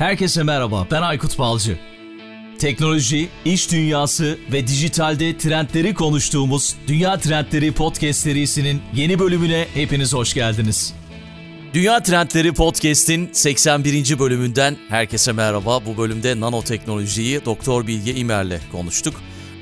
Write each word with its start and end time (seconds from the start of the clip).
Herkese 0.00 0.42
merhaba, 0.42 0.86
ben 0.90 1.02
Aykut 1.02 1.38
Balcı. 1.38 1.78
Teknoloji, 2.58 3.28
iş 3.44 3.72
dünyası 3.72 4.38
ve 4.52 4.66
dijitalde 4.66 5.38
trendleri 5.38 5.94
konuştuğumuz 5.94 6.76
Dünya 6.86 7.18
Trendleri 7.18 7.72
Podcast 7.72 8.20
serisinin 8.20 8.82
yeni 8.94 9.18
bölümüne 9.18 9.66
hepiniz 9.74 10.14
hoş 10.14 10.34
geldiniz. 10.34 10.94
Dünya 11.74 12.02
Trendleri 12.02 12.52
Podcast'in 12.52 13.30
81. 13.32 14.18
bölümünden 14.18 14.76
herkese 14.88 15.32
merhaba. 15.32 15.86
Bu 15.86 15.96
bölümde 15.96 16.40
nanoteknolojiyi 16.40 17.44
Doktor 17.44 17.86
Bilge 17.86 18.14
İmer'le 18.14 18.60
konuştuk. 18.72 19.14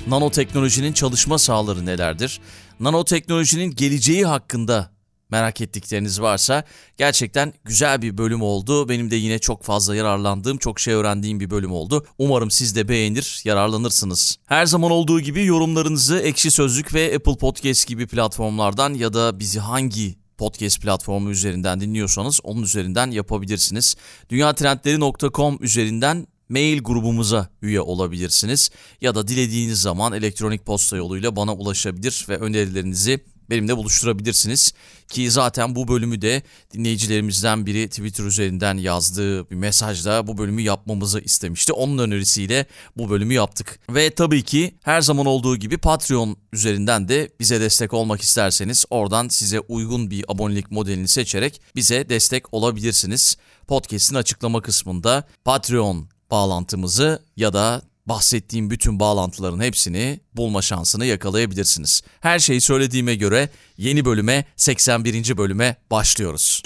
Nanoteknolojinin 0.07 0.93
çalışma 0.93 1.39
sahaları 1.39 1.86
nelerdir? 1.86 2.41
Nanoteknolojinin 2.80 3.75
geleceği 3.75 4.27
hakkında 4.27 4.91
merak 5.31 5.61
ettikleriniz 5.61 6.21
varsa 6.21 6.65
gerçekten 6.97 7.53
güzel 7.65 8.03
bir 8.03 8.19
bölüm 8.19 8.43
oldu. 8.43 8.89
Benim 8.89 9.11
de 9.11 9.17
yine 9.17 9.39
çok 9.39 9.65
fazla 9.65 9.97
yararlandığım, 9.97 10.59
çok 10.59 10.81
şey 10.81 10.95
öğrendiğim 10.95 11.41
bir 11.41 11.51
bölüm 11.51 11.73
oldu. 11.73 12.07
Umarım 12.19 12.51
siz 12.51 12.77
de 12.77 12.89
beğenir, 12.89 13.41
yararlanırsınız. 13.45 14.37
Her 14.47 14.66
zaman 14.66 14.91
olduğu 14.91 15.21
gibi 15.21 15.45
yorumlarınızı 15.45 16.19
Ekşi 16.19 16.51
Sözlük 16.51 16.95
ve 16.95 17.15
Apple 17.16 17.37
Podcast 17.37 17.87
gibi 17.87 18.07
platformlardan 18.07 18.95
ya 18.95 19.12
da 19.12 19.41
bizi 19.41 19.61
hangi 19.61 20.19
podcast 20.38 20.83
platformu 20.83 21.30
üzerinden 21.30 21.80
dinliyorsanız 21.80 22.41
onun 22.45 22.63
üzerinden 22.63 23.10
yapabilirsiniz. 23.10 23.97
dünyatrendleri.com 24.30 25.59
üzerinden 25.60 26.27
mail 26.49 26.83
grubumuza 26.83 27.49
üye 27.63 27.80
olabilirsiniz 27.80 28.71
ya 29.01 29.15
da 29.15 29.29
dilediğiniz 29.29 29.80
zaman 29.80 30.13
elektronik 30.13 30.66
posta 30.66 30.97
yoluyla 30.97 31.37
bana 31.37 31.55
ulaşabilir 31.55 32.27
ve 32.29 32.37
önerilerinizi 32.37 33.21
benimle 33.51 33.77
buluşturabilirsiniz. 33.77 34.73
Ki 35.09 35.30
zaten 35.30 35.75
bu 35.75 35.88
bölümü 35.88 36.23
de 36.23 36.43
dinleyicilerimizden 36.75 37.66
biri 37.66 37.88
Twitter 37.88 38.24
üzerinden 38.24 38.77
yazdığı 38.77 39.51
bir 39.51 39.57
mesajla 39.57 40.27
bu 40.27 40.38
bölümü 40.38 40.62
yapmamızı 40.62 41.21
istemişti. 41.21 41.73
Onun 41.73 41.98
önerisiyle 41.98 42.66
bu 42.97 43.11
bölümü 43.11 43.34
yaptık. 43.34 43.79
Ve 43.91 44.10
tabii 44.10 44.43
ki 44.43 44.74
her 44.82 45.01
zaman 45.01 45.26
olduğu 45.26 45.57
gibi 45.57 45.79
Patreon 45.79 46.37
üzerinden 46.52 47.09
de 47.09 47.30
bize 47.41 47.60
destek 47.60 47.95
olmak 47.95 48.21
isterseniz 48.21 48.85
oradan 48.91 49.29
size 49.29 49.60
uygun 49.60 50.10
bir 50.10 50.24
abonelik 50.29 50.71
modelini 50.71 51.09
seçerek 51.09 51.60
bize 51.76 52.09
destek 52.09 52.54
olabilirsiniz. 52.54 53.37
Podcast'in 53.66 54.15
açıklama 54.15 54.63
kısmında 54.63 55.24
Patreon 55.45 56.09
bağlantımızı 56.30 57.23
ya 57.37 57.52
da 57.52 57.82
bahsettiğim 58.09 58.70
bütün 58.70 59.01
bağlantıların 59.01 59.60
hepsini 59.60 60.20
bulma 60.34 60.62
şansını 60.62 61.06
yakalayabilirsiniz. 61.06 62.02
Her 62.20 62.38
şeyi 62.38 62.60
söylediğime 62.60 63.14
göre 63.14 63.48
yeni 63.76 64.04
bölüme 64.04 64.44
81. 64.56 65.37
bölüme 65.37 65.76
başlıyoruz. 65.91 66.62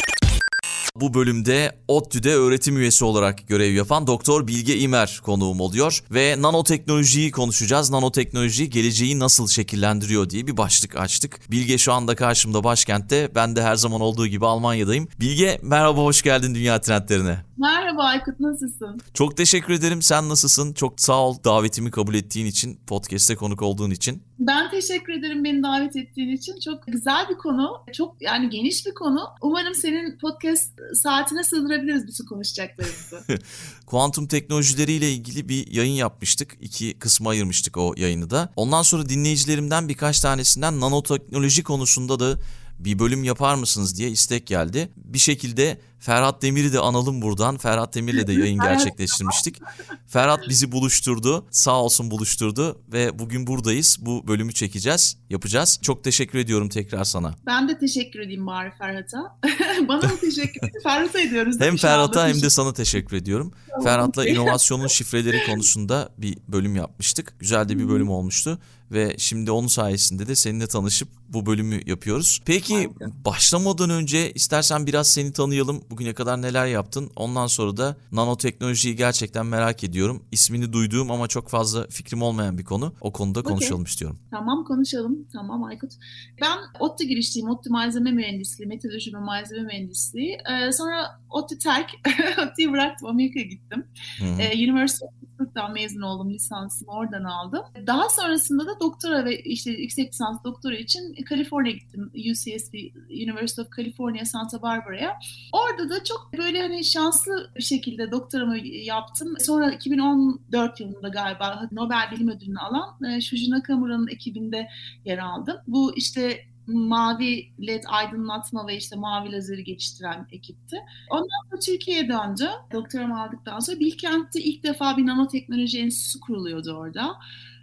Bu 0.96 1.14
bölümde 1.14 1.72
ODTÜ'de 1.88 2.34
öğretim 2.34 2.76
üyesi 2.76 3.04
olarak 3.04 3.48
görev 3.48 3.72
yapan 3.72 4.06
Doktor 4.06 4.46
Bilge 4.46 4.78
İmer 4.78 5.20
konuğum 5.24 5.60
oluyor 5.60 6.02
ve 6.10 6.36
nanoteknolojiyi 6.38 7.30
konuşacağız. 7.30 7.90
Nanoteknoloji 7.90 8.70
geleceği 8.70 9.18
nasıl 9.18 9.48
şekillendiriyor 9.48 10.30
diye 10.30 10.46
bir 10.46 10.56
başlık 10.56 10.96
açtık. 10.96 11.50
Bilge 11.50 11.78
şu 11.78 11.92
anda 11.92 12.14
karşımda 12.14 12.64
başkentte. 12.64 13.30
Ben 13.34 13.56
de 13.56 13.62
her 13.62 13.76
zaman 13.76 14.00
olduğu 14.00 14.26
gibi 14.26 14.46
Almanya'dayım. 14.46 15.08
Bilge 15.20 15.58
merhaba 15.62 16.00
hoş 16.00 16.22
geldin 16.22 16.54
Dünya 16.54 16.80
Trendlerine. 16.80 17.44
Merhaba 17.56 18.02
Aykut 18.02 18.40
nasılsın? 18.40 19.00
Çok 19.14 19.36
teşekkür 19.36 19.74
ederim. 19.74 20.02
Sen 20.02 20.28
nasılsın? 20.28 20.72
Çok 20.72 21.00
sağ 21.00 21.26
ol 21.26 21.36
davetimi 21.44 21.90
kabul 21.90 22.14
ettiğin 22.14 22.46
için, 22.46 22.80
podcast'te 22.86 23.36
konuk 23.36 23.62
olduğun 23.62 23.90
için. 23.90 24.22
Ben 24.38 24.70
teşekkür 24.70 25.12
ederim 25.12 25.44
beni 25.44 25.62
davet 25.62 25.96
ettiğin 25.96 26.36
için. 26.36 26.60
Çok 26.60 26.86
güzel 26.86 27.28
bir 27.30 27.34
konu. 27.34 27.84
Çok 27.92 28.16
yani 28.20 28.50
geniş 28.50 28.86
bir 28.86 28.94
konu. 28.94 29.20
Umarım 29.40 29.74
senin 29.74 30.18
podcast 30.18 30.70
saatine 30.94 31.44
sığdırabiliriz 31.44 32.06
bütün 32.06 32.24
konuşacaklarımızı. 32.24 33.22
Kuantum 33.86 34.26
teknolojileriyle 34.26 35.12
ilgili 35.12 35.48
bir 35.48 35.72
yayın 35.72 35.94
yapmıştık. 35.94 36.56
İki 36.60 36.98
kısma 36.98 37.30
ayırmıştık 37.30 37.76
o 37.76 37.94
yayını 37.96 38.30
da. 38.30 38.52
Ondan 38.56 38.82
sonra 38.82 39.08
dinleyicilerimden 39.08 39.88
birkaç 39.88 40.20
tanesinden 40.20 40.80
nanoteknoloji 40.80 41.62
konusunda 41.62 42.20
da 42.20 42.38
bir 42.84 42.98
bölüm 42.98 43.24
yapar 43.24 43.54
mısınız 43.54 43.98
diye 43.98 44.10
istek 44.10 44.46
geldi. 44.46 44.88
Bir 44.96 45.18
şekilde 45.18 45.80
Ferhat 46.02 46.42
Demir'i 46.42 46.72
de 46.72 46.78
analım 46.78 47.22
buradan. 47.22 47.56
Ferhat 47.56 47.94
Demir'le 47.94 48.26
de 48.26 48.32
yayın 48.32 48.60
gerçekleştirmiştik. 48.62 49.60
Ferhat 50.06 50.48
bizi 50.48 50.72
buluşturdu. 50.72 51.46
Sağ 51.50 51.82
olsun 51.82 52.10
buluşturdu 52.10 52.82
ve 52.92 53.18
bugün 53.18 53.46
buradayız. 53.46 53.96
Bu 54.00 54.28
bölümü 54.28 54.52
çekeceğiz, 54.52 55.16
yapacağız. 55.30 55.78
Çok 55.82 56.04
teşekkür 56.04 56.38
ediyorum 56.38 56.68
tekrar 56.68 57.04
sana. 57.04 57.34
Ben 57.46 57.68
de 57.68 57.78
teşekkür 57.78 58.20
edeyim 58.20 58.46
bari 58.46 58.72
Ferhat'a. 58.78 59.38
Bana 59.88 60.02
da 60.02 60.16
teşekkür 60.20 60.68
ederim. 60.68 60.82
Ferhat'a 60.82 61.20
ediyoruz. 61.20 61.56
Hem 61.60 61.76
Ferhat'a 61.76 62.28
hem 62.28 62.42
de 62.42 62.50
sana 62.50 62.72
teşekkür 62.72 63.16
ediyorum. 63.16 63.52
Tamam. 63.68 63.84
Ferhat'la 63.84 64.26
inovasyonun 64.26 64.86
şifreleri 64.88 65.46
konusunda 65.46 66.08
bir 66.18 66.38
bölüm 66.48 66.76
yapmıştık. 66.76 67.34
Güzel 67.38 67.68
de 67.68 67.78
bir 67.78 67.88
bölüm 67.88 68.10
olmuştu 68.10 68.58
ve 68.92 69.14
şimdi 69.18 69.50
onun 69.50 69.66
sayesinde 69.66 70.26
de 70.26 70.36
seninle 70.36 70.66
tanışıp 70.66 71.08
bu 71.32 71.46
bölümü 71.46 71.80
yapıyoruz. 71.86 72.40
Peki 72.44 72.74
Aynen. 72.74 73.24
başlamadan 73.24 73.90
önce 73.90 74.32
istersen 74.32 74.86
biraz 74.86 75.10
seni 75.10 75.32
tanıyalım. 75.32 75.84
Bugüne 75.90 76.14
kadar 76.14 76.42
neler 76.42 76.66
yaptın? 76.66 77.10
Ondan 77.16 77.46
sonra 77.46 77.76
da 77.76 77.96
nanoteknolojiyi 78.12 78.96
gerçekten 78.96 79.46
merak 79.46 79.84
ediyorum. 79.84 80.22
İsmini 80.32 80.72
duyduğum 80.72 81.10
ama 81.10 81.28
çok 81.28 81.48
fazla 81.48 81.86
fikrim 81.86 82.22
olmayan 82.22 82.58
bir 82.58 82.64
konu. 82.64 82.94
O 83.00 83.12
konuda 83.12 83.40
okay. 83.40 83.50
konuşalım 83.50 83.84
istiyorum. 83.84 84.18
Tamam 84.30 84.64
konuşalım. 84.64 85.28
Tamam 85.32 85.64
Aykut. 85.64 85.92
Ben 86.40 86.58
ODTÜ 86.80 87.04
girişliyim. 87.04 87.50
ODTÜ 87.50 87.70
malzeme 87.70 88.10
mühendisliği, 88.10 88.68
metalurji 88.68 89.14
ve 89.14 89.18
malzeme 89.18 89.62
mühendisliği. 89.62 90.38
Ee, 90.50 90.72
sonra 90.72 91.20
ODTÜ 91.30 91.58
terk. 91.58 91.90
ODTÜ'yü 92.38 92.72
bıraktım. 92.72 93.08
Amerika'ya 93.08 93.44
gittim. 93.44 93.86
Ee, 94.20 94.70
University 94.70 95.04
of 95.04 95.10
Pittsburgh'dan 95.20 95.72
mezun 95.72 96.00
oldum. 96.00 96.30
Lisansımı 96.30 96.92
oradan 96.92 97.24
aldım. 97.24 97.62
Daha 97.86 98.08
sonrasında 98.08 98.66
da 98.66 98.80
doktora 98.80 99.24
ve 99.24 99.42
işte 99.42 99.70
yüksek 99.70 100.12
lisans 100.12 100.44
doktora 100.44 100.76
için 100.76 101.14
Kaliforniya 101.24 101.74
gittim. 101.74 102.10
UCSB, 102.14 102.74
University 103.10 103.60
of 103.60 103.76
California 103.76 104.24
Santa 104.24 104.62
Barbara'ya. 104.62 105.18
Orada 105.52 105.90
da 105.90 106.04
çok 106.04 106.30
böyle 106.38 106.62
hani 106.62 106.84
şanslı 106.84 107.50
bir 107.56 107.62
şekilde 107.62 108.10
doktoramı 108.10 108.58
yaptım. 108.66 109.34
Sonra 109.38 109.72
2014 109.72 110.80
yılında 110.80 111.08
galiba 111.08 111.68
Nobel 111.72 112.10
Bilim 112.12 112.28
Ödülünü 112.28 112.58
alan 112.58 113.04
e, 113.04 113.20
Shuji 113.20 113.50
Nakamura'nın 113.50 114.08
ekibinde 114.08 114.68
yer 115.04 115.18
aldım. 115.18 115.56
Bu 115.66 115.96
işte 115.96 116.44
mavi 116.66 117.52
led 117.66 117.84
aydınlatma 117.86 118.66
ve 118.66 118.76
işte 118.76 118.96
mavi 118.96 119.32
lazeri 119.32 119.64
geçiştiren 119.64 120.26
ekipti. 120.32 120.76
Ondan 121.10 121.48
sonra 121.50 121.60
Türkiye'ye 121.60 122.08
döndü. 122.08 122.48
Doktoramı 122.72 123.22
aldıktan 123.22 123.58
sonra 123.58 123.80
Bilkent'te 123.80 124.40
ilk 124.40 124.62
defa 124.62 124.96
bir 124.96 125.06
nanoteknoloji 125.06 125.80
enstitüsü 125.80 126.20
kuruluyordu 126.20 126.72
orada 126.72 127.14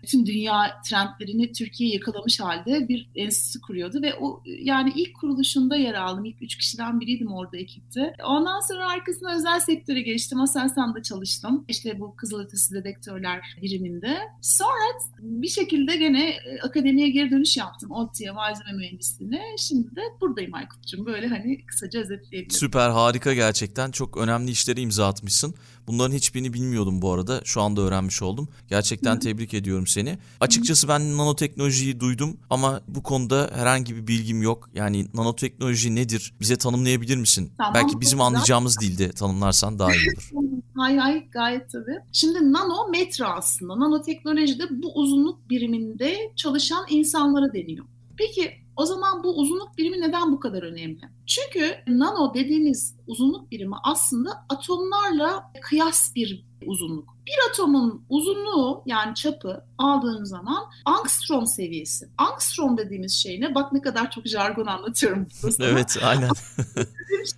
bütün 0.03 0.25
dünya 0.25 0.81
trendlerini 0.85 1.51
Türkiye 1.51 1.93
yakalamış 1.93 2.39
halde 2.39 2.89
bir 2.89 3.09
enstitü 3.15 3.61
kuruyordu 3.61 4.01
ve 4.01 4.15
o 4.15 4.43
yani 4.45 4.93
ilk 4.95 5.15
kuruluşunda 5.15 5.75
yer 5.75 5.93
aldım. 5.93 6.25
İlk 6.25 6.41
üç 6.41 6.55
kişiden 6.55 6.99
biriydim 6.99 7.31
orada 7.31 7.57
ekipte. 7.57 8.13
Ondan 8.25 8.59
sonra 8.59 8.89
arkasına 8.89 9.35
özel 9.35 9.59
sektöre 9.59 10.01
geçtim. 10.01 10.41
Aselsan'da 10.41 11.03
çalıştım. 11.03 11.65
İşte 11.67 11.99
bu 11.99 12.15
kızılötesi 12.15 12.73
dedektörler 12.73 13.57
biriminde. 13.61 14.17
Sonra 14.41 14.99
bir 15.19 15.47
şekilde 15.47 15.95
gene 15.95 16.29
e, 16.29 16.59
akademiye 16.63 17.09
geri 17.09 17.31
dönüş 17.31 17.57
yaptım. 17.57 17.91
ODTÜ'ye 17.91 18.31
malzeme 18.31 18.71
mühendisliğine. 18.71 19.41
Şimdi 19.57 19.95
de 19.95 20.01
buradayım 20.21 20.53
Aykut'cum. 20.53 21.05
Böyle 21.05 21.27
hani 21.27 21.65
kısaca 21.65 21.99
özetleyebilirim. 21.99 22.59
Süper 22.59 22.89
harika 22.89 23.33
gerçekten. 23.33 23.91
Çok 23.91 24.17
önemli 24.17 24.51
işleri 24.51 24.81
imza 24.81 25.07
atmışsın. 25.07 25.55
Bunların 25.89 26.15
hiçbirini 26.15 26.53
bilmiyordum 26.53 27.01
bu 27.01 27.13
arada. 27.13 27.41
Şu 27.43 27.61
anda 27.61 27.81
öğrenmiş 27.81 28.21
oldum. 28.21 28.49
Gerçekten 28.67 29.15
Hı. 29.15 29.19
tebrik 29.19 29.53
ediyorum 29.53 29.87
seni. 29.87 30.17
Açıkçası 30.39 30.87
ben 30.87 31.17
nanoteknolojiyi 31.17 31.99
duydum 31.99 32.37
ama 32.49 32.81
bu 32.87 33.03
konuda 33.03 33.49
herhangi 33.53 33.95
bir 33.95 34.07
bilgim 34.07 34.41
yok. 34.41 34.69
Yani 34.73 35.07
nanoteknoloji 35.13 35.95
nedir? 35.95 36.33
Bize 36.41 36.55
tanımlayabilir 36.57 37.17
misin? 37.17 37.51
Tamam, 37.57 37.73
Belki 37.73 38.01
bizim 38.01 38.21
anlayacağımız 38.21 38.79
dilde 38.79 39.11
tanımlarsan 39.11 39.79
daha 39.79 39.95
iyi 39.95 40.09
olur. 40.15 40.29
hay 40.75 40.97
hay 40.97 41.29
gayet 41.29 41.71
tabii. 41.71 41.99
Şimdi 42.11 42.53
nanometre 42.53 43.25
aslında. 43.25 43.79
Nanoteknolojide 43.79 44.63
bu 44.69 44.93
uzunluk 44.93 45.49
biriminde 45.49 46.31
çalışan 46.35 46.85
insanlara 46.89 47.53
deniyor. 47.53 47.85
Peki 48.17 48.51
o 48.75 48.85
zaman 48.85 49.23
bu 49.23 49.37
uzunluk 49.37 49.77
birimi 49.77 50.01
neden 50.01 50.31
bu 50.31 50.39
kadar 50.39 50.63
önemli? 50.63 51.01
Çünkü 51.29 51.75
nano 51.87 52.33
dediğimiz 52.33 52.95
uzunluk 53.07 53.51
birimi 53.51 53.75
aslında 53.83 54.45
atomlarla 54.49 55.51
kıyas 55.61 56.15
bir 56.15 56.45
uzunluk. 56.65 57.09
Bir 57.27 57.49
atomun 57.49 58.03
uzunluğu 58.09 58.83
yani 58.85 59.15
çapı 59.15 59.63
aldığın 59.77 60.23
zaman 60.23 60.63
angstrom 60.85 61.47
seviyesi. 61.47 62.09
Angstrom 62.17 62.77
dediğimiz 62.77 63.13
şey 63.13 63.41
ne? 63.41 63.55
Bak 63.55 63.73
ne 63.73 63.81
kadar 63.81 64.11
çok 64.11 64.25
jargon 64.25 64.65
anlatıyorum. 64.65 65.27
evet 65.59 65.97
aynen. 66.03 66.29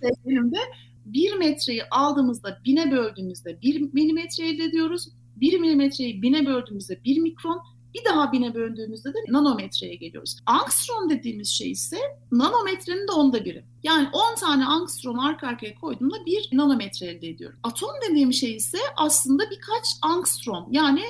şey 0.02 0.10
benim 0.26 0.52
de 0.52 0.58
bir 1.06 1.34
metreyi 1.34 1.84
aldığımızda 1.90 2.58
bine 2.64 2.90
böldüğümüzde 2.92 3.62
bir 3.62 3.80
milimetre 3.92 4.48
elde 4.48 4.64
ediyoruz. 4.64 5.08
Bir 5.36 5.60
milimetreyi 5.60 6.22
bine 6.22 6.46
böldüğümüzde 6.46 7.04
bir 7.04 7.18
mikron, 7.18 7.62
Bir 7.94 8.04
daha 8.04 8.32
bine 8.32 8.54
böldüğümüzde 8.54 9.08
de 9.14 9.18
nanometreye 9.28 9.94
geliyoruz. 9.94 10.36
Angstrom 10.46 11.10
dediğimiz 11.10 11.48
şey 11.48 11.70
ise 11.70 11.98
nanometrenin 12.32 13.08
de 13.08 13.12
onda 13.12 13.44
biri. 13.44 13.64
Yani 13.82 14.08
10 14.12 14.34
tane 14.34 14.66
angstrom 14.66 15.18
arka 15.18 15.46
arkaya 15.46 15.74
koyduğumda 15.74 16.26
bir 16.26 16.48
nanometre 16.52 17.06
elde 17.06 17.28
ediyorum. 17.28 17.58
Atom 17.62 17.90
dediğim 18.10 18.32
şey 18.32 18.56
ise 18.56 18.78
aslında 18.96 19.42
birkaç 19.50 19.84
angstrom. 20.02 20.68
Yani 20.70 21.02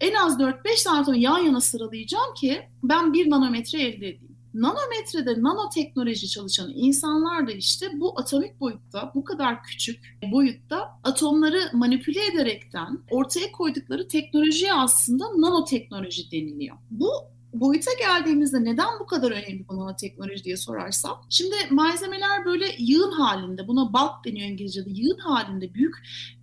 en 0.00 0.14
az 0.14 0.40
4-5 0.40 0.84
tane 0.84 1.00
atom 1.00 1.14
yan 1.14 1.38
yana 1.38 1.60
sıralayacağım 1.60 2.34
ki 2.34 2.62
ben 2.82 3.12
bir 3.12 3.30
nanometre 3.30 3.82
elde 3.82 4.08
edeyim. 4.08 4.29
Nanometrede 4.54 5.42
nanoteknoloji 5.42 6.28
çalışan 6.28 6.72
insanlar 6.74 7.46
da 7.46 7.52
işte 7.52 7.86
bu 8.00 8.20
atomik 8.20 8.60
boyutta, 8.60 9.12
bu 9.14 9.24
kadar 9.24 9.62
küçük 9.62 10.18
boyutta 10.32 11.00
atomları 11.04 11.60
manipüle 11.72 12.26
ederekten 12.26 12.98
ortaya 13.10 13.52
koydukları 13.52 14.08
teknolojiye 14.08 14.74
aslında 14.74 15.24
nanoteknoloji 15.24 16.30
deniliyor. 16.30 16.76
Bu 16.90 17.10
boyuta 17.54 17.90
geldiğimizde 17.98 18.64
neden 18.64 18.88
bu 19.00 19.06
kadar 19.06 19.30
önemli 19.30 19.68
bu 19.68 19.76
nanoteknoloji 19.76 20.44
diye 20.44 20.56
sorarsam. 20.56 21.22
Şimdi 21.28 21.54
malzemeler 21.70 22.44
böyle 22.44 22.66
yığın 22.78 23.12
halinde, 23.12 23.68
buna 23.68 23.92
bulk 23.92 24.24
deniyor 24.24 24.48
İngilizce'de, 24.48 24.90
yığın 24.90 25.18
halinde 25.18 25.74
büyük 25.74 25.94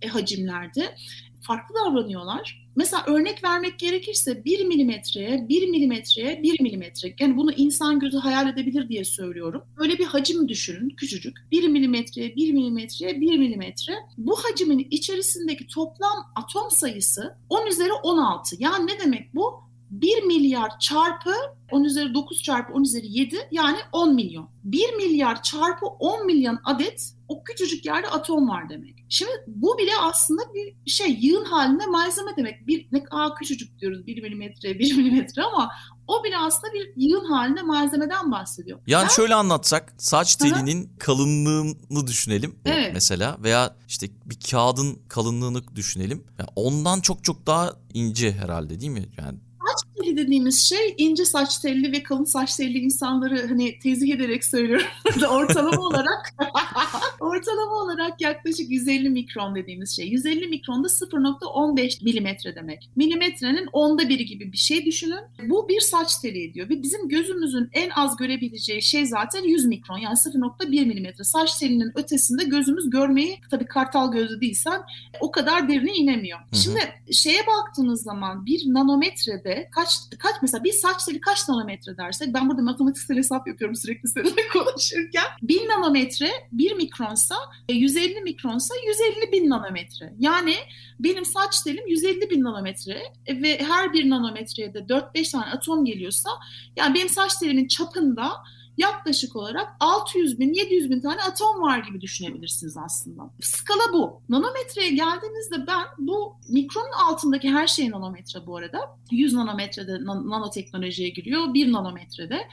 e, 0.02 0.08
hacimlerde 0.08 0.94
farklı 1.40 1.74
davranıyorlar. 1.74 2.67
Mesela 2.78 3.04
örnek 3.06 3.44
vermek 3.44 3.78
gerekirse 3.78 4.44
1 4.44 4.64
milimetreye, 4.64 5.48
1 5.48 5.68
milimetreye, 5.68 6.42
1 6.42 6.60
milimetre. 6.60 7.14
Yani 7.20 7.36
bunu 7.36 7.52
insan 7.52 7.98
gözü 7.98 8.16
hayal 8.18 8.48
edebilir 8.48 8.88
diye 8.88 9.04
söylüyorum. 9.04 9.62
Böyle 9.78 9.98
bir 9.98 10.04
hacim 10.04 10.48
düşünün 10.48 10.90
küçücük. 10.90 11.36
1 11.52 11.68
milimetreye, 11.68 12.36
1 12.36 12.52
milimetreye, 12.52 13.20
1 13.20 13.38
milimetre. 13.38 13.94
Bu 14.18 14.36
hacimin 14.36 14.86
içerisindeki 14.90 15.66
toplam 15.66 16.32
atom 16.36 16.70
sayısı 16.70 17.36
10 17.48 17.66
üzeri 17.66 17.92
16. 17.92 18.56
Yani 18.58 18.86
ne 18.86 19.00
demek 19.00 19.34
bu? 19.34 19.60
1 19.90 20.22
milyar 20.22 20.78
çarpı 20.78 21.34
10 21.72 21.84
üzeri 21.84 22.14
9 22.14 22.42
çarpı 22.42 22.72
10 22.72 22.82
üzeri 22.82 23.18
7 23.18 23.36
yani 23.50 23.78
10 23.92 24.14
milyon. 24.14 24.48
1 24.64 24.94
milyar 24.94 25.42
çarpı 25.42 25.86
10 25.86 26.26
milyon 26.26 26.58
adet 26.64 27.12
o 27.28 27.44
küçücük 27.44 27.84
yerde 27.84 28.08
atom 28.08 28.48
var 28.48 28.68
demek. 28.68 29.04
Şimdi 29.08 29.30
bu 29.46 29.78
bile 29.78 29.90
aslında 30.00 30.42
bir 30.54 30.90
şey 30.90 31.18
yığın 31.20 31.44
halinde 31.44 31.86
malzeme 31.86 32.36
demek. 32.36 32.66
Bir 32.66 32.88
ne 32.92 33.04
aa 33.10 33.34
küçücük 33.34 33.78
diyoruz 33.78 34.06
1 34.06 34.22
milimetre 34.22 34.78
1 34.78 34.92
milimetre 34.96 35.42
ama 35.42 35.70
o 36.06 36.24
bile 36.24 36.38
aslında 36.38 36.72
bir 36.72 36.92
yığın 36.96 37.24
halinde 37.24 37.62
malzemeden 37.62 38.32
bahsediyor. 38.32 38.80
Yani 38.86 39.02
ben, 39.02 39.14
şöyle 39.14 39.34
anlatsak 39.34 39.92
saç 39.98 40.36
telinin 40.36 40.84
hı. 40.84 40.98
kalınlığını 40.98 42.06
düşünelim 42.06 42.58
evet. 42.64 42.90
mesela 42.94 43.36
veya 43.42 43.76
işte 43.88 44.06
bir 44.24 44.38
kağıdın 44.50 45.02
kalınlığını 45.08 45.76
düşünelim. 45.76 46.24
Yani 46.38 46.48
ondan 46.56 47.00
çok 47.00 47.24
çok 47.24 47.46
daha 47.46 47.72
ince 47.94 48.32
herhalde 48.32 48.80
değil 48.80 48.92
mi? 48.92 49.08
Yani 49.18 49.38
saç 49.68 49.87
teli 50.00 50.16
dediğimiz 50.16 50.68
şey 50.68 50.94
ince 50.96 51.24
saç 51.24 51.58
telli 51.58 51.92
ve 51.92 52.02
kalın 52.02 52.24
saç 52.24 52.56
telli 52.56 52.78
insanları 52.78 53.48
hani 53.48 53.78
tezih 53.78 54.14
ederek 54.14 54.44
söylüyorum. 54.44 54.86
ortalama 55.30 55.82
olarak 55.86 56.34
ortalama 57.20 57.74
olarak 57.74 58.20
yaklaşık 58.20 58.70
150 58.70 59.10
mikron 59.10 59.54
dediğimiz 59.54 59.96
şey. 59.96 60.08
150 60.08 60.48
mikron 60.48 60.84
da 60.84 60.88
0.15 60.88 62.04
milimetre 62.04 62.54
demek. 62.54 62.90
Milimetrenin 62.96 63.68
onda 63.72 64.08
biri 64.08 64.26
gibi 64.26 64.52
bir 64.52 64.58
şey 64.58 64.86
düşünün. 64.86 65.20
Bu 65.42 65.68
bir 65.68 65.80
saç 65.80 66.18
teli 66.18 66.50
ediyor 66.50 66.68
ve 66.68 66.82
bizim 66.82 67.08
gözümüzün 67.08 67.68
en 67.72 67.90
az 67.90 68.16
görebileceği 68.16 68.82
şey 68.82 69.06
zaten 69.06 69.42
100 69.42 69.66
mikron 69.66 69.98
yani 69.98 70.14
0.1 70.14 70.86
milimetre. 70.86 71.24
Saç 71.24 71.58
telinin 71.58 71.92
ötesinde 71.94 72.44
gözümüz 72.44 72.90
görmeyi 72.90 73.40
tabii 73.50 73.66
kartal 73.66 74.12
gözü 74.12 74.40
değilsen 74.40 74.80
o 75.20 75.30
kadar 75.30 75.68
derine 75.68 75.92
inemiyor. 75.92 76.38
Şimdi 76.52 76.80
şeye 77.12 77.46
baktığınız 77.46 78.02
zaman 78.02 78.46
bir 78.46 78.62
nanometrede 78.66 79.68
kaç 79.72 79.87
kaç 80.18 80.34
mesela 80.42 80.64
bir 80.64 80.72
saç 80.72 81.04
teli 81.04 81.20
kaç 81.20 81.48
nanometre 81.48 81.96
dersek 81.96 82.34
ben 82.34 82.48
burada 82.48 82.62
matematiksel 82.62 83.16
hesap 83.16 83.48
yapıyorum 83.48 83.76
sürekli 83.76 84.08
seninle 84.08 84.48
konuşurken. 84.52 85.24
1000 85.42 85.68
nanometre 85.68 86.30
1 86.52 86.72
mikronsa 86.72 87.34
150 87.68 88.12
e, 88.12 88.20
mikronsa 88.20 88.74
150 88.86 89.32
bin 89.32 89.50
nanometre. 89.50 90.12
Yani 90.18 90.54
benim 91.00 91.24
saç 91.24 91.60
telim 91.60 91.86
150 91.86 92.30
bin 92.30 92.44
nanometre 92.44 93.02
ve 93.28 93.58
her 93.58 93.92
bir 93.92 94.10
nanometreye 94.10 94.74
de 94.74 94.78
4-5 94.78 95.32
tane 95.32 95.44
atom 95.44 95.84
geliyorsa 95.84 96.30
yani 96.76 96.94
benim 96.94 97.08
saç 97.08 97.34
telimin 97.34 97.68
çapında 97.68 98.32
yaklaşık 98.78 99.36
olarak 99.36 99.68
600 99.80 100.38
bin, 100.40 100.52
700 100.54 100.90
bin 100.90 101.00
tane 101.00 101.22
atom 101.22 101.62
var 101.62 101.78
gibi 101.78 102.00
düşünebilirsiniz 102.00 102.76
aslında. 102.76 103.30
Skala 103.40 103.92
bu. 103.92 104.22
Nanometreye 104.28 104.90
geldiğimizde 104.90 105.66
ben 105.66 105.84
bu 105.98 106.36
mikronun 106.48 106.92
altındaki 107.08 107.50
her 107.50 107.66
şey 107.66 107.90
nanometre 107.90 108.46
bu 108.46 108.56
arada. 108.56 108.78
100 109.10 109.32
nanometrede 109.34 109.92
nan- 109.92 110.30
nanoteknolojiye 110.30 111.08
giriyor, 111.08 111.54
1 111.54 111.72
nanometrede. 111.72 112.48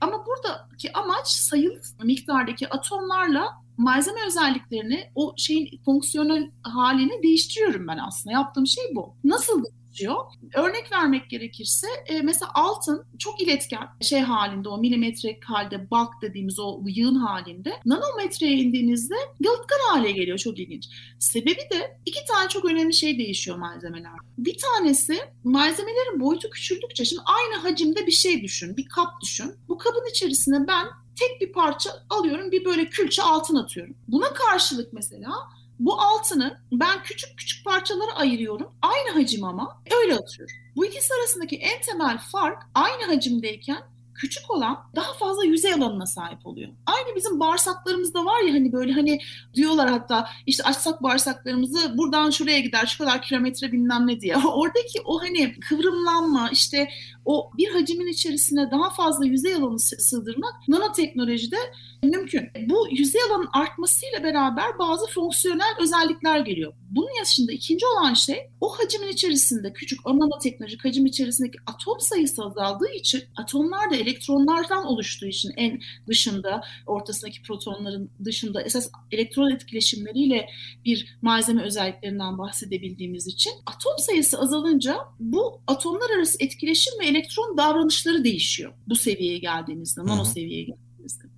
Ama 0.00 0.24
buradaki 0.26 0.92
amaç 0.92 1.26
sayılı 1.26 1.80
miktardaki 2.02 2.68
atomlarla 2.68 3.48
malzeme 3.76 4.26
özelliklerini, 4.26 5.10
o 5.14 5.34
şeyin 5.36 5.80
fonksiyonel 5.84 6.50
halini 6.62 7.22
değiştiriyorum 7.22 7.88
ben 7.88 7.98
aslında. 7.98 8.32
Yaptığım 8.34 8.66
şey 8.66 8.84
bu. 8.94 9.14
Nasıl 9.24 9.64
geçiyor. 9.98 10.16
Örnek 10.54 10.92
vermek 10.92 11.30
gerekirse 11.30 11.86
e, 12.06 12.20
mesela 12.20 12.50
altın 12.54 13.04
çok 13.18 13.42
iletken 13.42 13.88
şey 14.00 14.20
halinde 14.20 14.68
o 14.68 14.78
milimetrik 14.78 15.44
halde 15.44 15.90
bulk 15.90 16.10
dediğimiz 16.22 16.58
o 16.58 16.80
yığın 16.86 17.14
halinde 17.14 17.72
nanometreye 17.86 18.52
indiğinizde 18.52 19.14
yalıtkan 19.40 19.78
hale 19.88 20.10
geliyor 20.10 20.38
çok 20.38 20.58
ilginç. 20.58 20.88
Sebebi 21.18 21.60
de 21.72 22.00
iki 22.06 22.24
tane 22.24 22.48
çok 22.48 22.64
önemli 22.64 22.94
şey 22.94 23.18
değişiyor 23.18 23.56
malzemeler. 23.56 24.12
Bir 24.38 24.56
tanesi 24.58 25.18
malzemelerin 25.44 26.20
boyutu 26.20 26.50
küçüldükçe 26.50 27.04
şimdi 27.04 27.22
aynı 27.26 27.62
hacimde 27.62 28.06
bir 28.06 28.12
şey 28.12 28.42
düşün, 28.42 28.76
bir 28.76 28.88
kap 28.88 29.20
düşün. 29.22 29.54
Bu 29.68 29.78
kabın 29.78 30.10
içerisine 30.10 30.68
ben 30.68 30.86
tek 31.18 31.40
bir 31.40 31.52
parça 31.52 31.90
alıyorum 32.10 32.52
bir 32.52 32.64
böyle 32.64 32.88
külçe 32.88 33.22
altın 33.22 33.56
atıyorum. 33.56 33.94
Buna 34.08 34.34
karşılık 34.34 34.92
mesela 34.92 35.32
bu 35.78 36.00
altını 36.00 36.60
ben 36.72 37.02
küçük 37.02 37.38
küçük 37.38 37.64
parçalara 37.64 38.12
ayırıyorum. 38.16 38.72
Aynı 38.82 39.10
hacim 39.10 39.44
ama 39.44 39.82
öyle 40.02 40.14
atıyorum. 40.14 40.56
Bu 40.76 40.86
ikisi 40.86 41.14
arasındaki 41.14 41.56
en 41.56 41.80
temel 41.80 42.18
fark 42.18 42.62
aynı 42.74 43.04
hacimdeyken 43.04 43.82
küçük 44.18 44.50
olan 44.50 44.78
daha 44.96 45.12
fazla 45.12 45.44
yüzey 45.44 45.72
alanına 45.72 46.06
sahip 46.06 46.46
oluyor. 46.46 46.68
Aynı 46.86 47.16
bizim 47.16 47.40
bağırsaklarımızda 47.40 48.24
var 48.24 48.40
ya 48.40 48.54
hani 48.54 48.72
böyle 48.72 48.92
hani 48.92 49.18
diyorlar 49.54 49.90
hatta 49.90 50.28
işte 50.46 50.62
açsak 50.62 51.02
bağırsaklarımızı 51.02 51.98
buradan 51.98 52.30
şuraya 52.30 52.60
gider 52.60 52.86
şu 52.86 52.98
kadar 52.98 53.22
kilometre 53.22 53.72
bilmem 53.72 54.06
ne 54.06 54.20
diye. 54.20 54.36
Oradaki 54.52 55.00
o 55.04 55.22
hani 55.22 55.60
kıvrımlanma 55.60 56.50
işte 56.52 56.88
o 57.24 57.50
bir 57.58 57.68
hacimin 57.68 58.06
içerisine 58.06 58.70
daha 58.70 58.90
fazla 58.90 59.26
yüzey 59.26 59.54
alanı 59.54 59.78
sığdırmak 59.78 60.54
nanoteknolojide 60.68 61.56
mümkün. 62.02 62.48
Bu 62.66 62.88
yüzey 62.90 63.22
alanın 63.22 63.48
artmasıyla 63.52 64.22
beraber 64.22 64.78
bazı 64.78 65.06
fonksiyonel 65.06 65.74
özellikler 65.80 66.40
geliyor. 66.40 66.72
Bunun 66.90 67.18
yaşında 67.18 67.52
ikinci 67.52 67.86
olan 67.86 68.14
şey 68.14 68.50
o 68.60 68.78
hacimin 68.78 69.08
içerisinde 69.08 69.72
küçük 69.72 70.06
o 70.06 70.18
nanoteknolojik 70.18 70.84
hacim 70.84 71.06
içerisindeki 71.06 71.58
atom 71.66 72.00
sayısı 72.00 72.42
azaldığı 72.44 72.92
için 72.92 73.24
atomlar 73.36 73.90
da 73.90 73.96
elektronlardan 74.08 74.86
oluştuğu 74.86 75.26
için 75.26 75.52
en 75.56 75.80
dışında 76.08 76.60
ortasındaki 76.86 77.42
protonların 77.42 78.10
dışında 78.24 78.62
esas 78.62 78.90
elektron 79.10 79.50
etkileşimleriyle 79.50 80.48
bir 80.84 81.18
malzeme 81.22 81.62
özelliklerinden 81.62 82.38
bahsedebildiğimiz 82.38 83.26
için 83.26 83.52
atom 83.66 83.98
sayısı 83.98 84.38
azalınca 84.40 84.96
bu 85.20 85.60
atomlar 85.66 86.10
arası 86.18 86.36
etkileşim 86.40 86.92
ve 87.00 87.06
elektron 87.06 87.56
davranışları 87.56 88.24
değişiyor 88.24 88.72
bu 88.88 88.96
seviyeye 88.96 89.38
geldiğimizde, 89.38 90.06
nano 90.06 90.24
seviyeye 90.24 90.62
geldiğimizde 90.62 90.88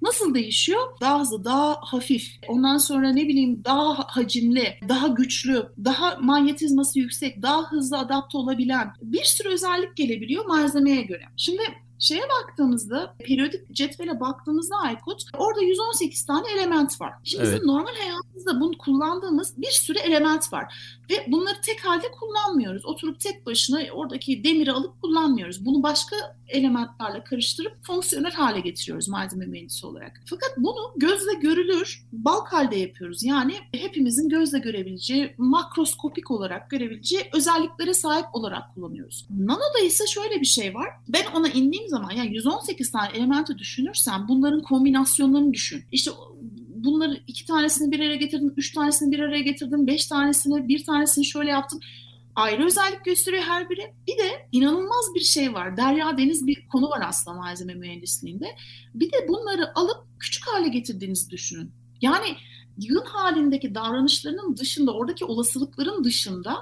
Nasıl 0.02 0.34
değişiyor? 0.34 0.80
Daha 1.00 1.20
hızlı, 1.20 1.44
daha 1.44 1.76
hafif. 1.80 2.32
Ondan 2.48 2.78
sonra 2.78 3.12
ne 3.12 3.28
bileyim 3.28 3.64
daha 3.64 4.04
hacimli, 4.08 4.78
daha 4.88 5.08
güçlü, 5.08 5.66
daha 5.84 6.16
manyetizması 6.20 6.98
yüksek, 6.98 7.42
daha 7.42 7.70
hızlı 7.70 7.98
adapte 7.98 8.38
olabilen 8.38 8.92
bir 9.02 9.24
sürü 9.24 9.48
özellik 9.48 9.96
gelebiliyor 9.96 10.46
malzemeye 10.46 11.02
göre. 11.02 11.22
Şimdi 11.36 11.62
Şeye 12.00 12.22
baktığımızda, 12.22 13.14
periyodik 13.18 13.72
cetvele 13.72 14.20
baktığımızda 14.20 14.76
Aykut, 14.76 15.22
orada 15.38 15.60
118 15.60 16.26
tane 16.26 16.52
element 16.52 17.00
var. 17.00 17.12
Şimdi 17.24 17.44
evet. 17.44 17.54
bizim 17.54 17.68
normal 17.68 17.94
hayatımızda 17.94 18.60
bunu 18.60 18.78
kullandığımız 18.78 19.54
bir 19.56 19.70
sürü 19.70 19.98
element 19.98 20.52
var. 20.52 20.74
Ve 21.10 21.26
bunları 21.28 21.60
tek 21.64 21.84
halde 21.84 22.10
kullanmıyoruz. 22.10 22.84
Oturup 22.84 23.20
tek 23.20 23.46
başına 23.46 23.80
oradaki 23.92 24.44
demiri 24.44 24.72
alıp 24.72 25.02
kullanmıyoruz. 25.02 25.64
Bunu 25.64 25.82
başka 25.82 26.16
elementlerle 26.48 27.24
karıştırıp 27.24 27.72
fonksiyonel 27.86 28.32
hale 28.32 28.60
getiriyoruz 28.60 29.08
malzeme 29.08 29.46
mühendisi 29.46 29.86
olarak. 29.86 30.20
Fakat 30.24 30.50
bunu 30.56 30.92
gözle 30.96 31.34
görülür, 31.42 32.06
balk 32.12 32.52
halde 32.52 32.76
yapıyoruz. 32.76 33.24
Yani 33.24 33.54
hepimizin 33.72 34.28
gözle 34.28 34.58
görebileceği, 34.58 35.34
makroskopik 35.38 36.30
olarak 36.30 36.70
görebileceği 36.70 37.24
özelliklere 37.34 37.94
sahip 37.94 38.26
olarak 38.32 38.74
kullanıyoruz. 38.74 39.26
Nanoda 39.30 39.78
ise 39.84 40.06
şöyle 40.06 40.40
bir 40.40 40.46
şey 40.46 40.74
var. 40.74 40.88
Ben 41.08 41.24
ona 41.34 41.48
indiğim 41.48 41.89
zaman 41.90 42.10
yani 42.10 42.34
118 42.34 42.92
tane 42.92 43.10
elementi 43.12 43.58
düşünürsen 43.58 44.28
bunların 44.28 44.62
kombinasyonlarını 44.62 45.52
düşün. 45.54 45.84
İşte 45.92 46.10
bunları 46.84 47.20
iki 47.26 47.46
tanesini 47.46 47.92
bir 47.92 48.00
araya 48.00 48.16
getirdim, 48.16 48.54
üç 48.56 48.72
tanesini 48.72 49.12
bir 49.12 49.20
araya 49.20 49.42
getirdim, 49.42 49.86
beş 49.86 50.06
tanesini, 50.06 50.68
bir 50.68 50.84
tanesini 50.84 51.24
şöyle 51.24 51.50
yaptım. 51.50 51.80
ayrı 52.36 52.66
özellik 52.66 53.04
gösteriyor 53.04 53.42
her 53.42 53.70
biri. 53.70 53.94
Bir 54.06 54.18
de 54.18 54.48
inanılmaz 54.52 55.14
bir 55.14 55.20
şey 55.20 55.54
var. 55.54 55.76
Derya 55.76 56.18
deniz 56.18 56.46
bir 56.46 56.68
konu 56.68 56.90
var 56.90 57.02
aslında 57.06 57.36
malzeme 57.36 57.74
mühendisliğinde. 57.74 58.46
Bir 58.94 59.12
de 59.12 59.28
bunları 59.28 59.78
alıp 59.78 60.06
küçük 60.20 60.48
hale 60.48 60.68
getirdiğinizi 60.68 61.30
düşünün. 61.30 61.72
Yani 62.02 62.36
yığın 62.78 63.04
halindeki 63.04 63.74
davranışlarının 63.74 64.56
dışında, 64.56 64.92
oradaki 64.92 65.24
olasılıkların 65.24 66.04
dışında 66.04 66.56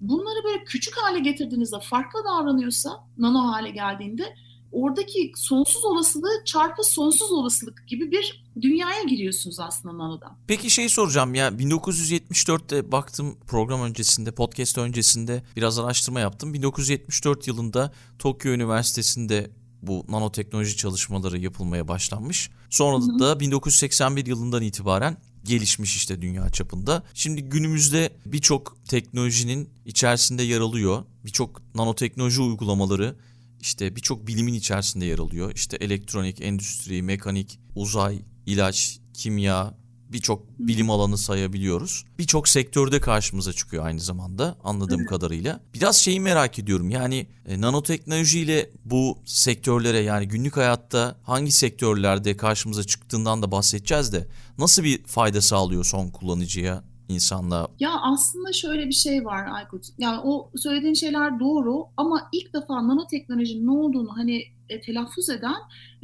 bunları 0.00 0.44
böyle 0.44 0.64
küçük 0.64 0.96
hale 0.96 1.18
getirdiğinizde 1.18 1.76
farklı 1.82 2.24
davranıyorsa 2.24 2.90
nano 3.18 3.38
hale 3.38 3.70
geldiğinde 3.70 4.36
oradaki 4.72 5.32
sonsuz 5.36 5.84
olasılığı 5.84 6.44
çarpı 6.44 6.84
sonsuz 6.84 7.32
olasılık 7.32 7.88
gibi 7.88 8.10
bir 8.10 8.44
dünyaya 8.62 9.02
giriyorsunuz 9.02 9.60
aslında 9.60 9.98
nanoda. 9.98 10.36
Peki 10.46 10.70
şey 10.70 10.88
soracağım 10.88 11.34
ya 11.34 11.48
1974'te 11.48 12.92
baktım 12.92 13.36
program 13.46 13.82
öncesinde 13.82 14.32
podcast 14.32 14.78
öncesinde 14.78 15.42
biraz 15.56 15.78
araştırma 15.78 16.20
yaptım. 16.20 16.54
1974 16.54 17.48
yılında 17.48 17.92
Tokyo 18.18 18.52
Üniversitesi'nde 18.52 19.50
bu 19.82 20.04
nanoteknoloji 20.08 20.76
çalışmaları 20.76 21.38
yapılmaya 21.38 21.88
başlanmış. 21.88 22.50
Sonra 22.70 23.18
da 23.18 23.40
1981 23.40 24.26
yılından 24.26 24.62
itibaren 24.62 25.16
gelişmiş 25.44 25.96
işte 25.96 26.22
dünya 26.22 26.50
çapında. 26.50 27.02
Şimdi 27.14 27.42
günümüzde 27.42 28.12
birçok 28.26 28.76
teknolojinin 28.88 29.70
içerisinde 29.84 30.42
yer 30.42 30.60
alıyor. 30.60 31.04
Birçok 31.24 31.74
nanoteknoloji 31.74 32.40
uygulamaları 32.40 33.16
işte 33.60 33.96
birçok 33.96 34.26
bilimin 34.26 34.54
içerisinde 34.54 35.04
yer 35.04 35.18
alıyor. 35.18 35.52
İşte 35.54 35.76
elektronik, 35.76 36.40
endüstri, 36.40 37.02
mekanik, 37.02 37.58
uzay, 37.74 38.18
ilaç, 38.46 38.98
kimya, 39.14 39.74
birçok 40.12 40.58
bilim 40.58 40.90
alanı 40.90 41.18
sayabiliyoruz. 41.18 42.04
Birçok 42.18 42.48
sektörde 42.48 43.00
karşımıza 43.00 43.52
çıkıyor 43.52 43.86
aynı 43.86 44.00
zamanda 44.00 44.58
anladığım 44.64 45.00
evet. 45.00 45.08
kadarıyla. 45.08 45.60
Biraz 45.74 45.96
şeyi 45.96 46.20
merak 46.20 46.58
ediyorum 46.58 46.90
yani 46.90 47.26
e, 47.46 47.60
nanoteknolojiyle 47.60 48.70
bu 48.84 49.18
sektörlere 49.24 49.98
yani 49.98 50.28
günlük 50.28 50.56
hayatta 50.56 51.16
hangi 51.22 51.52
sektörlerde 51.52 52.36
karşımıza 52.36 52.84
çıktığından 52.84 53.42
da 53.42 53.52
bahsedeceğiz 53.52 54.12
de 54.12 54.28
nasıl 54.58 54.84
bir 54.84 55.04
fayda 55.04 55.40
sağlıyor 55.42 55.84
son 55.84 56.08
kullanıcıya 56.08 56.84
insanla? 57.08 57.68
Ya 57.80 57.90
aslında 58.02 58.52
şöyle 58.52 58.86
bir 58.86 58.92
şey 58.92 59.24
var 59.24 59.46
Aykut. 59.52 59.84
Yani 59.98 60.20
o 60.24 60.50
söylediğin 60.56 60.94
şeyler 60.94 61.40
doğru 61.40 61.86
ama 61.96 62.28
ilk 62.32 62.54
defa 62.54 62.88
nanoteknolojinin 62.88 63.66
ne 63.66 63.70
olduğunu 63.70 64.16
hani 64.16 64.42
e, 64.68 64.80
telaffuz 64.80 65.30
eden 65.30 65.54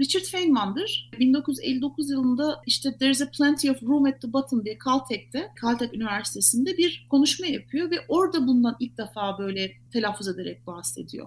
Richard 0.00 0.24
Feynman'dır. 0.24 1.10
1959 1.18 2.10
yılında 2.10 2.62
işte 2.66 2.96
There's 2.98 3.22
a 3.22 3.30
plenty 3.30 3.70
of 3.70 3.82
room 3.82 4.04
at 4.04 4.20
the 4.20 4.32
bottom 4.32 4.64
diye 4.64 4.78
Caltech'te, 4.84 5.52
Caltech 5.62 5.94
Üniversitesi'nde 5.94 6.76
bir 6.76 7.06
konuşma 7.10 7.46
yapıyor 7.46 7.90
ve 7.90 7.96
orada 8.08 8.46
bundan 8.46 8.76
ilk 8.80 8.98
defa 8.98 9.38
böyle 9.38 9.72
telaffuz 9.92 10.28
ederek 10.28 10.66
bahsediyor. 10.66 11.26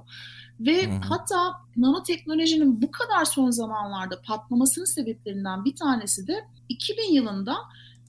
Ve 0.60 0.86
hmm. 0.86 1.00
hatta 1.00 1.53
nanoteknolojinin 1.77 2.82
bu 2.82 2.91
kadar 2.91 3.25
son 3.25 3.51
zamanlarda 3.51 4.22
patlamasının 4.22 4.86
sebeplerinden 4.86 5.65
bir 5.65 5.75
tanesi 5.75 6.27
de 6.27 6.48
2000 6.70 7.13
yılında 7.13 7.55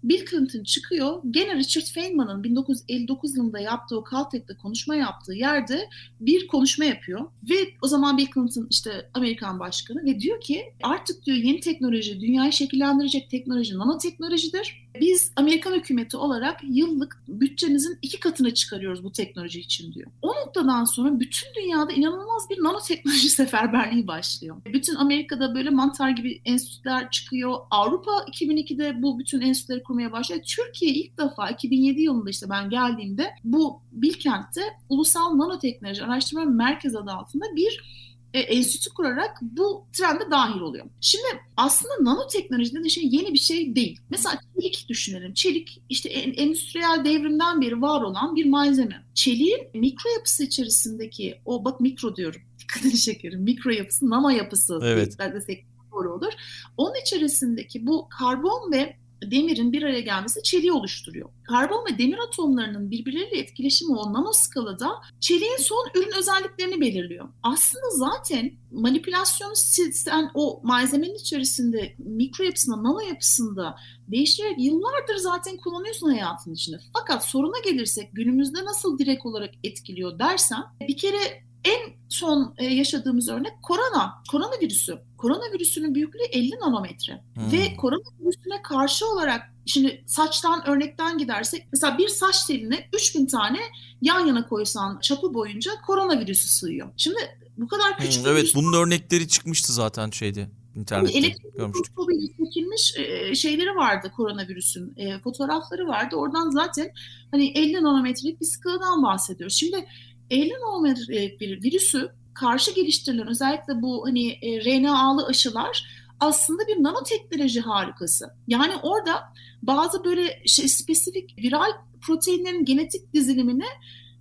Bill 0.04 0.26
Clinton 0.26 0.62
çıkıyor. 0.62 1.22
Gene 1.30 1.56
Richard 1.56 1.86
Feynman'ın 1.86 2.44
1959 2.44 3.36
yılında 3.36 3.60
yaptığı 3.60 3.98
o 3.98 4.04
Caltech'te 4.10 4.54
konuşma 4.54 4.96
yaptığı 4.96 5.32
yerde 5.32 5.88
bir 6.20 6.46
konuşma 6.46 6.84
yapıyor. 6.84 7.20
Ve 7.50 7.54
o 7.82 7.88
zaman 7.88 8.18
Bill 8.18 8.26
Clinton 8.34 8.66
işte 8.70 9.10
Amerikan 9.14 9.60
başkanı 9.60 10.04
ve 10.04 10.20
diyor 10.20 10.40
ki 10.40 10.64
artık 10.82 11.26
diyor 11.26 11.36
yeni 11.36 11.60
teknoloji, 11.60 12.20
dünyayı 12.20 12.52
şekillendirecek 12.52 13.30
teknoloji 13.30 13.78
nanoteknolojidir. 13.78 14.85
Biz 15.00 15.32
Amerikan 15.36 15.74
hükümeti 15.74 16.16
olarak 16.16 16.60
yıllık 16.68 17.22
bütçemizin 17.28 17.98
iki 18.02 18.20
katına 18.20 18.54
çıkarıyoruz 18.54 19.04
bu 19.04 19.12
teknoloji 19.12 19.60
için 19.60 19.92
diyor. 19.92 20.10
O 20.22 20.28
noktadan 20.28 20.84
sonra 20.84 21.20
bütün 21.20 21.54
dünyada 21.54 21.92
inanılmaz 21.92 22.50
bir 22.50 22.64
nanoteknoloji 22.64 23.28
seferberliği 23.30 24.06
başlıyor. 24.06 24.56
Bütün 24.72 24.94
Amerika'da 24.94 25.54
böyle 25.54 25.70
mantar 25.70 26.10
gibi 26.10 26.40
enstitüler 26.44 27.10
çıkıyor. 27.10 27.56
Avrupa 27.70 28.10
2002'de 28.10 29.02
bu 29.02 29.18
bütün 29.18 29.40
enstitüleri 29.40 29.82
kurmaya 29.82 30.12
başladı. 30.12 30.40
Türkiye 30.46 30.92
ilk 30.92 31.18
defa 31.18 31.50
2007 31.50 32.02
yılında 32.02 32.30
işte 32.30 32.50
ben 32.50 32.70
geldiğimde 32.70 33.30
bu 33.44 33.80
Bilkent'te 33.92 34.62
Ulusal 34.88 35.38
Nanoteknoloji 35.38 36.04
Araştırma 36.04 36.44
Merkezi 36.44 36.98
adı 36.98 37.10
altında 37.10 37.44
bir 37.56 38.05
e, 38.34 38.40
enstitü 38.40 38.90
kurarak 38.94 39.38
bu 39.42 39.86
trende 39.92 40.30
dahil 40.30 40.60
oluyor. 40.60 40.86
Şimdi 41.00 41.26
aslında 41.56 41.94
nanoteknoloji 42.00 42.70
dediğin 42.70 42.88
şey 42.88 43.04
yeni 43.06 43.32
bir 43.32 43.38
şey 43.38 43.76
değil. 43.76 44.00
Mesela 44.10 44.38
çelik 44.54 44.86
düşünelim. 44.88 45.34
Çelik 45.34 45.82
işte 45.88 46.08
endüstriyel 46.08 47.04
devrimden 47.04 47.60
beri 47.60 47.82
var 47.82 48.02
olan 48.02 48.36
bir 48.36 48.46
malzeme. 48.46 49.04
Çeliğin 49.14 49.68
mikro 49.74 50.10
yapısı 50.10 50.44
içerisindeki 50.44 51.40
o 51.44 51.64
bak 51.64 51.80
mikro 51.80 52.16
diyorum. 52.16 52.40
Dikkatini 52.58 52.96
çekerim. 52.96 53.42
Mikro 53.42 53.70
yapısı, 53.70 54.10
nano 54.10 54.28
yapısı. 54.28 54.80
Evet. 54.82 55.18
Desek 55.34 55.66
doğru 55.92 56.14
olur. 56.14 56.32
Onun 56.76 56.94
içerisindeki 57.02 57.86
bu 57.86 58.08
karbon 58.08 58.72
ve 58.72 58.96
demirin 59.22 59.72
bir 59.72 59.82
araya 59.82 60.00
gelmesi 60.00 60.42
çeliği 60.42 60.72
oluştururuyor. 60.72 61.28
Karbon 61.44 61.84
ve 61.92 61.98
demir 61.98 62.18
atomlarının 62.18 62.90
birbirleriyle 62.90 63.38
etkileşimi 63.38 63.98
o 63.98 64.12
nanoskalada 64.12 64.90
çeliğin 65.20 65.56
son 65.58 65.88
ürün 65.94 66.18
özelliklerini 66.18 66.80
belirliyor. 66.80 67.28
Aslında 67.42 67.90
zaten 67.90 68.52
manipülasyon 68.72 69.54
sen 69.92 70.30
o 70.34 70.60
malzemenin 70.62 71.14
içerisinde 71.14 71.94
mikro 71.98 72.44
yapısında, 72.44 72.76
nano 72.82 73.00
yapısında 73.00 73.76
değiştirerek 74.08 74.58
yıllardır 74.58 75.16
zaten 75.16 75.56
kullanıyorsun 75.56 76.08
hayatın 76.08 76.54
içinde. 76.54 76.78
Fakat 76.92 77.24
soruna 77.24 77.58
gelirsek 77.64 78.08
günümüzde 78.12 78.64
nasıl 78.64 78.98
direkt 78.98 79.26
olarak 79.26 79.50
etkiliyor 79.64 80.18
dersen 80.18 80.62
bir 80.88 80.96
kere 80.96 81.45
en 81.66 81.92
son 82.08 82.54
e, 82.58 82.64
yaşadığımız 82.64 83.28
örnek 83.28 83.52
korona, 83.62 84.22
koronavirüsü. 84.30 84.98
Koronavirüsünün 85.18 85.94
büyüklüğü 85.94 86.24
50 86.32 86.50
nanometre. 86.50 87.22
Hmm. 87.34 87.52
Ve 87.52 87.76
koronavirüsüne 87.76 88.62
karşı 88.62 89.06
olarak 89.06 89.40
şimdi 89.66 90.04
saçtan 90.06 90.68
örnekten 90.68 91.18
gidersek 91.18 91.68
mesela 91.72 91.98
bir 91.98 92.08
saç 92.08 92.44
teline 92.44 92.88
3000 92.94 93.26
tane 93.26 93.58
yan 94.02 94.26
yana 94.26 94.48
koysan 94.48 94.98
çapı 95.00 95.34
boyunca 95.34 95.70
koronavirüsü 95.86 96.48
sığıyor. 96.48 96.88
Şimdi 96.96 97.18
bu 97.56 97.68
kadar 97.68 97.98
küçük 97.98 98.24
hmm, 98.24 98.32
Evet 98.32 98.52
bunun 98.54 98.72
örnekleri 98.72 99.28
çıkmıştı 99.28 99.72
zaten 99.72 100.10
şeyde 100.10 100.48
internette 100.74 101.18
Elektrik 101.18 101.56
görmüştük. 101.56 101.96
çekilmiş 102.38 102.94
e, 102.96 103.34
şeyleri 103.34 103.76
vardı 103.76 104.12
koronavirüsün 104.16 104.94
e, 104.96 105.18
fotoğrafları 105.18 105.86
vardı. 105.86 106.16
Oradan 106.16 106.50
zaten 106.50 106.90
hani 107.30 107.50
50 107.50 107.72
nanometrelik 107.72 108.40
bir 108.40 108.46
skaladan 108.46 109.02
bahsediyoruz. 109.02 109.56
Şimdi 109.56 109.86
50 110.30 110.50
nanometrelik 110.50 111.40
bir 111.40 111.62
virüsü 111.62 112.12
karşı 112.34 112.74
geliştirilen 112.74 113.28
özellikle 113.28 113.82
bu 113.82 114.06
hani 114.06 114.30
e, 114.30 114.64
RNA'lı 114.64 115.26
aşılar 115.26 115.88
aslında 116.20 116.66
bir 116.66 116.82
nanoteknoloji 116.82 117.60
harikası. 117.60 118.26
Yani 118.48 118.72
orada 118.82 119.32
bazı 119.62 120.04
böyle 120.04 120.42
şey, 120.46 120.68
spesifik 120.68 121.38
viral 121.38 121.72
proteinlerin 122.00 122.64
genetik 122.64 123.12
dizilimini 123.12 123.66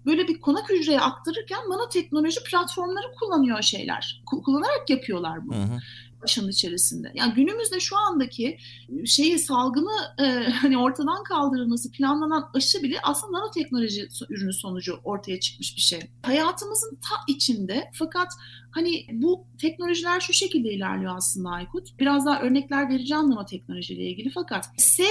böyle 0.05 0.27
bir 0.27 0.41
konak 0.41 0.69
hücreye 0.69 0.99
aktarırken 0.99 1.59
nanoteknoloji 1.69 2.43
platformları 2.43 3.05
kullanıyor 3.19 3.61
şeyler. 3.61 4.23
Kullanarak 4.25 4.89
yapıyorlar 4.89 5.47
bunu. 5.47 5.55
Hı 5.55 5.63
hı 5.63 5.79
aşının 6.25 6.49
içerisinde. 6.49 7.11
Yani 7.15 7.33
günümüzde 7.33 7.79
şu 7.79 7.97
andaki 7.97 8.57
şeyi 9.05 9.39
salgını 9.39 10.13
e, 10.19 10.23
hani 10.61 10.77
ortadan 10.77 11.23
kaldırılması 11.23 11.91
planlanan 11.91 12.49
aşı 12.53 12.83
bile 12.83 12.97
aslında 13.03 13.37
nanoteknoloji 13.37 14.07
ürünü 14.29 14.53
sonucu 14.53 14.99
ortaya 15.03 15.39
çıkmış 15.39 15.75
bir 15.75 15.81
şey. 15.81 15.99
Hayatımızın 16.23 16.95
ta 16.95 17.33
içinde 17.33 17.91
fakat 17.93 18.27
hani 18.71 19.05
bu 19.11 19.45
teknolojiler 19.57 20.19
şu 20.19 20.33
şekilde 20.33 20.73
ilerliyor 20.73 21.17
aslında 21.17 21.49
Aykut. 21.49 21.99
Biraz 21.99 22.25
daha 22.25 22.41
örnekler 22.41 22.89
vereceğim 22.89 23.29
nanoteknolojiyle 23.29 24.03
ilgili 24.03 24.29
fakat 24.29 24.65
S 24.77 25.03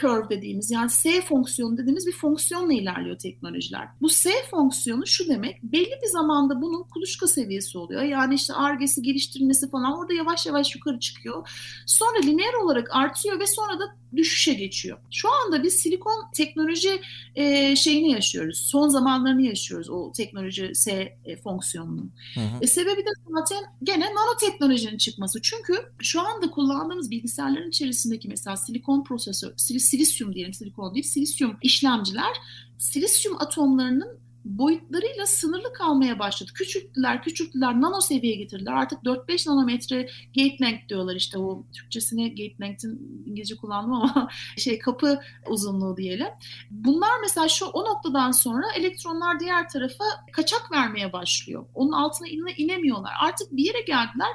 curve 0.00 0.28
dediğimiz 0.30 0.70
yani 0.70 0.90
S 0.90 1.20
fonksiyonu 1.20 1.78
dediğimiz 1.78 2.06
bir 2.06 2.12
fonksiyonla 2.12 2.72
ilerliyor 2.72 3.18
teknolojiler. 3.18 3.88
Bu 4.00 4.08
S 4.08 4.30
fonksiyonu 4.50 5.06
şu 5.06 5.28
demek 5.28 5.62
belli 5.62 5.98
bir 6.02 6.08
zamanda 6.12 6.62
bunun 6.62 6.82
kuluçka 6.82 7.26
seviyesi 7.26 7.78
oluyor. 7.78 8.02
Yani 8.02 8.34
işte 8.34 8.54
argesi 8.54 9.02
geliştirilmesi 9.02 9.70
falan 9.70 9.98
orada 9.98 10.14
yavaş 10.14 10.46
yavaş 10.46 10.74
yukarı 10.74 11.00
çıkıyor. 11.00 11.50
Sonra 11.86 12.18
lineer 12.18 12.54
olarak 12.64 12.96
artıyor 12.96 13.40
ve 13.40 13.46
sonra 13.46 13.78
da 13.80 13.84
düşüşe 14.16 14.54
geçiyor. 14.54 14.98
Şu 15.10 15.28
anda 15.32 15.62
biz 15.62 15.74
silikon 15.74 16.24
teknoloji 16.34 17.00
e, 17.34 17.76
şeyini 17.76 18.10
yaşıyoruz. 18.12 18.58
Son 18.58 18.88
zamanlarını 18.88 19.42
yaşıyoruz 19.42 19.90
o 19.90 20.12
teknoloji 20.12 20.70
S 20.74 21.16
e, 21.24 21.36
fonksiyonunun. 21.36 22.12
Hı 22.34 22.40
hı. 22.40 22.58
E, 22.60 22.66
sebebi 22.66 23.00
de 23.00 23.10
zaten 23.34 23.64
gene 23.82 24.14
nanoteknolojinin 24.14 24.98
çıkması. 24.98 25.42
Çünkü 25.42 25.74
şu 25.98 26.20
anda 26.20 26.50
kullandığımız 26.50 27.10
bilgisayarların 27.10 27.68
içerisindeki 27.68 28.28
mesela 28.28 28.56
silikon 28.56 29.04
prosesör, 29.04 29.52
sil 29.64 29.78
silisyum 29.78 30.34
diyelim 30.34 30.54
silikon 30.54 30.94
değil, 30.94 31.06
silisyum 31.06 31.56
işlemciler 31.62 32.32
silisyum 32.78 33.36
atomlarının 33.42 34.18
boyutlarıyla 34.48 35.26
sınırlı 35.26 35.72
kalmaya 35.72 36.18
başladı. 36.18 36.50
Küçülttüler, 36.54 37.22
küçülttüler, 37.22 37.80
nano 37.80 38.00
seviyeye 38.00 38.36
getirdiler. 38.36 38.72
Artık 38.72 38.98
4-5 39.02 39.48
nanometre 39.48 40.08
gate 40.36 40.56
length 40.60 40.88
diyorlar 40.88 41.16
işte 41.16 41.38
o 41.38 41.64
Türkçesine 41.72 42.28
gate 42.28 42.54
length'in 42.60 43.22
İngilizce 43.26 43.56
kullandım 43.56 43.92
ama 43.92 44.28
şey 44.56 44.78
kapı 44.78 45.20
uzunluğu 45.48 45.96
diyelim. 45.96 46.28
Bunlar 46.70 47.20
mesela 47.22 47.48
şu 47.48 47.66
o 47.66 47.84
noktadan 47.84 48.30
sonra 48.30 48.66
elektronlar 48.76 49.40
diğer 49.40 49.68
tarafa 49.68 50.04
kaçak 50.32 50.72
vermeye 50.72 51.12
başlıyor. 51.12 51.66
Onun 51.74 51.92
altına 51.92 52.28
inemiyorlar. 52.56 53.12
Artık 53.22 53.52
bir 53.52 53.64
yere 53.64 53.80
geldiler 53.80 54.28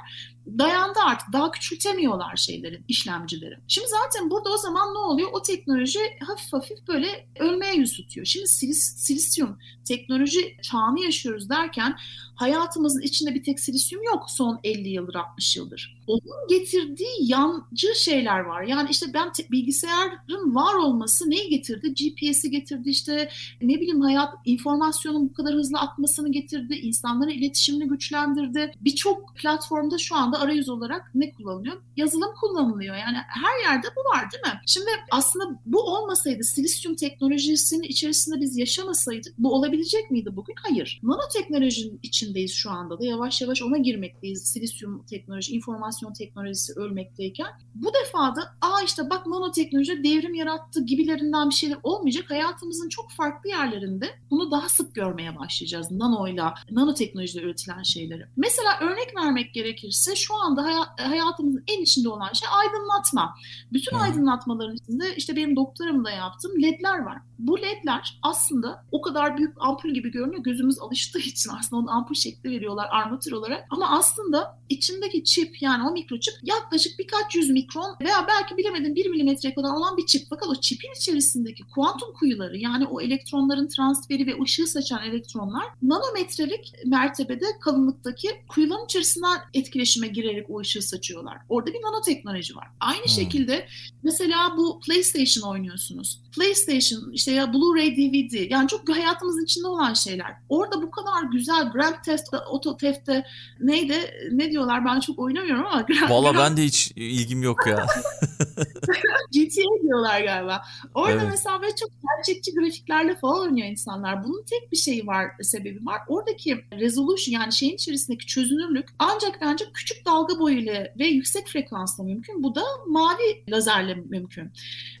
dayandı 0.46 0.98
artık. 1.04 1.32
Daha 1.32 1.50
küçültemiyorlar 1.50 2.36
şeylerin, 2.36 2.84
işlemcileri. 2.88 3.58
Şimdi 3.68 3.88
zaten 3.88 4.30
burada 4.30 4.50
o 4.50 4.56
zaman 4.56 4.94
ne 4.94 4.98
oluyor? 4.98 5.28
O 5.32 5.42
teknoloji 5.42 6.00
hafif 6.26 6.52
hafif 6.52 6.88
böyle 6.88 7.26
ölmeye 7.38 7.74
yüz 7.74 7.96
tutuyor. 7.96 8.26
Şimdi 8.26 8.46
silis, 8.46 8.96
silisyum 8.96 9.58
teknoloji 9.84 10.56
çağını 10.62 11.00
yaşıyoruz 11.00 11.50
derken 11.50 11.96
hayatımızın 12.34 13.02
içinde 13.02 13.34
bir 13.34 13.42
tek 13.42 13.60
silisyum 13.60 14.02
yok 14.02 14.24
son 14.28 14.60
50 14.64 14.88
yıldır 14.88 15.14
60 15.14 15.56
yıldır. 15.56 16.02
Onun 16.06 16.48
getirdiği 16.48 17.16
yancı 17.20 17.94
şeyler 17.94 18.40
var. 18.40 18.62
Yani 18.62 18.88
işte 18.90 19.06
ben 19.14 19.32
te- 19.32 19.50
bilgisayarın 19.50 20.54
var 20.54 20.74
olması 20.74 21.30
neyi 21.30 21.48
getirdi? 21.48 21.94
GPS'i 21.94 22.50
getirdi 22.50 22.90
işte 22.90 23.28
ne 23.62 23.74
bileyim 23.74 24.00
hayat 24.00 24.34
informasyonun 24.44 25.28
bu 25.28 25.32
kadar 25.32 25.54
hızlı 25.54 25.78
akmasını 25.78 26.32
getirdi. 26.32 26.74
insanların 26.74 27.30
iletişimini 27.30 27.88
güçlendirdi. 27.88 28.72
Birçok 28.80 29.34
platformda 29.36 29.98
şu 29.98 30.16
anda 30.16 30.40
arayüz 30.40 30.68
olarak 30.68 31.10
ne 31.14 31.32
kullanılıyor? 31.32 31.76
Yazılım 31.96 32.34
kullanılıyor. 32.40 32.96
Yani 32.96 33.16
her 33.28 33.70
yerde 33.72 33.86
bu 33.96 34.00
var 34.00 34.30
değil 34.32 34.54
mi? 34.54 34.60
Şimdi 34.66 34.90
aslında 35.10 35.60
bu 35.66 35.80
olmasaydı 35.80 36.44
silisyum 36.44 36.94
teknolojisinin 36.94 37.82
içerisinde 37.82 38.40
biz 38.40 38.58
yaşamasaydık 38.58 39.34
bu 39.38 39.54
olabilecek 39.54 40.10
miydi 40.10 40.36
bugün? 40.36 40.54
Hayır. 40.62 41.00
Nanoteknolojinin 41.02 42.00
içindeyiz 42.02 42.52
şu 42.52 42.70
anda 42.70 42.98
da 43.00 43.04
yavaş 43.04 43.40
yavaş 43.42 43.62
ona 43.62 43.78
girmekteyiz. 43.78 44.42
Silisyum 44.42 45.04
teknoloji, 45.04 45.52
informasyon 45.54 45.93
teknolojisi 46.12 46.72
ölmekteyken. 46.72 47.46
Bu 47.74 47.92
defa 47.94 48.36
da 48.36 48.54
aa 48.60 48.82
işte 48.84 49.10
bak 49.10 49.26
nanoteknoloji 49.26 50.04
devrim 50.04 50.34
yarattı 50.34 50.84
gibilerinden 50.84 51.50
bir 51.50 51.54
şeyler 51.54 51.78
olmayacak. 51.82 52.30
Hayatımızın 52.30 52.88
çok 52.88 53.10
farklı 53.10 53.48
yerlerinde 53.50 54.06
bunu 54.30 54.50
daha 54.50 54.68
sık 54.68 54.94
görmeye 54.94 55.38
başlayacağız. 55.38 55.90
Nanoyla, 55.90 56.54
nanoteknolojiyle 56.70 57.46
üretilen 57.46 57.82
şeyleri. 57.82 58.26
Mesela 58.36 58.78
örnek 58.80 59.16
vermek 59.16 59.54
gerekirse 59.54 60.16
şu 60.16 60.34
anda 60.34 60.86
hayatımızın 60.98 61.64
en 61.66 61.82
içinde 61.82 62.08
olan 62.08 62.32
şey 62.32 62.48
aydınlatma. 62.52 63.34
Bütün 63.72 63.96
aydınlatmaların 63.96 64.76
içinde 64.76 65.16
işte 65.16 65.36
benim 65.36 65.56
doktoramda 65.56 66.10
yaptığım 66.10 66.62
ledler 66.62 66.98
var. 66.98 67.18
Bu 67.38 67.58
ledler 67.58 68.18
aslında 68.22 68.84
o 68.92 69.02
kadar 69.02 69.36
büyük 69.36 69.54
ampul 69.60 69.90
gibi 69.90 70.10
görünüyor. 70.10 70.42
Gözümüz 70.42 70.78
alıştığı 70.78 71.18
için 71.18 71.50
aslında 71.58 71.82
onu 71.82 71.90
ampul 71.90 72.14
şekli 72.14 72.50
veriyorlar 72.50 72.88
armatür 72.90 73.32
olarak. 73.32 73.64
Ama 73.70 73.98
aslında 73.98 74.58
içindeki 74.68 75.24
çip 75.24 75.62
yani 75.62 75.83
o 75.84 75.92
mikroçip 75.92 76.34
yaklaşık 76.42 76.98
birkaç 76.98 77.34
yüz 77.34 77.50
mikron 77.50 77.96
veya 78.00 78.26
belki 78.28 78.56
bilemedim 78.56 78.94
bir 78.94 79.06
milimetre 79.06 79.54
kadar 79.54 79.70
olan 79.70 79.96
bir 79.96 80.06
çip. 80.06 80.26
Fakat 80.30 80.48
o 80.48 80.54
çipin 80.54 80.92
içerisindeki 80.96 81.62
kuantum 81.74 82.12
kuyuları 82.12 82.56
yani 82.56 82.86
o 82.86 83.00
elektronların 83.00 83.68
transferi 83.68 84.26
ve 84.26 84.42
ışığı 84.42 84.66
saçan 84.66 85.02
elektronlar 85.02 85.64
nanometrelik 85.82 86.72
mertebede 86.86 87.44
kalınlıktaki 87.60 88.28
kuyuların 88.48 88.84
içerisinden 88.84 89.38
etkileşime 89.54 90.08
girerek 90.08 90.50
o 90.50 90.60
ışığı 90.60 90.82
saçıyorlar. 90.82 91.38
Orada 91.48 91.72
bir 91.72 91.82
nanoteknoloji 91.82 92.56
var. 92.56 92.68
Aynı 92.80 93.04
hmm. 93.04 93.08
şekilde 93.08 93.66
mesela 94.02 94.56
bu 94.56 94.80
PlayStation 94.80 95.50
oynuyorsunuz. 95.50 96.20
PlayStation 96.36 97.12
işte 97.12 97.32
ya 97.32 97.44
Blu-ray 97.44 97.96
DVD 97.96 98.50
yani 98.50 98.68
çok 98.68 98.88
hayatımızın 98.88 99.44
içinde 99.44 99.66
olan 99.66 99.94
şeyler. 99.94 100.36
Orada 100.48 100.82
bu 100.82 100.90
kadar 100.90 101.22
güzel 101.32 101.70
Grand 101.72 101.94
Theft 102.04 102.34
Auto 102.34 102.76
Theft'te 102.76 103.24
neydi 103.60 103.94
ne 104.32 104.50
diyorlar 104.50 104.84
ben 104.84 105.00
çok 105.00 105.18
oynamıyorum 105.18 105.66
ama 105.66 105.73
Grand, 105.82 106.10
Valla 106.10 106.38
ben 106.38 106.56
de 106.56 106.64
hiç 106.64 106.92
ilgim 106.96 107.42
yok 107.42 107.66
ya. 107.66 107.86
GTA 109.32 109.82
diyorlar 109.82 110.20
galiba. 110.20 110.62
Orada 110.94 111.12
evet. 111.12 111.28
mesela 111.30 111.62
böyle 111.62 111.76
çok 111.76 111.90
gerçekçi 112.16 112.54
grafiklerle 112.54 113.16
falan 113.16 113.40
oynuyor 113.40 113.68
insanlar. 113.68 114.24
Bunun 114.24 114.42
tek 114.42 114.72
bir 114.72 114.76
şeyi 114.76 115.06
var, 115.06 115.26
sebebi 115.42 115.86
var. 115.86 116.00
Oradaki 116.08 116.64
resolution 116.72 117.40
yani 117.40 117.52
şeyin 117.52 117.74
içerisindeki 117.74 118.26
çözünürlük 118.26 118.88
ancak 118.98 119.38
ancak 119.40 119.74
küçük 119.74 120.06
dalga 120.06 120.38
boyuyla 120.38 120.88
ve 120.98 121.06
yüksek 121.06 121.48
frekansla 121.48 122.04
mümkün. 122.04 122.42
Bu 122.42 122.54
da 122.54 122.62
mavi 122.88 123.44
lazerle 123.50 123.94
mümkün. 123.94 124.52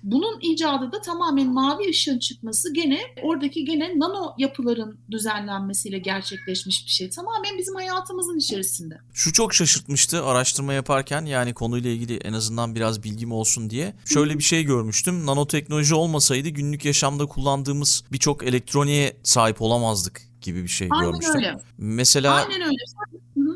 Bunun 0.02 0.40
icadı 0.40 0.92
da 0.92 1.00
tamamen 1.00 1.52
mavi 1.52 1.90
ışığın 1.90 2.18
çıkması 2.18 2.72
gene 2.72 3.00
oradaki 3.22 3.64
gene 3.64 3.98
nano 3.98 4.34
yapıların 4.38 4.98
düzenlenmesiyle 5.10 5.98
gerçekleşmiş 5.98 6.86
bir 6.86 6.90
şey. 6.90 7.10
Tamamen 7.10 7.58
bizim 7.58 7.74
hayatımızın 7.74 8.38
içerisinde. 8.38 8.98
Şu 9.12 9.32
çok 9.32 9.54
şaşırtmıştı 9.54 10.24
araştırma 10.24 10.72
yaparken 10.72 11.24
yani 11.24 11.54
konuyla 11.54 11.90
ilgili 11.90 12.16
en 12.16 12.32
azından 12.32 12.74
biraz 12.74 13.04
bilgim 13.24 13.32
olsun 13.32 13.70
diye. 13.70 13.94
Şöyle 14.04 14.38
bir 14.38 14.42
şey 14.42 14.64
görmüştüm. 14.64 15.26
Nanoteknoloji 15.26 15.94
olmasaydı 15.94 16.48
günlük 16.48 16.84
yaşamda 16.84 17.26
kullandığımız 17.26 18.04
birçok 18.12 18.44
elektroniğe 18.44 19.16
sahip 19.22 19.62
olamazdık 19.62 20.33
gibi 20.44 20.62
bir 20.62 20.68
şey 20.68 20.88
Aynen 20.90 21.06
görmüştüm. 21.10 21.36
Öyle. 21.36 21.56
Mesela 21.78 22.34
Aynen 22.34 22.62
öyle. 22.62 22.76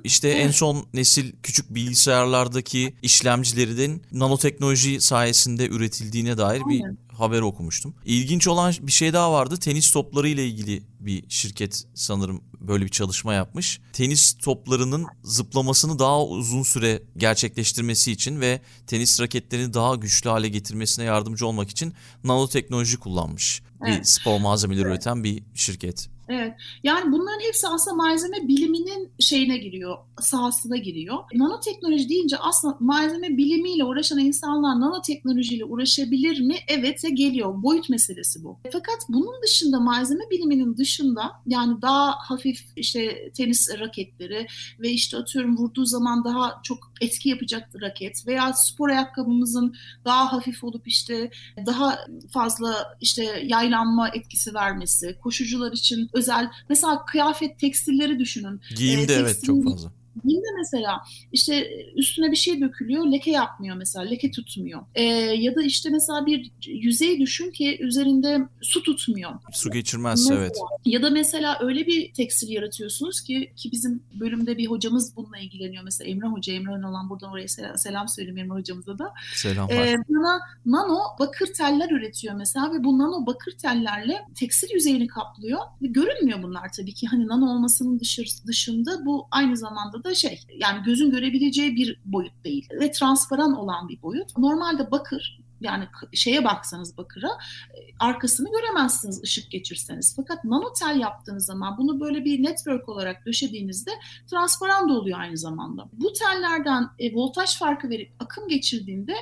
İşte 0.05 0.29
evet. 0.29 0.47
en 0.47 0.51
son 0.51 0.87
nesil 0.95 1.33
küçük 1.43 1.75
bilgisayarlardaki 1.75 2.95
işlemcilerin 3.03 4.03
nanoteknoloji 4.13 5.01
sayesinde 5.01 5.69
üretildiğine 5.69 6.39
dair 6.39 6.63
Aynen. 6.67 6.69
bir 6.69 7.15
haber 7.19 7.41
okumuştum. 7.41 7.95
İlginç 8.05 8.49
olan 8.49 8.75
bir 8.81 8.93
şey 8.93 9.13
daha 9.13 9.33
vardı. 9.33 9.57
Tenis 9.57 9.91
topları 9.91 10.29
ile 10.29 10.47
ilgili 10.47 10.83
bir 11.01 11.25
şirket 11.29 11.85
sanırım 11.95 12.43
böyle 12.61 12.85
bir 12.85 12.91
çalışma 12.91 13.35
yapmış. 13.35 13.81
Tenis 13.93 14.33
toplarının 14.35 15.07
zıplamasını 15.25 15.99
daha 15.99 16.25
uzun 16.25 16.63
süre 16.63 17.03
gerçekleştirmesi 17.17 18.13
için 18.13 18.41
ve 18.41 18.61
tenis 18.87 19.21
raketlerini 19.21 19.75
daha 19.75 19.95
güçlü 19.95 20.31
hale 20.31 20.49
getirmesine 20.49 21.05
yardımcı 21.05 21.47
olmak 21.47 21.71
için 21.71 21.95
nanoteknoloji 22.25 22.97
kullanmış. 22.97 23.63
Evet. 23.87 23.99
Bir 23.99 24.05
spor 24.05 24.41
malzemeleri 24.41 24.83
evet. 24.83 24.93
üreten 24.93 25.25
bir 25.25 25.43
şirket. 25.55 26.09
Evet. 26.29 26.55
Yani 26.83 27.13
bunların 27.13 27.41
hepsi 27.41 27.69
aslında 27.69 27.97
malzeme 27.97 28.49
biliminin 28.49 29.13
şeyine 29.19 29.57
giriyor, 29.57 29.99
sahasına 30.21 30.77
giriyor. 30.77 31.17
Nanoteknoloji 31.35 32.09
deyince 32.09 32.37
aslında 32.39 32.77
malzeme 32.81 33.37
bilimiyle 33.37 33.85
uğraşan 33.85 34.19
insanlar 34.19 34.81
nanoteknolojiyle 34.81 35.65
uğraşabilir 35.65 36.41
mi? 36.41 36.57
Evetse 36.69 37.11
geliyor. 37.11 37.63
Boyut 37.63 37.89
meselesi 37.89 38.45
bu. 38.45 38.59
Fakat 38.73 38.99
bunun 39.09 39.43
dışında 39.43 39.81
malzeme 39.81 40.31
biliminin 40.31 40.77
dışında 40.77 41.33
yani 41.47 41.83
daha 41.83 42.15
hafif 42.19 42.65
işte 42.77 43.33
tenis 43.33 43.71
raketleri 43.79 44.47
ve 44.81 44.91
işte 44.91 45.17
atıyorum 45.17 45.57
vurduğu 45.57 45.85
zaman 45.85 46.25
daha 46.25 46.61
çok 46.63 46.93
etki 47.01 47.29
yapacak 47.29 47.69
raket 47.83 48.27
veya 48.27 48.53
spor 48.53 48.89
ayakkabımızın 48.89 49.75
daha 50.05 50.33
hafif 50.33 50.65
olup 50.65 50.89
işte 50.89 51.31
daha 51.67 51.99
fazla 52.31 52.97
işte 53.01 53.43
yaylanma 53.47 54.09
etkisi 54.09 54.55
vermesi, 54.55 55.19
koşucular 55.23 55.73
için 55.73 56.11
özel 56.19 56.51
mesela 56.69 57.05
kıyafet 57.05 57.59
tekstilleri 57.59 58.19
düşünün. 58.19 58.61
Giyimde 58.77 59.15
ee, 59.15 59.17
evet 59.17 59.45
çok 59.47 59.65
fazla. 59.65 59.93
Giyimde 60.25 60.47
mesela 60.57 61.01
işte 61.33 61.71
üstüne 61.95 62.31
bir 62.31 62.37
şey 62.37 62.61
dökülüyor 62.61 63.07
leke 63.07 63.31
yapmıyor 63.31 63.77
mesela 63.77 64.05
leke 64.05 64.31
tutmuyor. 64.31 64.81
Ee, 64.95 65.03
ya 65.39 65.55
da 65.55 65.63
işte 65.63 65.91
mesela 65.91 66.27
bir 66.27 66.51
yüzey 66.67 67.21
düşün 67.21 67.51
ki 67.51 67.79
üzerinde 67.81 68.39
su 68.61 68.83
tutmuyor. 68.83 69.31
Su 69.53 69.71
geçirmez 69.71 70.21
mesela, 70.21 70.41
evet. 70.41 70.57
Ya 70.85 71.03
da 71.03 71.11
mesela 71.11 71.59
öyle 71.61 71.87
bir 71.87 72.13
tekstil 72.13 72.49
yaratıyorsunuz 72.49 73.21
ki 73.21 73.53
ki 73.57 73.73
bizim 73.73 74.03
bölümde 74.15 74.59
bir 74.59 74.67
hocamız 74.67 75.17
bununla 75.17 75.39
ilgileniyor. 75.39 75.85
Mesela 75.85 76.11
Emre 76.11 76.27
Hoca, 76.27 76.53
Emre 76.53 76.87
olan 76.87 77.11
buradan 77.11 77.31
oraya 77.31 77.49
selam, 77.77 78.09
söyleyeyim 78.09 78.39
Emre 78.39 78.55
hocamıza 78.55 78.99
da. 78.99 79.15
Selamlar. 79.35 79.75
Ee, 79.75 79.97
buna 80.09 80.41
nano 80.67 80.99
bakır 81.19 81.47
teller 81.47 81.91
üretiyor 81.91 82.35
mesela 82.35 82.73
ve 82.73 82.85
bu 82.85 82.99
nano 82.99 83.27
bakır 83.27 83.53
tellerle 83.53 84.27
tekstil 84.35 84.69
yüzeyini 84.75 85.07
kaplıyor. 85.07 85.59
Görünmüyor 85.81 86.43
bunlar 86.43 86.73
tabii 86.77 86.95
ki. 86.95 87.07
Hani 87.07 87.27
nano 87.27 87.51
olmasının 87.51 88.01
dışında 88.47 89.07
bu 89.07 89.29
aynı 89.31 89.57
zamanda 89.57 90.05
da 90.05 90.08
da 90.09 90.15
şey 90.15 90.41
yani 90.59 90.83
gözün 90.83 91.11
görebileceği 91.11 91.77
bir 91.77 92.01
boyut 92.05 92.45
değil 92.45 92.69
ve 92.81 92.91
transparan 92.91 93.57
olan 93.57 93.89
bir 93.89 94.03
boyut. 94.03 94.39
Normalde 94.39 94.91
bakır 94.91 95.41
yani 95.61 95.89
şeye 96.13 96.45
baksanız 96.45 96.97
bakıra 96.97 97.29
e, 97.75 97.79
arkasını 97.99 98.49
göremezsiniz 98.51 99.23
ışık 99.23 99.51
geçirseniz. 99.51 100.13
Fakat 100.17 100.45
nanotel 100.45 101.01
yaptığınız 101.01 101.47
zaman 101.47 101.79
bunu 101.79 102.01
böyle 102.01 102.25
bir 102.25 102.43
network 102.43 102.89
olarak 102.89 103.27
döşediğinizde 103.27 103.91
transparan 104.31 104.89
da 104.89 104.93
oluyor 104.93 105.19
aynı 105.21 105.39
zamanda. 105.39 105.89
Bu 105.93 106.13
tellerden 106.13 106.91
e, 106.99 107.15
voltaj 107.15 107.59
farkı 107.59 107.91
verip 107.91 108.13
akım 108.21 108.49
geçirdiğinde 108.49 109.15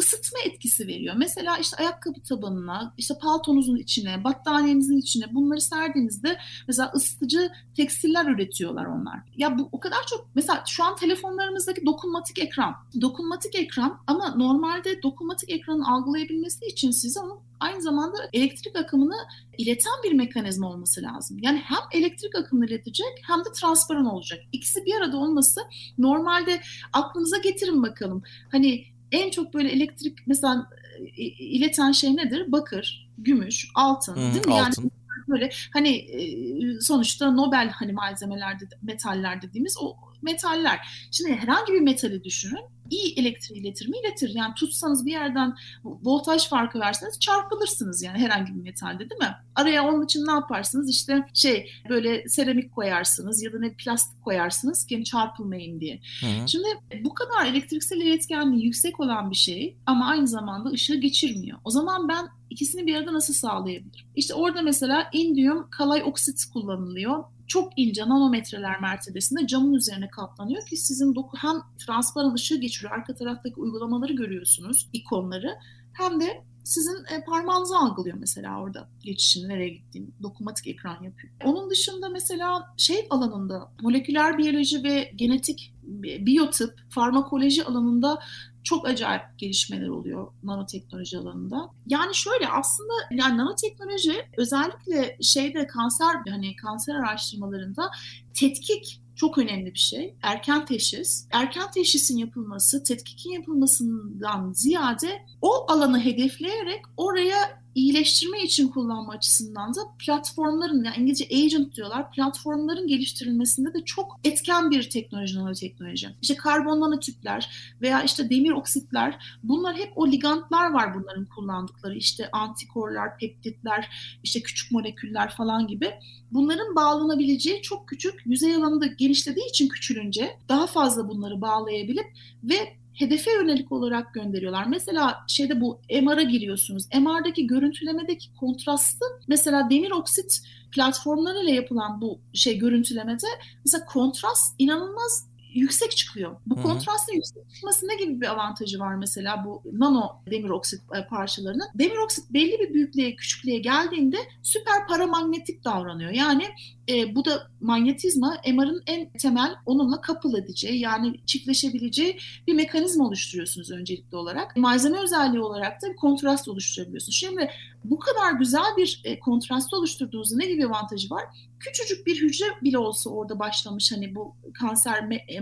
ısıtma 0.00 0.38
etkisi 0.44 0.86
veriyor. 0.86 1.14
Mesela 1.18 1.56
işte 1.58 1.76
ayakkabı 1.76 2.20
tabanına, 2.20 2.94
işte 2.98 3.14
paltonuzun 3.20 3.76
içine, 3.76 4.24
battaniyenizin 4.24 4.98
içine 4.98 5.34
bunları 5.34 5.60
serdiğinizde 5.60 6.38
mesela 6.68 6.92
ısıtıcı 6.94 7.50
tekstiller 7.76 8.26
üretiyorlar 8.26 8.84
onlar. 8.84 9.20
Ya 9.36 9.58
bu 9.58 9.68
o 9.72 9.80
kadar 9.80 10.06
çok 10.10 10.26
mesela 10.34 10.64
şu 10.66 10.84
an 10.84 10.96
telefonlarımızdaki 10.96 11.86
dokunmatik 11.86 12.38
ekran. 12.38 12.74
Dokunmatik 13.00 13.54
ekran 13.54 14.00
ama 14.06 14.34
normalde 14.36 15.02
dokunmatik 15.02 15.50
ekranın 15.50 15.81
algılayabilmesi 15.82 16.66
için 16.66 16.90
size 16.90 17.20
onun 17.20 17.38
aynı 17.60 17.82
zamanda 17.82 18.16
elektrik 18.32 18.76
akımını 18.76 19.14
ileten 19.58 19.92
bir 20.04 20.12
mekanizma 20.12 20.70
olması 20.70 21.02
lazım. 21.02 21.38
Yani 21.42 21.58
hem 21.58 22.00
elektrik 22.00 22.34
akımını 22.34 22.66
iletecek 22.66 23.06
hem 23.26 23.38
de 23.40 23.48
transparan 23.60 24.06
olacak. 24.06 24.40
İkisi 24.52 24.84
bir 24.84 24.94
arada 24.94 25.16
olması 25.16 25.60
normalde 25.98 26.60
aklınıza 26.92 27.38
getirin 27.38 27.82
bakalım. 27.82 28.22
Hani 28.52 28.84
en 29.12 29.30
çok 29.30 29.54
böyle 29.54 29.68
elektrik 29.68 30.18
mesela 30.26 30.70
e, 31.16 31.22
ileten 31.24 31.92
şey 31.92 32.16
nedir? 32.16 32.52
Bakır, 32.52 33.10
gümüş, 33.18 33.68
altın 33.74 34.14
Hmm, 34.16 34.34
değil 34.34 34.46
mi? 34.46 34.54
Yani 34.54 34.68
altın. 34.68 34.90
böyle 35.28 35.50
hani 35.72 35.88
e, 35.96 36.80
sonuçta 36.80 37.30
Nobel 37.30 37.68
hani 37.70 37.92
malzemeler 37.92 38.60
dedi- 38.60 38.78
metaller 38.82 39.42
dediğimiz 39.42 39.76
o 39.80 39.96
metaller. 40.22 41.08
Şimdi 41.10 41.34
herhangi 41.34 41.72
bir 41.72 41.80
metali 41.80 42.24
düşünün. 42.24 42.64
iyi 42.90 43.14
elektriği 43.14 43.60
iletir 43.60 43.88
mi? 43.88 43.96
İletir. 44.04 44.30
Yani 44.34 44.54
tutsanız 44.54 45.06
bir 45.06 45.10
yerden 45.10 45.54
voltaj 45.84 46.48
farkı 46.48 46.80
verseniz 46.80 47.20
çarpılırsınız 47.20 48.02
yani 48.02 48.18
herhangi 48.18 48.54
bir 48.54 48.62
metalde 48.62 48.98
değil 48.98 49.20
mi? 49.20 49.36
Araya 49.54 49.84
onun 49.84 50.04
için 50.04 50.26
ne 50.26 50.32
yaparsınız? 50.32 50.90
İşte 50.90 51.28
şey 51.34 51.70
böyle 51.88 52.28
seramik 52.28 52.72
koyarsınız 52.72 53.42
ya 53.42 53.52
da 53.52 53.58
ne 53.58 53.72
plastik 53.74 54.22
koyarsınız 54.22 54.86
ki 54.86 55.04
çarpılmayın 55.04 55.80
diye. 55.80 56.00
Hı. 56.20 56.48
Şimdi 56.48 56.68
bu 57.04 57.14
kadar 57.14 57.46
elektriksel 57.46 57.96
iletkenliği 57.96 58.64
yüksek 58.64 59.00
olan 59.00 59.30
bir 59.30 59.36
şey 59.36 59.76
ama 59.86 60.06
aynı 60.06 60.28
zamanda 60.28 60.70
ışığı 60.70 60.96
geçirmiyor. 60.96 61.58
O 61.64 61.70
zaman 61.70 62.08
ben 62.08 62.28
ikisini 62.50 62.86
bir 62.86 62.94
arada 62.94 63.12
nasıl 63.12 63.34
sağlayabilirim? 63.34 64.06
İşte 64.16 64.34
orada 64.34 64.62
mesela 64.62 65.08
indium 65.12 65.68
kalay 65.70 66.02
oksit 66.04 66.44
kullanılıyor. 66.52 67.24
Çok 67.52 67.72
ince 67.76 68.02
nanometreler 68.02 68.80
mertebesinde 68.80 69.46
camın 69.46 69.74
üzerine 69.74 70.08
katlanıyor 70.10 70.66
ki 70.66 70.76
sizin 70.76 71.14
doku 71.14 71.36
hem 71.36 71.56
transparan 71.86 72.34
ışığı 72.34 72.60
geçiriyor. 72.60 72.92
Arka 72.92 73.14
taraftaki 73.14 73.60
uygulamaları 73.60 74.12
görüyorsunuz, 74.12 74.88
ikonları. 74.92 75.54
Hem 75.92 76.20
de 76.20 76.44
sizin 76.64 76.96
e, 76.96 77.24
parmağınızı 77.24 77.76
algılıyor 77.76 78.16
mesela 78.16 78.60
orada 78.60 78.88
geçişin 79.00 79.48
nereye 79.48 79.68
gittiğini 79.68 80.06
dokunmatik 80.22 80.66
ekran 80.66 81.02
yapıyor. 81.02 81.32
Onun 81.44 81.70
dışında 81.70 82.08
mesela 82.08 82.74
şey 82.76 83.06
alanında 83.10 83.72
moleküler 83.82 84.38
biyoloji 84.38 84.84
ve 84.84 85.12
genetik 85.16 85.74
bi- 85.82 86.26
biyotip, 86.26 86.70
farmakoloji 86.90 87.64
alanında 87.64 88.18
çok 88.64 88.88
acayip 88.88 89.22
gelişmeler 89.38 89.88
oluyor 89.88 90.32
nanoteknoloji 90.42 91.18
alanında. 91.18 91.70
Yani 91.86 92.14
şöyle 92.14 92.48
aslında 92.48 92.92
yani 93.10 93.38
nanoteknoloji 93.38 94.28
özellikle 94.36 95.16
şeyde 95.22 95.66
kanser 95.66 96.14
hani 96.28 96.56
kanser 96.56 96.94
araştırmalarında 96.94 97.90
tetkik 98.34 99.02
çok 99.16 99.38
önemli 99.38 99.74
bir 99.74 99.78
şey. 99.78 100.14
Erken 100.22 100.64
teşhis. 100.64 101.26
Erken 101.30 101.70
teşhisin 101.70 102.18
yapılması, 102.18 102.82
tetkikin 102.82 103.30
yapılmasından 103.30 104.52
ziyade 104.52 105.22
o 105.40 105.72
alanı 105.72 106.00
hedefleyerek 106.00 106.82
oraya 106.96 107.61
iyileştirme 107.74 108.42
için 108.42 108.68
kullanma 108.68 109.12
açısından 109.12 109.74
da 109.74 109.80
platformların 109.98 110.84
yani 110.84 110.96
İngilizce 110.96 111.26
agent 111.44 111.76
diyorlar 111.76 112.10
platformların 112.10 112.86
geliştirilmesinde 112.86 113.74
de 113.74 113.84
çok 113.84 114.20
etken 114.24 114.70
bir 114.70 114.90
teknoloji 114.90 115.38
nanoteknoloji. 115.38 116.08
İşte 116.22 116.34
karbon 116.34 116.80
nanotüpler 116.80 117.50
veya 117.80 118.02
işte 118.02 118.30
demir 118.30 118.50
oksitler 118.50 119.38
bunlar 119.42 119.76
hep 119.76 119.92
o 119.96 120.12
ligantlar 120.12 120.70
var 120.70 120.94
bunların 120.94 121.24
kullandıkları 121.24 121.96
işte 121.96 122.30
antikorlar, 122.30 123.18
peptitler, 123.18 123.88
işte 124.22 124.42
küçük 124.42 124.72
moleküller 124.72 125.30
falan 125.30 125.66
gibi 125.66 125.90
bunların 126.30 126.76
bağlanabileceği 126.76 127.62
çok 127.62 127.88
küçük 127.88 128.14
yüzey 128.26 128.54
alanı 128.54 128.80
da 128.80 128.86
genişlediği 128.86 129.48
için 129.48 129.68
küçülünce 129.68 130.38
daha 130.48 130.66
fazla 130.66 131.08
bunları 131.08 131.40
bağlayabilip 131.40 132.06
ve 132.44 132.81
hedefe 132.94 133.32
yönelik 133.32 133.72
olarak 133.72 134.14
gönderiyorlar. 134.14 134.66
Mesela 134.66 135.24
şeyde 135.28 135.60
bu 135.60 135.80
MR'a 136.02 136.22
giriyorsunuz. 136.22 136.84
MR'daki 137.00 137.46
görüntülemedeki 137.46 138.34
kontrastı 138.34 139.04
mesela 139.28 139.70
demir 139.70 139.90
oksit 139.90 140.42
platformlarıyla 140.72 141.52
yapılan 141.52 142.00
bu 142.00 142.20
şey 142.32 142.58
görüntülemede 142.58 143.26
mesela 143.64 143.84
kontrast 143.84 144.54
inanılmaz 144.58 145.31
yüksek 145.54 145.96
çıkıyor. 145.96 146.36
Bu 146.46 146.62
kontrastın 146.62 147.12
yüksek 147.12 147.50
çıkması 147.54 147.88
ne 147.88 147.96
gibi 147.96 148.20
bir 148.20 148.26
avantajı 148.26 148.78
var 148.78 148.94
mesela 148.94 149.44
bu 149.46 149.62
nano 149.72 150.22
demir 150.30 150.50
oksit 150.50 150.80
e, 150.96 151.06
parçalarının? 151.06 151.68
Demir 151.74 151.96
oksit 151.96 152.32
belli 152.32 152.58
bir 152.58 152.74
büyüklüğe, 152.74 153.16
küçüklüğe 153.16 153.58
geldiğinde 153.58 154.16
süper 154.42 154.86
paramanyetik 154.86 155.64
davranıyor. 155.64 156.10
Yani 156.10 156.44
e, 156.88 157.14
bu 157.14 157.24
da 157.24 157.46
manyetizma 157.60 158.36
MR'ın 158.52 158.82
en 158.86 159.12
temel 159.12 159.54
onunla 159.66 160.00
couple 160.06 160.38
edeceği 160.38 160.80
yani 160.80 161.14
çiftleşebileceği 161.26 162.18
bir 162.46 162.54
mekanizma 162.54 163.06
oluşturuyorsunuz 163.06 163.70
öncelikli 163.70 164.16
olarak. 164.16 164.56
Malzeme 164.56 164.98
özelliği 164.98 165.42
olarak 165.42 165.82
da 165.82 165.90
bir 165.90 165.96
kontrast 165.96 166.48
oluşturabiliyorsunuz. 166.48 167.16
Şimdi 167.16 167.50
bu 167.84 167.98
kadar 167.98 168.32
güzel 168.32 168.76
bir 168.76 169.00
e, 169.04 169.18
kontrast 169.18 169.74
oluşturduğunuzda 169.74 170.36
ne 170.36 170.46
gibi 170.46 170.66
avantajı 170.66 171.10
var? 171.10 171.24
Küçücük 171.60 172.06
bir 172.06 172.22
hücre 172.22 172.46
bile 172.62 172.78
olsa 172.78 173.10
orada 173.10 173.38
başlamış 173.38 173.92
hani 173.92 174.14
bu 174.14 174.36
kanser 174.54 175.02
e, 175.28 175.40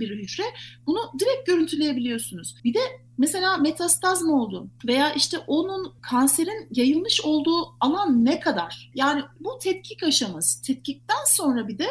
bir 0.00 0.10
hücre 0.10 0.44
bunu 0.86 0.98
direkt 1.18 1.46
görüntüleyebiliyorsunuz. 1.46 2.56
Bir 2.64 2.74
de 2.74 2.80
mesela 3.18 3.56
metastaz 3.56 4.22
mı 4.22 4.42
oldu 4.42 4.68
veya 4.86 5.12
işte 5.12 5.38
onun 5.46 5.92
kanserin 6.00 6.68
yayılmış 6.70 7.20
olduğu 7.20 7.66
alan 7.80 8.24
ne 8.24 8.40
kadar? 8.40 8.90
Yani 8.94 9.22
bu 9.40 9.58
tetkik 9.62 10.02
aşaması. 10.02 10.62
Tetkikten 10.62 11.24
sonra 11.26 11.68
bir 11.68 11.78
de 11.78 11.86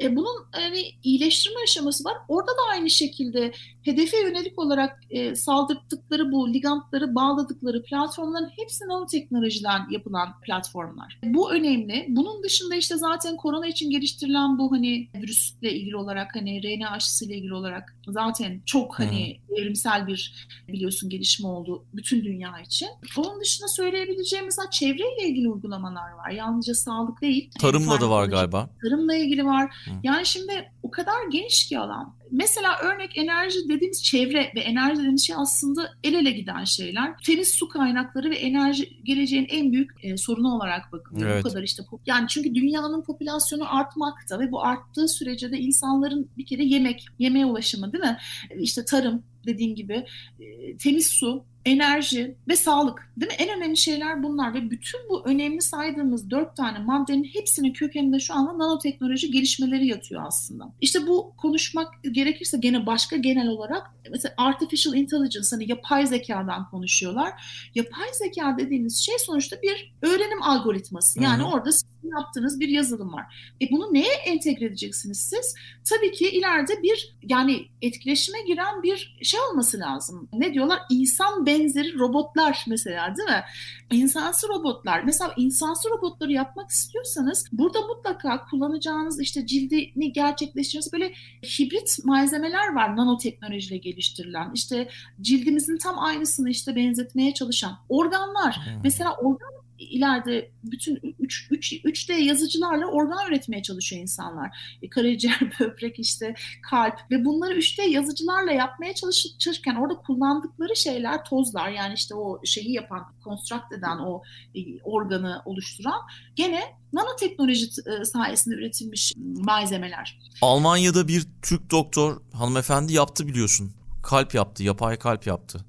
e, 0.00 0.16
bunun 0.16 0.46
hani 0.52 0.82
iyileştirme 1.02 1.56
aşaması 1.64 2.04
var. 2.04 2.14
Orada 2.28 2.50
da 2.50 2.70
aynı 2.70 2.90
şekilde 2.90 3.52
hedefe 3.82 4.20
yönelik 4.20 4.58
olarak 4.58 5.00
e, 5.10 5.36
saldırttıkları 5.36 6.32
bu 6.32 6.54
ligantları 6.54 7.14
bağladıkları 7.14 7.82
platformların 7.82 8.50
hepsi 8.56 8.84
nanoteknolojiden 8.84 9.80
yapılan 9.90 10.40
platformlar. 10.40 11.20
Bu 11.24 11.52
önemli. 11.52 12.06
Bunun 12.08 12.42
dışında 12.42 12.74
işte 12.74 12.96
zaten 12.96 13.36
korona 13.36 13.66
için 13.66 13.90
geliştirilen 13.90 14.58
bu 14.58 14.72
hani 14.72 15.08
virüsle 15.14 15.72
ilgili 15.72 15.96
olarak 15.96 16.36
hani 16.36 16.62
RNA 16.62 16.90
aşısıyla 16.90 17.34
ilgili 17.34 17.54
olarak 17.54 17.96
zaten 18.08 18.60
çok 18.66 18.98
hani 18.98 19.40
evrimsel 19.56 20.06
bir 20.06 20.46
biliyorsun 20.68 21.10
gelişme 21.10 21.48
oldu 21.48 21.84
bütün 21.94 22.24
dünya 22.24 22.60
için. 22.60 22.88
Onun 23.18 23.40
dışında 23.40 23.68
söyleyebileceğim 23.68 24.44
mesela 24.44 24.70
çevreyle 24.70 25.28
ilgili 25.28 25.48
uygulamalar 25.48 26.10
var. 26.10 26.30
Yalnızca 26.30 26.74
sağlık 26.74 27.22
değil. 27.22 27.50
Tarımla 27.60 28.00
da 28.00 28.10
var 28.10 28.28
galiba. 28.28 28.70
tarımla 28.82 29.14
ilgili 29.14 29.44
var. 29.44 29.74
Hı. 29.84 29.90
Yani 30.02 30.26
şimdi 30.26 30.72
o 30.82 30.90
kadar 30.90 31.28
geniş 31.32 31.68
ki 31.68 31.78
alan. 31.78 32.14
Mesela 32.30 32.78
örnek 32.78 33.18
enerji 33.18 33.58
dediğimiz 33.68 34.04
çevre 34.04 34.52
ve 34.56 34.60
enerji 34.60 34.96
dediğimiz 34.96 35.26
şey 35.26 35.36
aslında 35.38 35.90
el 36.04 36.14
ele 36.14 36.30
giden 36.30 36.64
şeyler. 36.64 37.14
Temiz 37.26 37.48
su 37.48 37.68
kaynakları 37.68 38.30
ve 38.30 38.36
enerji 38.36 39.02
geleceğin 39.04 39.46
en 39.50 39.72
büyük 39.72 39.90
e, 40.02 40.16
sorunu 40.16 40.54
olarak 40.54 40.92
bakılıyor. 40.92 41.30
Evet. 41.30 41.44
Bu 41.44 41.48
kadar 41.48 41.62
işte. 41.62 41.82
Yani 42.06 42.28
çünkü 42.28 42.54
dünyanın 42.54 43.02
popülasyonu 43.02 43.76
artmakta 43.76 44.40
ve 44.40 44.52
bu 44.52 44.62
arttığı 44.62 45.08
sürece 45.08 45.50
de 45.50 45.58
insanların 45.58 46.30
bir 46.38 46.46
kere 46.46 46.64
yemek, 46.64 47.06
yemeğe 47.18 47.46
ulaşımı 47.46 47.92
değil 47.92 48.04
mi? 48.04 48.18
İşte 48.58 48.84
tarım 48.84 49.22
dediğin 49.46 49.74
gibi 49.74 50.06
e, 50.40 50.76
temiz 50.76 51.06
su, 51.06 51.44
enerji 51.64 52.36
ve 52.48 52.56
sağlık 52.56 53.12
değil 53.16 53.32
mi? 53.32 53.36
En 53.38 53.56
önemli 53.56 53.76
şeyler 53.76 54.22
bunlar 54.22 54.54
ve 54.54 54.70
bütün 54.70 55.00
bu 55.10 55.26
önemli 55.26 55.62
saydığımız 55.62 56.30
dört 56.30 56.56
tane 56.56 56.78
maddenin 56.78 57.24
hepsinin 57.24 57.72
kökeninde 57.72 58.20
şu 58.20 58.34
anda 58.34 58.58
nanoteknoloji 58.58 59.30
gelişmeleri 59.30 59.86
yatıyor 59.86 60.22
aslında. 60.26 60.72
İşte 60.80 61.06
bu 61.06 61.32
konuşmak 61.36 61.94
gerekirse 62.12 62.58
gene 62.58 62.86
başka 62.86 63.16
genel 63.16 63.48
olarak 63.48 63.90
mesela 64.10 64.34
artificial 64.36 64.94
intelligence 64.94 65.48
hani 65.50 65.70
yapay 65.70 66.06
zekadan 66.06 66.70
konuşuyorlar. 66.70 67.32
Yapay 67.74 68.06
zeka 68.12 68.56
dediğimiz 68.58 68.96
şey 68.96 69.14
sonuçta 69.18 69.56
bir 69.62 69.92
öğrenim 70.02 70.42
algoritması. 70.42 71.22
Yani 71.22 71.42
Hı 71.42 71.46
hı. 71.46 71.50
orada 71.50 71.70
yaptığınız 72.08 72.60
bir 72.60 72.68
yazılım 72.68 73.12
var. 73.12 73.54
E 73.62 73.70
bunu 73.70 73.94
neye 73.94 74.14
entegre 74.26 74.64
edeceksiniz 74.64 75.20
siz? 75.20 75.54
Tabii 75.84 76.12
ki 76.12 76.30
ileride 76.30 76.82
bir 76.82 77.16
yani 77.22 77.68
etkileşime 77.82 78.42
giren 78.42 78.82
bir 78.82 79.18
şey 79.22 79.40
olması 79.40 79.78
lazım. 79.78 80.28
Ne 80.32 80.54
diyorlar? 80.54 80.78
İnsan 80.90 81.46
benzeri 81.46 81.98
robotlar 81.98 82.64
mesela 82.66 83.16
değil 83.16 83.28
mi? 83.28 83.44
İnsansı 83.90 84.48
robotlar. 84.48 85.02
Mesela 85.02 85.34
insansı 85.36 85.90
robotları 85.90 86.32
yapmak 86.32 86.70
istiyorsanız 86.70 87.44
burada 87.52 87.80
mutlaka 87.80 88.44
kullanacağınız 88.44 89.20
işte 89.20 89.46
cildini 89.46 90.12
gerçekleştiriniz 90.12 90.92
böyle 90.92 91.12
hibrit 91.58 91.98
malzemeler 92.04 92.74
var 92.74 92.96
nanoteknolojiyle 92.96 93.76
geliştirilen. 93.76 94.50
İşte 94.54 94.88
cildimizin 95.20 95.78
tam 95.78 95.98
aynısını 95.98 96.50
işte 96.50 96.76
benzetmeye 96.76 97.34
çalışan 97.34 97.78
organlar. 97.88 98.54
Hı. 98.54 98.80
Mesela 98.84 99.16
organ 99.16 99.63
ileride 99.78 100.50
bütün 100.64 101.14
3, 101.18 101.48
3, 101.50 101.72
3D 101.72 102.12
yazıcılarla 102.12 102.86
organ 102.86 103.28
üretmeye 103.28 103.62
çalışıyor 103.62 104.02
insanlar. 104.02 104.76
E, 104.82 104.88
karaciğer, 104.88 105.40
böbrek 105.60 105.98
işte 105.98 106.34
kalp 106.70 106.94
ve 107.10 107.24
bunları 107.24 107.54
3D 107.54 107.88
yazıcılarla 107.88 108.52
yapmaya 108.52 108.94
çalışırken 108.94 109.74
orada 109.74 109.94
kullandıkları 109.94 110.76
şeyler 110.76 111.24
tozlar 111.24 111.70
yani 111.70 111.94
işte 111.94 112.14
o 112.14 112.40
şeyi 112.44 112.72
yapan, 112.72 113.12
konstrakt 113.24 113.72
eden 113.72 113.98
o 113.98 114.22
e, 114.54 114.60
organı 114.82 115.42
oluşturan 115.44 116.00
gene 116.36 116.60
nanoteknoloji 116.92 117.66
e, 117.66 118.04
sayesinde 118.04 118.54
üretilmiş 118.54 119.12
malzemeler. 119.16 120.18
Almanya'da 120.42 121.08
bir 121.08 121.26
Türk 121.42 121.70
doktor 121.70 122.20
hanımefendi 122.32 122.92
yaptı 122.92 123.26
biliyorsun. 123.26 123.72
Kalp 124.02 124.34
yaptı, 124.34 124.62
yapay 124.62 124.98
kalp 124.98 125.26
yaptı 125.26 125.64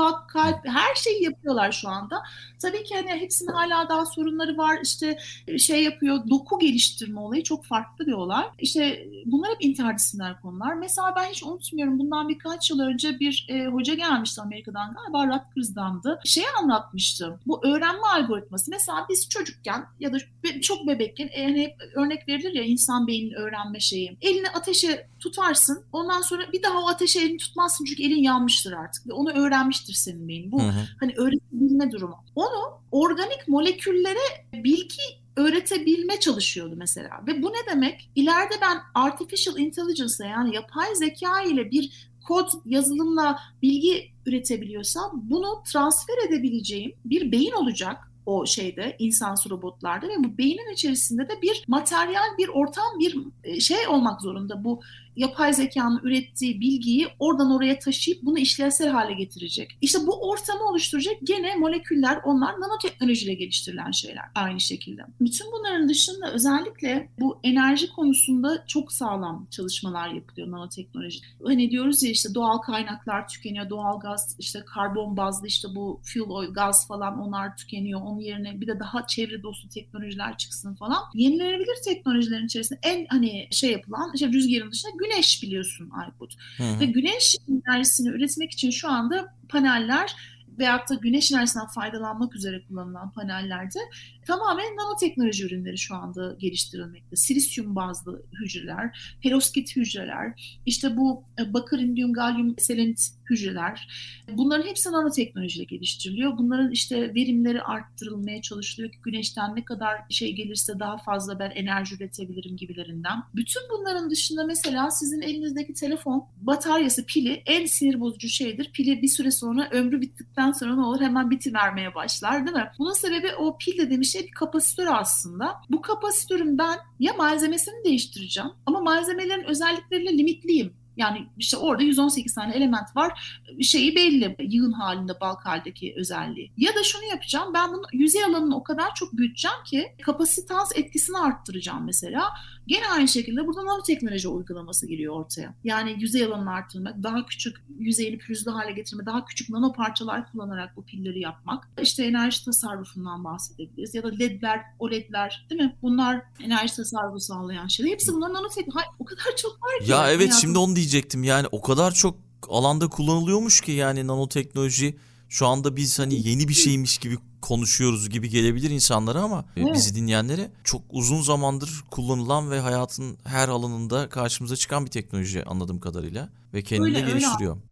kulak, 0.00 0.28
kalp 0.28 0.68
her 0.68 0.94
şeyi 0.94 1.24
yapıyorlar 1.24 1.72
şu 1.72 1.88
anda. 1.88 2.22
Tabii 2.58 2.84
ki 2.84 2.94
hani 2.94 3.20
hepsinin 3.20 3.52
hala 3.52 3.88
daha 3.88 4.06
sorunları 4.06 4.56
var. 4.56 4.78
İşte 4.82 5.18
e, 5.46 5.58
şey 5.58 5.84
yapıyor, 5.84 6.30
doku 6.30 6.58
geliştirme 6.58 7.20
olayı 7.20 7.42
çok 7.42 7.64
farklı 7.64 8.06
bir 8.06 8.12
olay. 8.12 8.44
İşte 8.58 9.08
bunlar 9.24 9.50
hep 9.50 9.64
intihar 9.64 9.98
disiplinler 9.98 10.40
konular. 10.40 10.74
Mesela 10.74 11.14
ben 11.16 11.24
hiç 11.24 11.42
unutmuyorum 11.42 11.98
bundan 11.98 12.28
birkaç 12.28 12.70
yıl 12.70 12.80
önce 12.80 13.20
bir 13.20 13.46
e, 13.48 13.66
hoca 13.66 13.94
gelmişti 13.94 14.40
Amerika'dan 14.40 14.94
galiba 14.94 15.26
Rutgers'dandı. 15.26 16.20
Şey 16.24 16.44
anlatmıştı. 16.62 17.40
Bu 17.46 17.66
öğrenme 17.66 18.06
algoritması. 18.16 18.70
Mesela 18.70 19.06
biz 19.08 19.28
çocukken 19.28 19.86
ya 20.00 20.12
da 20.12 20.18
çok 20.62 20.86
bebekken 20.86 21.28
e, 21.32 21.44
hani 21.44 21.62
hep 21.62 21.76
örnek 21.94 22.28
verilir 22.28 22.54
ya 22.54 22.62
insan 22.62 23.06
beyninin 23.06 23.34
öğrenme 23.34 23.80
şeyi. 23.80 24.16
Elini 24.20 24.48
ateşe 24.48 25.06
tutarsın. 25.20 25.84
Ondan 25.92 26.20
sonra 26.20 26.42
bir 26.52 26.62
daha 26.62 26.78
o 26.78 26.88
ateşe 26.88 27.20
elini 27.20 27.38
tutmazsın 27.38 27.84
çünkü 27.84 28.02
elin 28.02 28.22
yanmıştır 28.22 28.72
artık. 28.72 29.06
Ve 29.06 29.12
onu 29.12 29.30
öğrenmiştir 29.30 29.89
senin 29.94 30.28
beynin. 30.28 30.52
Bu 30.52 30.62
hı 30.62 30.66
hı. 30.66 30.88
hani 31.00 31.14
öğretebilme 31.16 31.92
durumu. 31.92 32.16
Onu 32.34 32.80
organik 32.90 33.48
moleküllere 33.48 34.46
bilgi 34.54 35.02
öğretebilme 35.36 36.20
çalışıyordu 36.20 36.74
mesela. 36.76 37.10
Ve 37.26 37.42
bu 37.42 37.48
ne 37.48 37.72
demek? 37.72 38.10
İleride 38.14 38.54
ben 38.62 38.78
artificial 38.94 39.58
intelligence 39.58 40.24
yani 40.24 40.54
yapay 40.54 40.94
zeka 40.94 41.42
ile 41.42 41.70
bir 41.70 42.10
kod 42.28 42.48
yazılımla 42.64 43.38
bilgi 43.62 44.12
üretebiliyorsam 44.26 45.10
bunu 45.14 45.62
transfer 45.72 46.28
edebileceğim 46.28 46.92
bir 47.04 47.32
beyin 47.32 47.52
olacak 47.52 48.10
o 48.26 48.46
şeyde 48.46 48.96
insansı 48.98 49.50
robotlarda 49.50 50.08
ve 50.08 50.12
bu 50.18 50.38
beynin 50.38 50.72
içerisinde 50.72 51.28
de 51.28 51.42
bir 51.42 51.64
materyal, 51.68 52.38
bir 52.38 52.48
ortam, 52.48 52.98
bir 52.98 53.18
e, 53.44 53.60
şey 53.60 53.88
olmak 53.88 54.20
zorunda. 54.20 54.64
Bu 54.64 54.80
yapay 55.20 55.52
zekanın 55.52 56.00
ürettiği 56.02 56.60
bilgiyi 56.60 57.08
oradan 57.18 57.50
oraya 57.50 57.78
taşıyıp 57.78 58.22
bunu 58.22 58.38
işlevsel 58.38 58.88
hale 58.88 59.12
getirecek. 59.12 59.78
İşte 59.80 59.98
bu 60.06 60.30
ortamı 60.30 60.68
oluşturacak 60.68 61.14
gene 61.24 61.54
moleküller 61.56 62.20
onlar 62.24 62.60
nanoteknolojiyle 62.60 63.34
geliştirilen 63.34 63.90
şeyler 63.90 64.24
aynı 64.34 64.60
şekilde. 64.60 65.02
Bütün 65.20 65.46
bunların 65.52 65.88
dışında 65.88 66.32
özellikle 66.32 67.08
bu 67.20 67.40
enerji 67.44 67.90
konusunda 67.92 68.64
çok 68.66 68.92
sağlam 68.92 69.46
çalışmalar 69.50 70.08
yapılıyor 70.08 70.50
nanoteknoloji. 70.50 71.20
Hani 71.44 71.70
diyoruz 71.70 72.02
ya 72.02 72.10
işte 72.10 72.34
doğal 72.34 72.58
kaynaklar 72.58 73.28
tükeniyor, 73.28 73.70
doğal 73.70 74.00
gaz 74.00 74.36
işte 74.38 74.64
karbon 74.66 75.16
bazlı 75.16 75.46
işte 75.46 75.68
bu 75.74 76.00
fuel 76.04 76.30
oil 76.30 76.52
gaz 76.52 76.86
falan 76.88 77.18
onlar 77.18 77.56
tükeniyor. 77.56 78.00
Onun 78.00 78.20
yerine 78.20 78.60
bir 78.60 78.66
de 78.66 78.80
daha 78.80 79.06
çevre 79.06 79.42
dostu 79.42 79.68
teknolojiler 79.68 80.36
çıksın 80.36 80.74
falan. 80.74 81.02
Yenilenebilir 81.14 81.76
teknolojilerin 81.84 82.46
içerisinde 82.46 82.78
en 82.82 83.06
hani 83.06 83.48
şey 83.50 83.72
yapılan 83.72 84.10
işte 84.14 84.28
rüzgarın 84.28 84.72
dışında 84.72 84.92
güneş 84.98 85.09
biliyorsun 85.42 85.90
Aykut. 85.90 86.34
Hı 86.56 86.62
hı. 86.62 86.80
Ve 86.80 86.84
güneş 86.84 87.36
enerjisini 87.48 88.08
üretmek 88.08 88.52
için 88.52 88.70
şu 88.70 88.88
anda 88.88 89.34
paneller 89.48 90.14
veyahut 90.58 90.88
da 90.90 90.94
güneş 90.94 91.32
enerjisinden 91.32 91.66
faydalanmak 91.66 92.36
üzere 92.36 92.64
kullanılan 92.68 93.12
panellerde 93.12 93.78
tamamen 94.26 94.76
nanoteknoloji 94.76 95.44
ürünleri 95.44 95.78
şu 95.78 95.94
anda 95.94 96.34
geliştirilmekte. 96.38 97.16
Silisyum 97.16 97.76
bazlı 97.76 98.22
hücreler, 98.40 99.16
perovskit 99.22 99.76
hücreler, 99.76 100.58
işte 100.66 100.96
bu 100.96 101.24
e, 101.38 101.52
bakır, 101.52 101.78
indium, 101.78 102.12
galyum, 102.12 102.54
selenit 102.58 102.98
hücreler. 103.30 103.88
Bunların 104.32 104.66
hepsi 104.66 104.92
nanoteknolojiyle 104.92 105.64
geliştiriliyor. 105.64 106.38
Bunların 106.38 106.70
işte 106.70 107.14
verimleri 107.14 107.62
arttırılmaya 107.62 108.42
çalışılıyor 108.42 108.92
ki 108.92 108.98
güneşten 109.02 109.56
ne 109.56 109.64
kadar 109.64 110.00
şey 110.10 110.32
gelirse 110.34 110.78
daha 110.78 110.96
fazla 110.98 111.38
ben 111.38 111.50
enerji 111.50 111.94
üretebilirim 111.94 112.56
gibilerinden. 112.56 113.18
Bütün 113.34 113.62
bunların 113.70 114.10
dışında 114.10 114.44
mesela 114.44 114.90
sizin 114.90 115.20
elinizdeki 115.20 115.74
telefon 115.74 116.24
bataryası, 116.36 117.06
pili 117.06 117.42
en 117.46 117.66
sinir 117.66 118.00
bozucu 118.00 118.28
şeydir. 118.28 118.70
Pili 118.72 119.02
bir 119.02 119.08
süre 119.08 119.30
sonra 119.30 119.68
ömrü 119.70 120.00
bittikten 120.00 120.49
sonra 120.52 120.74
ne 120.74 120.82
olur? 120.82 121.00
Hemen 121.00 121.30
bitivermeye 121.30 121.94
başlar 121.94 122.46
değil 122.46 122.56
mi? 122.56 122.70
Bunun 122.78 122.92
sebebi 122.92 123.34
o 123.34 123.58
pil 123.58 123.78
dediğimiz 123.78 124.12
şey 124.12 124.22
bir 124.26 124.30
kapasitör 124.30 124.86
aslında. 124.90 125.60
Bu 125.70 125.82
kapasitörün 125.82 126.58
ben 126.58 126.78
ya 126.98 127.12
malzemesini 127.12 127.84
değiştireceğim 127.84 128.50
ama 128.66 128.80
malzemelerin 128.80 129.44
özellikleriyle 129.44 130.18
limitliyim. 130.18 130.80
Yani 130.96 131.26
işte 131.38 131.56
orada 131.56 131.82
118 131.82 132.34
tane 132.34 132.54
element 132.54 132.96
var. 132.96 133.40
Şeyi 133.62 133.96
belli. 133.96 134.36
Yığın 134.40 134.72
halinde 134.72 135.20
balk 135.20 135.46
haldeki 135.46 135.94
özelliği. 135.96 136.52
Ya 136.56 136.74
da 136.74 136.82
şunu 136.82 137.04
yapacağım. 137.04 137.54
Ben 137.54 137.72
bunu 137.72 137.82
yüzey 137.92 138.24
alanını 138.24 138.56
o 138.56 138.62
kadar 138.62 138.94
çok 138.94 139.12
büyüteceğim 139.12 139.56
ki 139.64 139.86
kapasitans 140.02 140.72
etkisini 140.74 141.18
arttıracağım 141.18 141.84
mesela. 141.84 142.28
Gene 142.66 142.88
aynı 142.88 143.08
şekilde 143.08 143.46
burada 143.46 143.66
nanoteknoloji 143.66 144.28
uygulaması 144.28 144.86
giriyor 144.86 145.14
ortaya. 145.14 145.54
Yani 145.64 145.96
yüzey 145.98 146.24
alanını 146.24 146.52
arttırmak, 146.52 147.02
daha 147.02 147.26
küçük 147.26 147.56
yüzeyini 147.78 148.18
pürüzlü 148.18 148.50
hale 148.50 148.72
getirme, 148.72 149.06
daha 149.06 149.24
küçük 149.24 149.50
nano 149.50 149.72
parçalar 149.72 150.32
kullanarak 150.32 150.76
bu 150.76 150.84
pilleri 150.84 151.20
yapmak. 151.20 151.68
İşte 151.82 152.04
enerji 152.04 152.44
tasarrufundan 152.44 153.24
bahsedebiliriz. 153.24 153.94
Ya 153.94 154.02
da 154.02 154.08
ledler, 154.08 154.60
OLED'ler 154.78 155.46
değil 155.50 155.60
mi? 155.60 155.76
Bunlar 155.82 156.22
enerji 156.40 156.76
tasarrufu 156.76 157.20
sağlayan 157.20 157.66
şeyler. 157.66 157.92
Hepsi 157.92 158.12
bunların 158.12 158.34
nanoteknoloji. 158.34 158.86
O 158.98 159.04
kadar 159.04 159.36
çok 159.36 159.52
var 159.52 159.84
ki. 159.84 159.90
Ya 159.90 160.12
evet 160.12 160.32
şimdi 160.40 160.58
onu 160.58 160.76
diyecektim. 160.76 161.24
Yani 161.24 161.46
o 161.52 161.60
kadar 161.60 161.92
çok 161.92 162.16
alanda 162.48 162.88
kullanılıyormuş 162.88 163.60
ki 163.60 163.72
yani 163.72 164.06
nanoteknoloji 164.06 164.96
şu 165.28 165.46
anda 165.46 165.76
biz 165.76 165.98
hani 165.98 166.28
yeni 166.28 166.48
bir 166.48 166.54
şeymiş 166.54 166.98
gibi 166.98 167.18
konuşuyoruz 167.40 168.10
gibi 168.10 168.28
gelebilir 168.28 168.70
insanlara 168.70 169.22
ama 169.22 169.44
e, 169.56 169.60
evet. 169.60 169.74
bizi 169.74 169.94
dinleyenlere 169.94 170.50
çok 170.64 170.82
uzun 170.90 171.22
zamandır 171.22 171.84
kullanılan 171.90 172.50
ve 172.50 172.60
hayatın 172.60 173.16
her 173.24 173.48
alanında 173.48 174.08
karşımıza 174.08 174.56
çıkan 174.56 174.84
bir 174.86 174.90
teknoloji 174.90 175.44
anladığım 175.44 175.80
kadarıyla 175.80 176.28
ve 176.54 176.62
kendini 176.62 176.96
öyle, 176.96 177.00
geliştiriyor. 177.00 177.56
Öyle. 177.56 177.69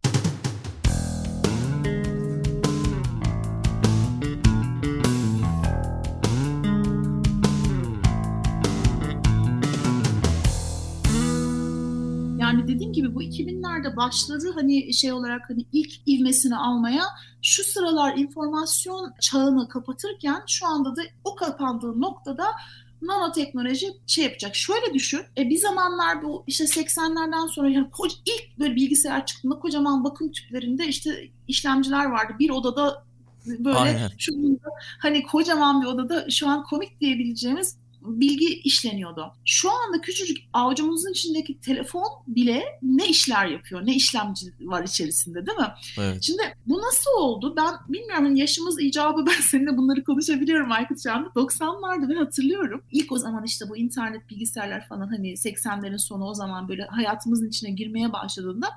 Gibi 12.93 13.15
bu 13.15 13.23
2000'lerde 13.23 13.95
başladı 13.95 14.51
hani 14.55 14.93
şey 14.93 15.11
olarak 15.11 15.49
hani 15.49 15.65
ilk 15.73 16.07
ivmesini 16.07 16.57
almaya 16.57 17.03
şu 17.41 17.63
sıralar 17.63 18.17
informasyon 18.17 19.13
çağını 19.21 19.67
kapatırken 19.67 20.41
şu 20.47 20.67
anda 20.67 20.95
da 20.95 21.01
o 21.23 21.35
kapandığı 21.35 22.01
noktada 22.01 22.45
nanoteknoloji 23.01 23.87
şey 24.07 24.23
yapacak. 24.23 24.55
Şöyle 24.55 24.93
düşün. 24.93 25.21
E, 25.37 25.49
bir 25.49 25.57
zamanlar 25.57 26.23
bu 26.23 26.43
işte 26.47 26.63
80'lerden 26.63 27.47
sonra 27.47 27.69
yani 27.69 27.87
ilk 28.25 28.59
böyle 28.59 28.75
bilgisayar 28.75 29.25
çıktığında 29.25 29.59
kocaman 29.59 30.03
bakım 30.03 30.31
tüplerinde 30.31 30.87
işte 30.87 31.29
işlemciler 31.47 32.05
vardı. 32.05 32.33
Bir 32.39 32.49
odada 32.49 33.03
böyle 33.45 34.09
şu 34.17 34.33
hani 34.99 35.23
kocaman 35.23 35.81
bir 35.81 35.87
odada 35.87 36.29
şu 36.29 36.49
an 36.49 36.63
komik 36.63 36.99
diyebileceğimiz 36.99 37.77
bilgi 38.01 38.61
işleniyordu. 38.63 39.33
Şu 39.45 39.71
anda 39.71 40.01
küçücük 40.01 40.37
avucumuzun 40.53 41.11
içindeki 41.11 41.59
telefon 41.59 42.07
bile 42.27 42.63
ne 42.81 43.07
işler 43.07 43.45
yapıyor, 43.45 43.85
ne 43.85 43.95
işlemci 43.95 44.45
var 44.61 44.83
içerisinde 44.83 45.45
değil 45.45 45.57
mi? 45.57 45.73
Evet. 45.97 46.23
Şimdi 46.23 46.41
bu 46.65 46.81
nasıl 46.81 47.11
oldu? 47.17 47.53
Ben 47.57 47.73
bilmiyorum 47.89 48.25
hani 48.25 48.39
yaşımız 48.39 48.81
icabı 48.81 49.25
ben 49.27 49.41
seninle 49.41 49.77
bunları 49.77 50.03
konuşabiliyorum 50.03 50.71
Aykut 50.71 51.03
şu 51.03 51.11
anda. 51.11 51.29
90'larda 51.29 52.09
ben 52.09 52.15
hatırlıyorum. 52.15 52.83
İlk 52.91 53.11
o 53.11 53.17
zaman 53.17 53.43
işte 53.43 53.65
bu 53.69 53.77
internet 53.77 54.29
bilgisayarlar 54.29 54.87
falan 54.87 55.07
hani 55.07 55.31
80'lerin 55.31 55.97
sonu 55.99 56.25
o 56.25 56.33
zaman 56.33 56.69
böyle 56.69 56.83
hayatımızın 56.83 57.49
içine 57.49 57.71
girmeye 57.71 58.13
başladığında 58.13 58.67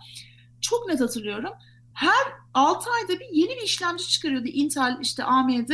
çok 0.60 0.88
net 0.88 1.00
hatırlıyorum. 1.00 1.52
Her 1.94 2.32
6 2.54 2.90
ayda 2.90 3.20
bir 3.20 3.26
yeni 3.32 3.56
bir 3.56 3.62
işlemci 3.62 4.08
çıkarıyordu 4.08 4.46
Intel 4.46 4.98
işte 5.00 5.24
AMD 5.24 5.70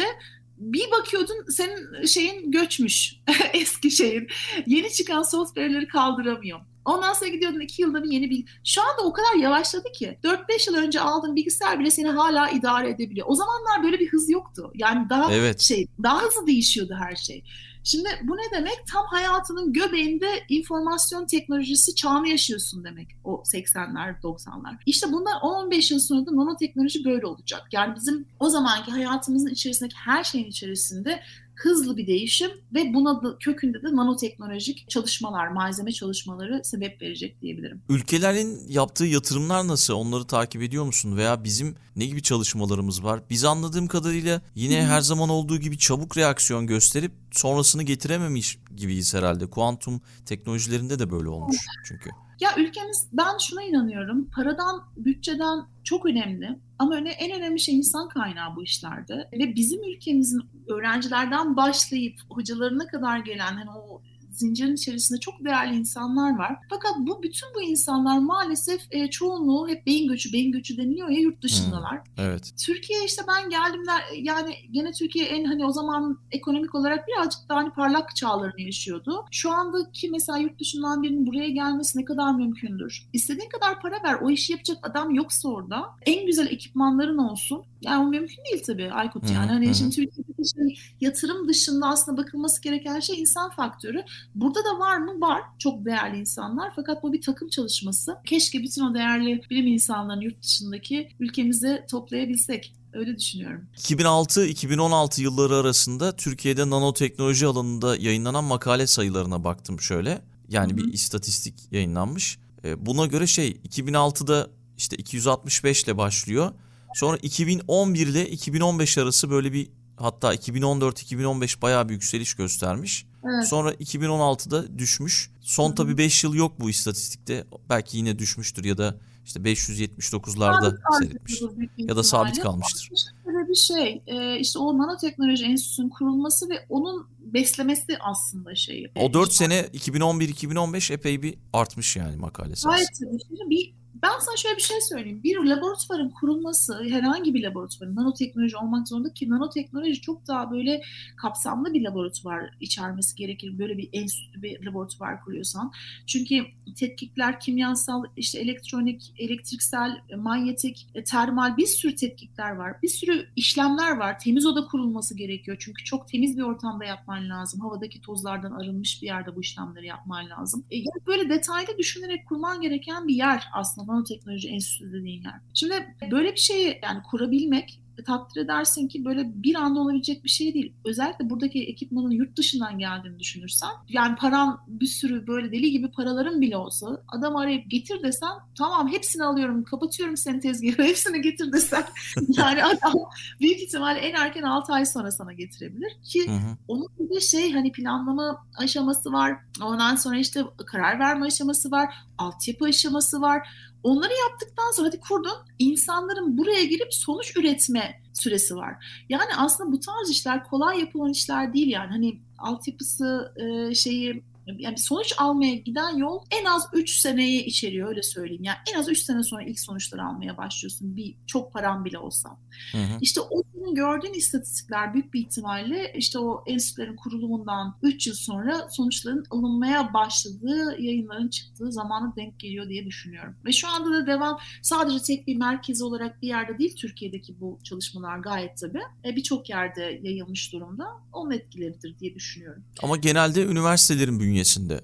bir 0.59 0.91
bakıyordun 0.91 1.45
senin 1.49 2.07
şeyin 2.07 2.51
göçmüş 2.51 3.17
eski 3.53 3.91
şeyin. 3.91 4.29
Yeni 4.67 4.93
çıkan 4.93 5.23
software'leri 5.23 5.89
kaldıramıyor. 5.89 6.61
Ondan 6.85 7.13
sonra 7.13 7.31
gidiyordun 7.31 7.61
iki 7.61 7.83
yılda 7.83 8.03
bir 8.03 8.13
yeni 8.13 8.31
bir... 8.31 8.45
Şu 8.65 8.83
anda 8.83 9.03
o 9.03 9.13
kadar 9.13 9.35
yavaşladı 9.35 9.93
ki 9.93 10.19
4-5 10.25 10.71
yıl 10.71 10.77
önce 10.77 11.01
aldığın 11.01 11.37
bilgisayar 11.37 11.79
bile 11.79 11.91
seni 11.91 12.09
hala 12.09 12.51
idare 12.51 12.91
edebiliyor. 12.91 13.27
O 13.31 13.35
zamanlar 13.35 13.83
böyle 13.83 13.99
bir 13.99 14.09
hız 14.09 14.31
yoktu. 14.31 14.73
Yani 14.75 15.11
daha 15.11 15.33
evet. 15.33 15.61
şey 15.61 15.87
daha 16.03 16.23
hızlı 16.23 16.47
değişiyordu 16.47 16.95
her 16.99 17.17
şey. 17.17 17.45
Şimdi 17.89 18.09
bu 18.23 18.37
ne 18.37 18.59
demek? 18.59 18.87
Tam 18.93 19.07
hayatının 19.07 19.73
göbeğinde 19.73 20.27
informasyon 20.49 21.27
teknolojisi 21.27 21.95
çağını 21.95 22.29
yaşıyorsun 22.29 22.85
demek 22.85 23.09
o 23.25 23.43
80'ler 23.47 24.21
90'lar. 24.21 24.77
İşte 24.87 25.13
bundan 25.13 25.39
10-15 25.39 25.93
yıl 25.93 26.01
sonra 26.01 26.27
da 26.27 26.37
nanoteknoloji 26.37 27.05
böyle 27.05 27.27
olacak. 27.27 27.63
Yani 27.73 27.97
bizim 27.97 28.27
o 28.41 28.49
zamanki 28.49 28.91
hayatımızın 28.91 29.49
içerisindeki 29.49 29.97
her 29.97 30.25
şeyin 30.25 30.47
içerisinde 30.47 31.21
hızlı 31.59 31.97
bir 31.97 32.07
değişim 32.07 32.51
ve 32.75 32.95
buna 32.95 33.23
da, 33.23 33.39
kökünde 33.39 33.83
de 33.83 33.97
nanoteknolojik 33.97 34.91
çalışmalar, 34.91 35.49
malzeme 35.49 35.93
çalışmaları 35.93 36.61
sebep 36.65 37.03
verecek 37.03 37.43
diyebilirim. 37.43 37.83
Ülkelerin 37.89 38.69
yaptığı 38.69 39.05
yatırımlar 39.05 39.69
nasıl? 39.69 39.95
Onları 39.95 40.25
takip 40.25 40.63
ediyor 40.63 40.85
musun? 40.85 41.17
Veya 41.17 41.45
bizim 41.45 41.75
ne 41.97 42.07
gibi 42.07 42.23
çalışmalarımız 42.23 43.05
var? 43.05 43.21
Biz 43.31 43.45
anladığım 43.45 43.87
kadarıyla 43.87 44.43
yine 44.55 44.87
her 44.87 45.01
zaman 45.01 45.29
olduğu 45.29 45.59
gibi 45.59 45.79
çabuk 45.79 46.17
reaksiyon 46.17 46.67
gösterip 46.67 47.13
sonrasını 47.33 47.83
getirememiş 47.83 48.59
gibiyiz 48.79 49.15
herhalde. 49.15 49.51
Kuantum 49.51 50.01
teknolojilerinde 50.27 50.99
de 50.99 51.11
böyle 51.11 51.29
olmuş 51.29 51.57
çünkü. 51.85 52.11
Ya 52.41 52.51
ülkemiz 52.57 53.09
ben 53.13 53.39
şuna 53.39 53.63
inanıyorum. 53.63 54.31
Paradan, 54.31 54.83
bütçeden 54.97 55.59
çok 55.85 56.07
önemli. 56.07 56.59
Ama 56.79 56.95
öne, 56.95 57.11
en 57.11 57.39
önemli 57.39 57.61
şey 57.61 57.77
insan 57.77 58.09
kaynağı 58.09 58.57
bu 58.57 58.63
işlerde. 58.63 59.29
Ve 59.33 59.55
bizim 59.55 59.85
ülkemizin 59.85 60.41
öğrencilerden 60.69 61.57
başlayıp 61.57 62.15
hocalarına 62.31 62.87
kadar 62.87 63.19
gelen 63.19 63.57
hani 63.57 63.71
o 63.71 64.03
zincirin 64.39 64.75
içerisinde 64.75 65.21
çok 65.21 65.45
değerli 65.45 65.77
insanlar 65.77 66.39
var. 66.39 66.57
Fakat 66.71 66.93
bu 66.99 67.23
bütün 67.23 67.49
bu 67.55 67.63
insanlar 67.63 68.19
maalesef 68.19 68.81
e, 68.91 69.11
çoğunluğu 69.11 69.69
hep 69.69 69.87
beyin 69.87 70.09
göçü, 70.09 70.33
beyin 70.33 70.53
göçü 70.53 70.77
deniliyor 70.77 71.09
ya 71.09 71.21
yurt 71.21 71.43
dışındalar. 71.43 71.97
Hmm, 71.97 72.25
evet. 72.25 72.53
Türkiye 72.67 73.05
işte 73.05 73.23
ben 73.29 73.51
geldiğimde 73.51 73.91
yani 74.17 74.55
gene 74.71 74.93
Türkiye 74.93 75.25
en 75.25 75.45
hani 75.45 75.67
o 75.67 75.73
zaman 75.73 76.19
ekonomik 76.31 76.75
olarak 76.75 77.09
birazcık 77.09 77.49
daha 77.49 77.59
hani 77.59 77.71
parlak 77.71 78.17
çağlarını 78.17 78.61
yaşıyordu. 78.61 79.25
Şu 79.31 79.51
andaki 79.51 80.11
mesela 80.11 80.39
yurt 80.39 80.61
dışından 80.61 81.03
birinin 81.03 81.27
buraya 81.27 81.49
gelmesi 81.49 81.99
ne 81.99 82.05
kadar 82.05 82.35
mümkündür? 82.35 83.09
İstediğin 83.13 83.49
kadar 83.49 83.81
para 83.81 83.97
ver. 84.05 84.15
O 84.23 84.31
işi 84.31 84.53
yapacak 84.53 84.79
adam 84.83 85.15
yoksa 85.15 85.49
orada. 85.49 85.87
En 86.07 86.27
güzel 86.27 86.47
ekipmanların 86.47 87.19
olsun. 87.19 87.65
Yani 87.81 88.07
o 88.07 88.09
mümkün 88.11 88.45
değil 88.45 88.63
tabii 88.67 88.93
Aykut 88.93 89.31
yani. 89.31 89.51
Hani 89.51 89.75
şimdi 89.75 89.97
Türkiye'deki 89.97 90.43
şey, 90.57 90.95
yatırım 91.01 91.49
dışında 91.49 91.87
aslında 91.87 92.23
bakılması 92.23 92.63
gereken 92.63 93.01
şey 93.01 93.21
insan 93.21 93.51
faktörü. 93.51 94.05
Burada 94.35 94.65
da 94.65 94.79
var 94.79 94.97
mı? 94.97 95.21
Var. 95.21 95.43
Çok 95.59 95.85
değerli 95.85 96.21
insanlar. 96.21 96.73
Fakat 96.77 97.03
bu 97.03 97.13
bir 97.13 97.21
takım 97.21 97.49
çalışması. 97.49 98.17
Keşke 98.27 98.63
bütün 98.63 98.83
o 98.83 98.95
değerli 98.95 99.43
bilim 99.51 99.67
insanlarını 99.67 100.25
yurt 100.25 100.43
dışındaki 100.43 101.09
ülkemize 101.21 101.87
toplayabilsek. 101.91 102.75
Öyle 102.93 103.17
düşünüyorum. 103.17 103.69
2006-2016 103.77 105.21
yılları 105.23 105.57
arasında 105.57 106.17
Türkiye'de 106.17 106.71
nanoteknoloji 106.71 107.47
alanında 107.47 107.97
yayınlanan 107.97 108.45
makale 108.45 108.87
sayılarına 108.87 109.45
baktım 109.45 109.81
şöyle. 109.81 110.23
Yani 110.49 110.73
Hı-hı. 110.73 110.77
bir 110.77 110.93
istatistik 110.93 111.73
yayınlanmış. 111.73 112.39
Buna 112.77 113.07
göre 113.07 113.27
şey 113.27 113.51
2006'da 113.51 114.51
işte 114.77 114.97
265 114.97 115.85
ile 115.85 115.97
başlıyor. 115.97 116.53
Sonra 116.95 117.17
2011 117.17 118.07
ile 118.07 118.31
2015 118.31 118.99
arası 118.99 119.31
böyle 119.31 119.53
bir 119.53 119.69
hatta 119.99 120.35
2014-2015 120.35 121.63
bayağı 121.63 121.89
bir 121.89 121.93
yükseliş 121.93 122.35
göstermiş. 122.35 123.07
Evet. 123.25 123.49
Sonra 123.49 123.73
2016'da 123.73 124.79
düşmüş. 124.79 125.31
Son 125.41 125.73
tabii 125.73 125.99
5 125.99 126.25
yıl 126.25 126.35
yok 126.35 126.61
bu 126.61 126.71
istatistikte. 126.71 127.45
Belki 127.71 127.97
yine 127.97 128.19
düşmüştür 128.19 128.65
ya 128.65 128.79
da 128.79 128.95
işte 129.25 129.41
579'larda 129.41 130.79
seyretmiş. 130.99 131.43
Ya 131.79 131.97
da 131.97 132.03
sabit 132.03 132.41
kalmıştır. 132.41 132.91
Böyle 133.27 133.49
bir 133.49 133.55
şey 133.55 134.03
e, 134.07 134.39
işte 134.39 134.59
o 134.59 134.79
nanoteknoloji 134.79 135.45
enstitüsünün 135.45 135.89
kurulması 135.89 136.49
ve 136.49 136.67
onun 136.69 137.07
beslemesi 137.21 137.99
aslında 138.01 138.55
şeyi. 138.55 138.91
O 138.97 139.13
4 139.13 139.33
sene 139.33 139.61
2011-2015 139.61 140.93
epey 140.93 141.23
bir 141.23 141.35
artmış 141.53 141.97
yani 141.97 142.17
makale 142.17 142.57
sayısı. 142.57 143.05
Gayet 143.05 143.21
tabii. 143.31 143.51
Bir 143.51 143.75
ben 144.03 144.19
sana 144.21 144.37
şöyle 144.37 144.57
bir 144.57 144.63
şey 144.63 144.81
söyleyeyim. 144.81 145.21
Bir 145.25 145.37
laboratuvarın 145.37 146.11
kurulması 146.11 146.85
herhangi 146.89 147.35
bir 147.35 147.43
laboratuvarın 147.43 147.97
nanoteknoloji 147.97 148.57
olmak 148.57 148.89
zorunda 148.89 149.15
ki 149.15 149.31
nanoteknoloji 149.31 150.01
çok 150.01 150.29
daha 150.29 150.51
böyle 150.51 150.83
kapsamlı 151.17 151.75
bir 151.75 151.83
laboratuvar 151.83 152.51
içermesi 152.61 153.17
gerekir. 153.17 153.59
Böyle 153.59 153.79
bir 153.79 153.89
enstitü 153.93 154.43
bir 154.43 154.65
laboratuvar 154.65 155.21
kuruyorsan. 155.25 155.73
Çünkü 156.07 156.45
tetkikler 156.77 157.41
kimyasal, 157.41 158.05
işte 158.17 158.39
elektronik, 158.41 159.15
elektriksel, 159.19 160.01
manyetik, 160.17 160.89
e, 160.95 161.05
termal 161.05 161.57
bir 161.57 161.67
sürü 161.67 161.95
tetkikler 161.95 162.51
var. 162.51 162.83
Bir 162.83 162.89
sürü 162.89 163.27
işlemler 163.37 163.97
var. 163.97 164.19
Temiz 164.19 164.47
oda 164.47 164.67
kurulması 164.67 165.17
gerekiyor. 165.17 165.57
Çünkü 165.61 165.85
çok 165.85 166.09
temiz 166.09 166.37
bir 166.37 166.43
ortamda 166.43 166.85
yapman 166.85 167.29
lazım. 167.29 167.61
Havadaki 167.61 168.01
tozlardan 168.01 168.53
arınmış 168.53 169.03
bir 169.03 169.07
yerde 169.07 169.37
bu 169.37 169.41
işlemleri 169.41 169.87
yapman 169.87 170.31
lazım. 170.31 170.65
E, 170.73 170.77
böyle 171.07 171.29
detaylı 171.29 171.79
düşünerek 171.79 172.27
kurman 172.29 172.61
gereken 172.61 173.09
bir 173.09 173.15
yer 173.15 173.49
aslında 173.53 173.88
nanoteknoloji 173.89 174.49
enstitüsü 174.49 174.93
dediğin 174.93 175.23
yer. 175.23 175.41
Şimdi 175.55 175.75
böyle 176.11 176.33
bir 176.33 176.41
şeyi 176.41 176.79
yani 176.83 177.03
kurabilmek 177.11 177.81
takdir 178.03 178.41
edersin 178.41 178.89
ki 178.89 179.05
böyle 179.05 179.43
bir 179.43 179.55
anda 179.55 179.81
olabilecek 179.81 180.25
bir 180.25 180.29
şey 180.29 180.55
değil. 180.55 180.73
Özellikle 180.85 181.31
buradaki 181.31 181.65
ekipmanın 181.65 182.11
yurt 182.11 182.37
dışından 182.37 182.79
geldiğini 182.79 183.19
düşünürsen 183.19 183.69
yani 183.89 184.17
paran 184.17 184.61
bir 184.69 184.87
sürü 184.87 185.27
böyle 185.27 185.53
deli 185.53 185.71
gibi 185.71 185.91
paraların 185.91 186.41
bile 186.41 186.57
olsa 186.57 187.03
adam 187.09 187.37
arayıp 187.37 187.71
getir 187.71 188.03
desen 188.03 188.31
tamam 188.59 188.89
hepsini 188.89 189.25
alıyorum 189.25 189.65
kapatıyorum 189.65 190.17
senin 190.17 190.41
tezgahı 190.41 190.83
hepsini 190.89 191.23
getir 191.23 191.53
desen 191.53 191.85
yani 192.29 192.65
adam 192.65 192.95
büyük 193.41 193.61
ihtimal 193.63 193.97
en 193.97 194.15
erken 194.15 194.43
6 194.43 194.73
ay 194.73 194.87
sonra 194.87 195.11
sana 195.11 195.33
getirebilir 195.33 195.93
ki 196.03 196.29
hı 196.29 196.33
hı. 196.33 196.57
onun 196.69 196.89
bir 196.99 197.21
şey 197.21 197.53
hani 197.53 197.73
planlama 197.73 198.47
aşaması 198.59 199.13
var 199.13 199.39
ondan 199.63 199.97
sonra 199.97 200.19
işte 200.19 200.45
karar 200.67 200.99
verme 200.99 201.27
aşaması 201.27 201.71
var 201.71 201.95
altyapı 202.19 202.65
aşaması 202.65 203.21
var 203.21 203.49
Onları 203.83 204.13
yaptıktan 204.31 204.73
sonra 204.73 204.89
hadi 204.89 205.01
kurdun 205.01 205.37
insanların 205.59 206.39
buraya 206.39 206.65
girip 206.65 206.95
sonuç 206.95 207.37
üretme 207.37 208.01
süresi 208.15 208.57
var. 208.57 209.03
Yani 209.09 209.31
aslında 209.39 209.73
bu 209.73 209.81
tarz 209.81 210.11
işler 210.11 210.45
kolay 210.45 210.81
yapılan 210.81 211.11
işler 211.11 211.55
değil 211.55 211.69
yani. 211.69 211.91
Hani 211.91 212.19
altyapısı 212.39 213.33
şeyi 213.75 214.23
yani 214.59 214.79
sonuç 214.79 215.15
almaya 215.19 215.55
giden 215.55 215.97
yol 215.97 216.21
en 216.31 216.45
az 216.45 216.69
3 216.73 216.91
seneyi 216.91 217.45
içeriyor 217.45 217.89
öyle 217.89 218.03
söyleyeyim. 218.03 218.45
Yani 218.45 218.59
en 218.75 218.79
az 218.79 218.89
3 218.89 218.99
sene 218.99 219.23
sonra 219.23 219.43
ilk 219.43 219.61
sonuçları 219.61 220.05
almaya 220.05 220.37
başlıyorsun. 220.37 220.97
Bir 220.97 221.15
çok 221.27 221.53
param 221.53 221.85
bile 221.85 221.99
olsa. 221.99 222.31
Hı 222.73 222.79
hı. 222.79 222.99
İşte 223.01 223.21
o 223.21 223.43
senin 223.55 223.75
gördüğün 223.75 224.13
istatistikler 224.13 224.95
büyük 224.95 225.15
bir 225.15 225.21
ihtimalle 225.21 225.93
işte 225.97 226.19
o 226.19 226.45
enstitülerin 226.47 226.97
kurulumundan 226.97 227.79
3 227.83 228.07
yıl 228.07 228.15
sonra 228.15 228.69
sonuçların 228.71 229.25
alınmaya 229.31 229.95
başladığı, 229.95 230.77
yayınların 230.83 231.29
çıktığı 231.29 231.73
zamana 231.73 232.17
denk 232.17 232.41
geliyor 232.41 232.69
diye 232.69 232.87
düşünüyorum. 232.87 233.37
Ve 233.45 233.53
şu 233.53 233.69
anda 233.69 233.91
da 233.91 234.07
devam 234.07 234.39
sadece 234.63 235.03
tek 235.03 235.27
bir 235.27 235.37
merkez 235.37 235.83
olarak 235.83 236.23
bir 236.23 236.29
yerde 236.29 236.59
değil 236.59 236.77
Türkiye'deki 236.77 237.41
bu 237.41 237.59
çalışmalar 237.65 238.19
gayet 238.19 238.57
tabii. 238.57 238.83
E, 239.05 239.17
Birçok 239.17 239.51
yerde 239.51 240.01
yayılmış 240.03 240.53
durumda. 240.53 240.85
Onun 241.13 241.31
etkileridir 241.31 241.99
diye 241.99 242.15
düşünüyorum. 242.15 242.65
Ama 242.83 242.97
genelde 242.97 243.45
üniversitelerin 243.45 244.21
bünyesinde 244.21 244.38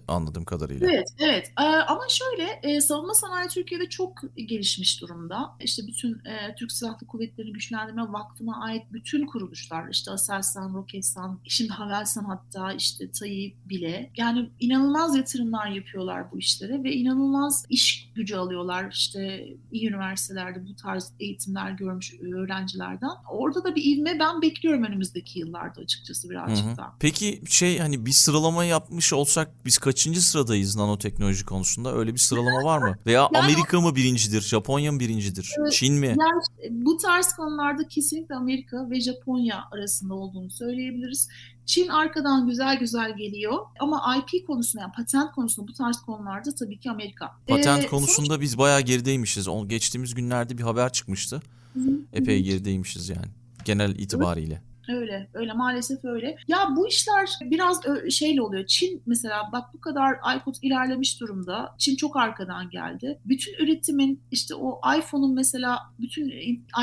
anladığım 0.08 0.44
kadarıyla. 0.44 0.88
Evet, 0.90 1.08
evet. 1.18 1.52
Ee, 1.60 1.62
ama 1.62 2.02
şöyle 2.08 2.60
e, 2.62 2.80
savunma 2.80 3.14
sanayi 3.14 3.48
Türkiye'de 3.48 3.88
çok 3.88 4.22
gelişmiş 4.36 5.00
durumda. 5.00 5.56
İşte 5.60 5.82
bütün 5.86 6.12
e, 6.12 6.54
Türk 6.58 6.72
Silahlı 6.72 7.06
Kuvvetleri 7.06 7.52
Güçlendirme 7.52 8.02
Vakfı'na 8.02 8.64
ait 8.64 8.82
bütün 8.92 9.26
kuruluşlar 9.26 9.88
işte 9.90 10.10
Aselsan, 10.10 10.74
Roketsan, 10.74 11.40
şimdi 11.44 11.70
Havelsan 11.72 12.24
hatta 12.24 12.72
işte 12.72 13.10
TAİ 13.10 13.56
bile 13.64 14.10
yani 14.16 14.50
inanılmaz 14.60 15.16
yatırımlar 15.16 15.66
yapıyorlar 15.66 16.32
bu 16.32 16.38
işlere 16.38 16.84
ve 16.84 16.92
inanılmaz 16.92 17.66
iş 17.68 18.10
gücü 18.14 18.36
alıyorlar 18.36 18.90
işte 18.92 19.48
iyi 19.72 19.88
üniversitelerde 19.88 20.68
bu 20.68 20.76
tarz 20.76 21.12
eğitimler 21.20 21.70
görmüş 21.70 22.14
öğrencilerden. 22.20 23.10
Orada 23.30 23.64
da 23.64 23.74
bir 23.74 23.84
ivme 23.84 24.18
ben 24.18 24.42
bekliyorum 24.42 24.84
önümüzdeki 24.84 25.38
yıllarda 25.38 25.80
açıkçası 25.80 26.30
birazcık 26.30 26.76
daha. 26.76 26.96
Peki 27.00 27.40
şey 27.48 27.78
hani 27.78 28.06
bir 28.06 28.12
sıralama 28.12 28.64
yapmış 28.64 29.12
olsak 29.12 29.43
biz 29.64 29.78
kaçıncı 29.78 30.22
sıradayız 30.22 30.76
nanoteknoloji 30.76 31.44
konusunda? 31.44 31.94
Öyle 31.94 32.14
bir 32.14 32.18
sıralama 32.18 32.64
var 32.64 32.78
mı? 32.78 32.96
Veya 33.06 33.20
yani, 33.34 33.44
Amerika 33.44 33.80
mı 33.80 33.96
birincidir? 33.96 34.40
Japonya 34.40 34.92
mı 34.92 35.00
birincidir? 35.00 35.50
Çin 35.72 35.94
mi? 35.94 36.06
Yani 36.06 36.42
bu 36.70 36.96
tarz 36.96 37.32
konularda 37.32 37.88
kesinlikle 37.88 38.34
Amerika 38.34 38.90
ve 38.90 39.00
Japonya 39.00 39.64
arasında 39.72 40.14
olduğunu 40.14 40.50
söyleyebiliriz. 40.50 41.28
Çin 41.66 41.88
arkadan 41.88 42.46
güzel 42.46 42.78
güzel 42.78 43.16
geliyor 43.16 43.58
ama 43.80 44.16
IP 44.16 44.46
konusunda 44.46 44.82
yani 44.82 44.92
patent 44.92 45.32
konusunda 45.32 45.68
bu 45.68 45.72
tarz 45.72 46.00
konularda 46.00 46.54
tabii 46.54 46.78
ki 46.78 46.90
Amerika. 46.90 47.32
Patent 47.46 47.84
ee, 47.84 47.86
konusunda 47.86 48.28
sonuç... 48.28 48.40
biz 48.40 48.58
bayağı 48.58 48.80
gerideymişiz. 48.80 49.48
geçtiğimiz 49.66 50.14
günlerde 50.14 50.58
bir 50.58 50.62
haber 50.62 50.92
çıkmıştı. 50.92 51.42
Hı-hı. 51.74 52.00
Epey 52.12 52.42
gerideymişiz 52.42 53.08
yani 53.08 53.26
genel 53.64 53.98
itibariyle. 53.98 54.62
Öyle, 54.88 55.28
öyle 55.34 55.52
maalesef 55.52 56.04
öyle. 56.04 56.36
Ya 56.48 56.68
bu 56.76 56.88
işler 56.88 57.30
biraz 57.40 57.80
şeyle 58.10 58.42
oluyor. 58.42 58.66
Çin 58.66 59.02
mesela 59.06 59.42
bak 59.52 59.74
bu 59.74 59.80
kadar 59.80 60.36
iPod 60.36 60.54
ilerlemiş 60.62 61.20
durumda. 61.20 61.74
Çin 61.78 61.96
çok 61.96 62.16
arkadan 62.16 62.70
geldi. 62.70 63.18
Bütün 63.24 63.54
üretimin 63.64 64.20
işte 64.30 64.54
o 64.54 64.80
iPhone'un 64.98 65.34
mesela 65.34 65.78
bütün 66.00 66.28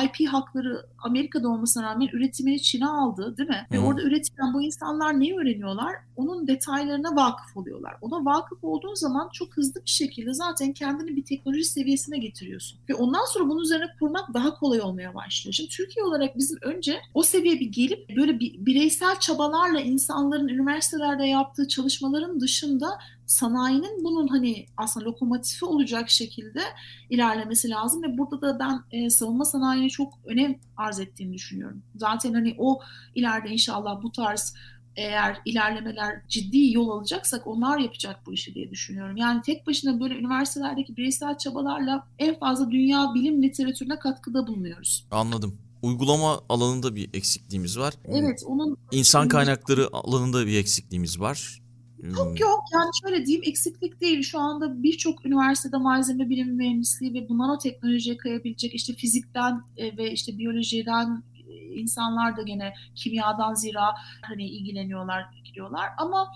IP 0.03 0.27
hakları 0.27 0.85
Amerika'da 1.03 1.49
olmasına 1.49 1.83
rağmen 1.83 2.09
üretimini 2.13 2.61
Çin'e 2.61 2.85
aldı 2.87 3.37
değil 3.37 3.49
mi? 3.49 3.67
Ve 3.71 3.79
orada 3.79 4.01
üretilen 4.01 4.53
bu 4.53 4.61
insanlar 4.61 5.19
neyi 5.19 5.35
öğreniyorlar? 5.35 5.95
Onun 6.15 6.47
detaylarına 6.47 7.15
vakıf 7.15 7.57
oluyorlar. 7.57 7.93
Ona 8.01 8.25
vakıf 8.25 8.63
olduğun 8.63 8.93
zaman 8.93 9.29
çok 9.33 9.57
hızlı 9.57 9.81
bir 9.85 9.89
şekilde 9.89 10.33
zaten 10.33 10.73
kendini 10.73 11.15
bir 11.15 11.23
teknoloji 11.23 11.63
seviyesine 11.63 12.17
getiriyorsun. 12.17 12.79
Ve 12.89 12.95
ondan 12.95 13.25
sonra 13.33 13.49
bunun 13.49 13.61
üzerine 13.61 13.85
kurmak 13.99 14.33
daha 14.33 14.55
kolay 14.55 14.81
olmaya 14.81 15.15
başlıyor. 15.15 15.53
Şimdi 15.53 15.69
Türkiye 15.69 16.05
olarak 16.05 16.37
bizim 16.37 16.57
önce 16.61 17.01
o 17.13 17.23
seviye 17.23 17.59
bir 17.59 17.65
gelip 17.91 18.17
böyle 18.17 18.39
bir 18.39 18.65
bireysel 18.65 19.19
çabalarla 19.19 19.79
insanların 19.79 20.47
üniversitelerde 20.47 21.25
yaptığı 21.25 21.67
çalışmaların 21.67 22.39
dışında 22.39 22.99
sanayinin 23.25 24.03
bunun 24.03 24.27
hani 24.27 24.65
aslında 24.77 25.05
lokomotifi 25.05 25.65
olacak 25.65 26.09
şekilde 26.09 26.61
ilerlemesi 27.09 27.69
lazım 27.69 28.03
ve 28.03 28.17
burada 28.17 28.41
da 28.41 28.59
ben 28.59 28.99
e, 28.99 29.09
savunma 29.09 29.45
sanayine 29.45 29.89
çok 29.89 30.13
önem 30.25 30.59
arz 30.77 30.99
ettiğini 30.99 31.33
düşünüyorum. 31.33 31.83
Zaten 31.95 32.33
hani 32.33 32.55
o 32.57 32.79
ileride 33.15 33.49
inşallah 33.49 34.03
bu 34.03 34.11
tarz 34.11 34.55
eğer 34.95 35.37
ilerlemeler 35.45 36.21
ciddi 36.27 36.73
yol 36.73 36.89
alacaksak 36.89 37.47
onlar 37.47 37.79
yapacak 37.79 38.25
bu 38.25 38.33
işi 38.33 38.55
diye 38.55 38.69
düşünüyorum. 38.69 39.17
Yani 39.17 39.41
tek 39.41 39.67
başına 39.67 39.99
böyle 39.99 40.15
üniversitelerdeki 40.15 40.97
bireysel 40.97 41.37
çabalarla 41.37 42.07
en 42.19 42.39
fazla 42.39 42.71
dünya 42.71 43.13
bilim 43.13 43.43
literatürüne 43.43 43.99
katkıda 43.99 44.47
bulunuyoruz. 44.47 45.05
Anladım. 45.11 45.57
Uygulama 45.81 46.41
alanında 46.49 46.95
bir 46.95 47.09
eksikliğimiz 47.13 47.79
var. 47.79 47.93
Evet, 48.05 48.43
onun 48.45 48.77
insan 48.91 49.27
kaynakları 49.27 49.87
alanında 49.93 50.47
bir 50.47 50.57
eksikliğimiz 50.57 51.19
var. 51.19 51.61
Yok 52.03 52.39
yok 52.39 52.63
yani 52.73 52.89
şöyle 53.01 53.25
diyeyim 53.25 53.43
eksiklik 53.45 54.01
değil. 54.01 54.21
Şu 54.21 54.39
anda 54.39 54.83
birçok 54.83 55.25
üniversitede 55.25 55.77
malzeme 55.77 56.29
bilimi 56.29 56.51
mühendisliği 56.51 57.13
ve 57.13 57.29
bu 57.29 57.37
nanoteknolojiye 57.37 58.17
kayabilecek 58.17 58.75
işte 58.75 58.93
fizikten 58.93 59.61
e, 59.77 59.97
ve 59.97 60.11
işte 60.11 60.37
biyolojiden 60.37 61.23
e, 61.49 61.53
insanlar 61.53 62.37
da 62.37 62.41
gene 62.41 62.73
kimyadan 62.95 63.53
zira 63.53 63.95
hani 64.21 64.49
ilgileniyorlar, 64.49 65.25
gidiyorlar 65.43 65.89
ama 65.97 66.27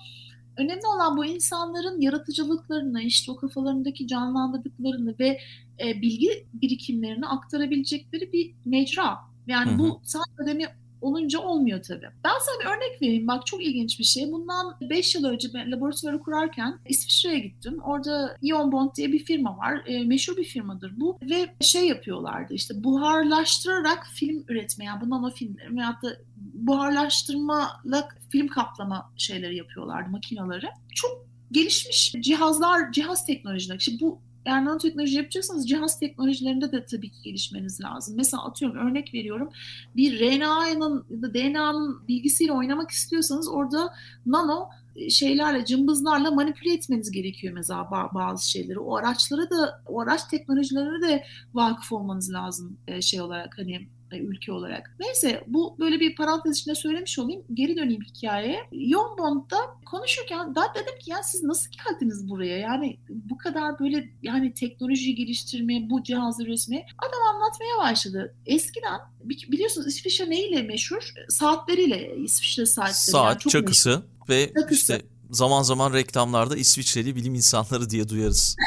önemli 0.58 0.88
olan 0.96 1.18
bu 1.18 1.26
insanların 1.26 2.02
yaratıcılıklarını, 2.02 3.02
işte 3.02 3.32
o 3.32 3.36
kafalarındaki 3.36 4.08
canlandırdıklarını 4.08 5.16
ve 5.20 5.40
e, 5.80 6.02
bilgi 6.02 6.48
birikimlerini 6.54 7.28
aktarabilecekleri 7.28 8.34
bir 8.34 8.56
mecra. 8.66 9.18
Yani 9.48 9.72
hı 9.72 9.76
hı. 9.76 9.80
bu 9.80 10.02
sanat 10.04 10.28
akademi 10.34 10.68
olunca 11.02 11.40
olmuyor 11.40 11.84
tabii. 11.84 12.10
Ben 12.24 12.34
sana 12.42 12.60
bir 12.60 12.66
örnek 12.66 13.02
vereyim. 13.02 13.28
Bak 13.28 13.46
çok 13.46 13.64
ilginç 13.64 14.00
bir 14.00 14.04
şey. 14.04 14.32
Bundan 14.32 14.78
5 14.82 15.16
yıl 15.16 15.24
önce 15.24 15.48
ben 15.54 15.72
laboratuvarı 15.72 16.20
kurarken 16.20 16.80
İsviçre'ye 16.86 17.40
gittim. 17.40 17.80
Orada 17.84 18.38
Ion 18.42 18.72
Bond 18.72 18.96
diye 18.96 19.12
bir 19.12 19.26
firma 19.26 19.58
var. 19.58 19.82
E, 19.86 20.04
meşhur 20.04 20.38
bir 20.38 20.44
firmadır 20.44 20.94
bu. 20.98 21.18
Ve 21.22 21.56
şey 21.62 21.88
yapıyorlardı 21.88 22.54
işte 22.54 22.84
buharlaştırarak 22.84 24.08
film 24.14 24.44
üretme. 24.48 24.86
Yani 24.86 25.02
bu 25.02 25.10
nano 25.10 25.32
filmleri 25.32 25.76
veyahut 25.76 26.04
da 26.04 26.18
buharlaştırmalı 26.54 28.08
film 28.30 28.48
kaplama 28.48 29.12
şeyleri 29.18 29.56
yapıyorlardı 29.56 30.10
makineleri. 30.10 30.68
Çok 30.94 31.26
gelişmiş 31.52 32.14
cihazlar, 32.20 32.92
cihaz 32.92 33.26
teknolojileri. 33.26 33.78
İşte 33.78 33.92
bu 34.02 34.20
eğer 34.46 34.66
nanoteknoloji 34.66 35.18
yapacaksanız 35.18 35.70
cihaz 35.70 36.00
teknolojilerinde 36.00 36.72
de 36.72 36.86
tabii 36.86 37.10
ki 37.10 37.22
gelişmeniz 37.24 37.82
lazım. 37.82 38.16
Mesela 38.18 38.46
atıyorum 38.46 38.88
örnek 38.88 39.14
veriyorum 39.14 39.50
bir 39.96 40.20
RNA'nın 40.20 41.06
ya 41.10 41.22
da 41.22 41.34
DNA'nın 41.34 42.08
bilgisiyle 42.08 42.52
oynamak 42.52 42.92
istiyorsanız 42.92 43.50
orada 43.50 43.94
nano 44.26 44.70
e, 44.96 45.10
şeylerle, 45.10 45.66
cımbızlarla 45.66 46.32
manipüle 46.32 46.74
etmeniz 46.74 47.12
gerekiyor 47.12 47.54
mesela 47.54 47.90
bazı 48.14 48.52
şeyleri. 48.52 48.80
O 48.80 48.96
araçlara 48.96 49.50
da, 49.50 49.82
o 49.86 50.02
araç 50.02 50.24
teknolojilerine 50.24 51.08
de 51.08 51.24
vakıf 51.54 51.92
olmanız 51.92 52.34
lazım 52.34 52.78
e, 52.88 53.02
şey 53.02 53.22
olarak 53.22 53.58
hani 53.58 53.88
ülke 54.20 54.52
olarak. 54.52 54.96
Neyse 55.00 55.44
bu 55.48 55.76
böyle 55.80 56.00
bir 56.00 56.16
parantez 56.16 56.58
içinde 56.58 56.76
söylemiş 56.76 57.20
olayım. 57.20 57.44
Geri 57.54 57.78
döneyim 57.78 58.02
hikayeye. 58.02 58.60
Yoğun 58.72 59.46
konuşurken 59.86 60.56
daha 60.56 60.74
dedim 60.76 61.00
ki 61.00 61.12
ya 61.12 61.24
siz 61.24 61.44
nasıl 61.44 61.70
geldiniz 61.72 62.30
buraya? 62.30 62.58
Yani 62.58 63.00
bu 63.10 63.38
kadar 63.38 63.80
böyle 63.80 64.10
yani 64.22 64.54
teknolojiyi 64.54 65.16
geliştirmeye, 65.16 65.90
bu 65.90 66.04
cihazı 66.04 66.44
üretmeye 66.44 66.86
adam 66.98 67.36
anlatmaya 67.36 67.92
başladı. 67.92 68.36
Eskiden 68.46 69.00
biliyorsunuz 69.24 69.88
İsviçre 69.88 70.30
neyle 70.30 70.62
meşhur? 70.62 71.14
Saatleriyle 71.30 72.16
İsviçre 72.18 72.66
saatleri. 72.66 72.96
Saat, 72.96 73.30
yani 73.30 73.40
çok 73.40 73.52
çakısı 73.52 73.90
meşhur. 73.90 74.04
ve 74.30 74.52
çakısı. 74.62 74.76
işte 74.76 75.02
zaman 75.32 75.64
zaman 75.64 75.94
reklamlarda 75.94 76.58
İsviçreli 76.58 77.16
bilim 77.16 77.36
insanları 77.36 77.90
diye 77.90 78.10
duyarız. 78.10 78.56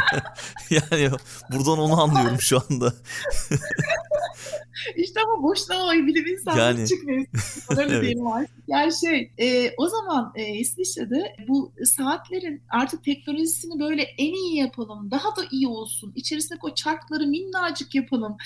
yani 0.70 1.10
buradan 1.52 1.78
onu 1.78 2.00
anlıyorum 2.00 2.40
şu 2.40 2.62
anda. 2.70 2.94
İşte 4.96 5.20
ama 5.20 5.42
boşuna 5.42 5.86
o 5.86 5.92
bilim 5.92 6.26
insanlığı 6.26 6.60
yani... 6.60 6.88
çıkmıyor. 6.88 7.26
Öyle 7.70 7.92
evet. 7.92 8.02
diyelim 8.02 8.26
artık. 8.26 8.50
Yani 8.68 8.92
şey 9.00 9.32
e, 9.38 9.74
o 9.76 9.88
zaman 9.88 10.32
e, 10.34 10.54
İsviçre'de 10.54 11.36
bu 11.48 11.72
saatlerin 11.84 12.62
artık 12.70 13.04
teknolojisini 13.04 13.80
böyle 13.80 14.02
en 14.02 14.32
iyi 14.32 14.56
yapalım. 14.58 15.10
Daha 15.10 15.36
da 15.36 15.42
iyi 15.50 15.68
olsun. 15.68 16.12
İçerisindeki 16.16 16.66
o 16.66 16.74
çarkları 16.74 17.26
minnacık 17.26 17.94
yapalım. 17.94 18.36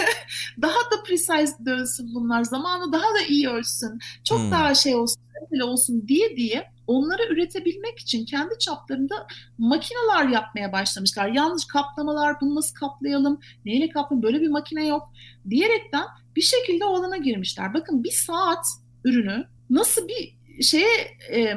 daha 0.62 0.78
da 0.78 1.02
precise 1.06 1.64
dönsün 1.66 2.14
bunlar. 2.14 2.44
Zamanı 2.44 2.92
daha 2.92 3.14
da 3.14 3.20
iyi 3.28 3.48
ölsün. 3.48 3.98
Çok 4.24 4.38
hmm. 4.38 4.50
daha 4.50 4.74
şey 4.74 4.94
olsun 4.94 5.24
olsun 5.62 6.08
diye 6.08 6.36
diye 6.36 6.73
onları 6.86 7.22
üretebilmek 7.32 7.98
için 7.98 8.24
kendi 8.24 8.58
çaplarında 8.58 9.26
makineler 9.58 10.28
yapmaya 10.28 10.72
başlamışlar. 10.72 11.28
Yalnız 11.28 11.64
kaplamalar, 11.64 12.40
bunu 12.40 12.54
nasıl 12.54 12.74
kaplayalım, 12.74 13.40
neyle 13.64 13.88
kaplayalım, 13.88 14.22
böyle 14.22 14.40
bir 14.40 14.48
makine 14.48 14.86
yok 14.86 15.12
diyerekten 15.50 16.04
bir 16.36 16.42
şekilde 16.42 16.84
o 16.84 16.96
alana 16.98 17.16
girmişler. 17.16 17.74
Bakın 17.74 18.04
bir 18.04 18.10
saat 18.26 18.66
ürünü 19.04 19.44
nasıl 19.70 20.08
bir 20.08 20.34
şeye 20.62 21.16
e, 21.30 21.56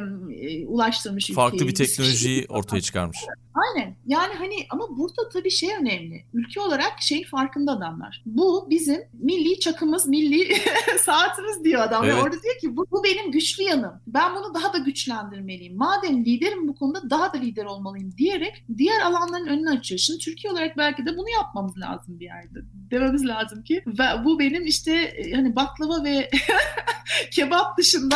ulaştırmış 0.66 1.32
Farklı 1.32 1.56
ülkeyi. 1.56 1.70
bir 1.70 1.76
teknolojiyi 1.76 2.46
ortaya 2.50 2.82
çıkarmış. 2.82 3.18
Aynen. 3.58 3.96
Yani 4.06 4.34
hani 4.34 4.56
ama 4.70 4.98
burada 4.98 5.30
tabii 5.34 5.52
şey 5.52 5.70
önemli. 5.82 6.26
Ülke 6.34 6.62
olarak 6.62 6.94
şey 7.02 7.26
farkında 7.26 7.72
adamlar. 7.72 8.24
Bu 8.26 8.68
bizim 8.70 9.02
milli 9.14 9.60
çakımız, 9.60 10.08
milli 10.08 10.56
saatimiz 11.00 11.64
diyor 11.64 11.82
adam. 11.82 12.04
Evet. 12.06 12.24
Orada 12.24 12.44
diyor 12.44 12.58
ki 12.62 12.78
bu, 12.78 12.88
bu 12.92 13.04
benim 13.04 13.32
güçlü 13.32 13.64
yanım. 13.64 13.94
Ben 14.08 14.36
bunu 14.36 14.54
daha 14.54 14.74
da 14.74 14.78
güçlendirmeliyim. 14.78 15.78
Madem 15.78 16.26
liderim 16.26 16.68
bu 16.68 16.76
konuda 16.76 17.10
daha 17.10 17.34
da 17.34 17.38
lider 17.38 17.66
olmalıyım 17.66 18.18
diyerek 18.18 18.66
diğer 18.78 19.02
alanların 19.02 19.48
önünü 19.48 19.70
açıyor. 19.70 20.00
Şimdi 20.00 20.20
Türkiye 20.20 20.54
olarak 20.54 20.78
belki 20.78 21.06
de 21.06 21.18
bunu 21.18 21.30
yapmamız 21.30 21.78
lazım 21.78 22.20
bir 22.20 22.26
yerde. 22.26 22.60
Dememiz 22.92 23.26
lazım 23.28 23.64
ki 23.64 23.84
ve 23.88 24.04
bu 24.26 24.40
benim 24.40 24.66
işte 24.66 25.14
hani 25.36 25.56
baklava 25.56 26.04
ve 26.04 26.30
kebap 27.32 27.78
dışında 27.78 28.16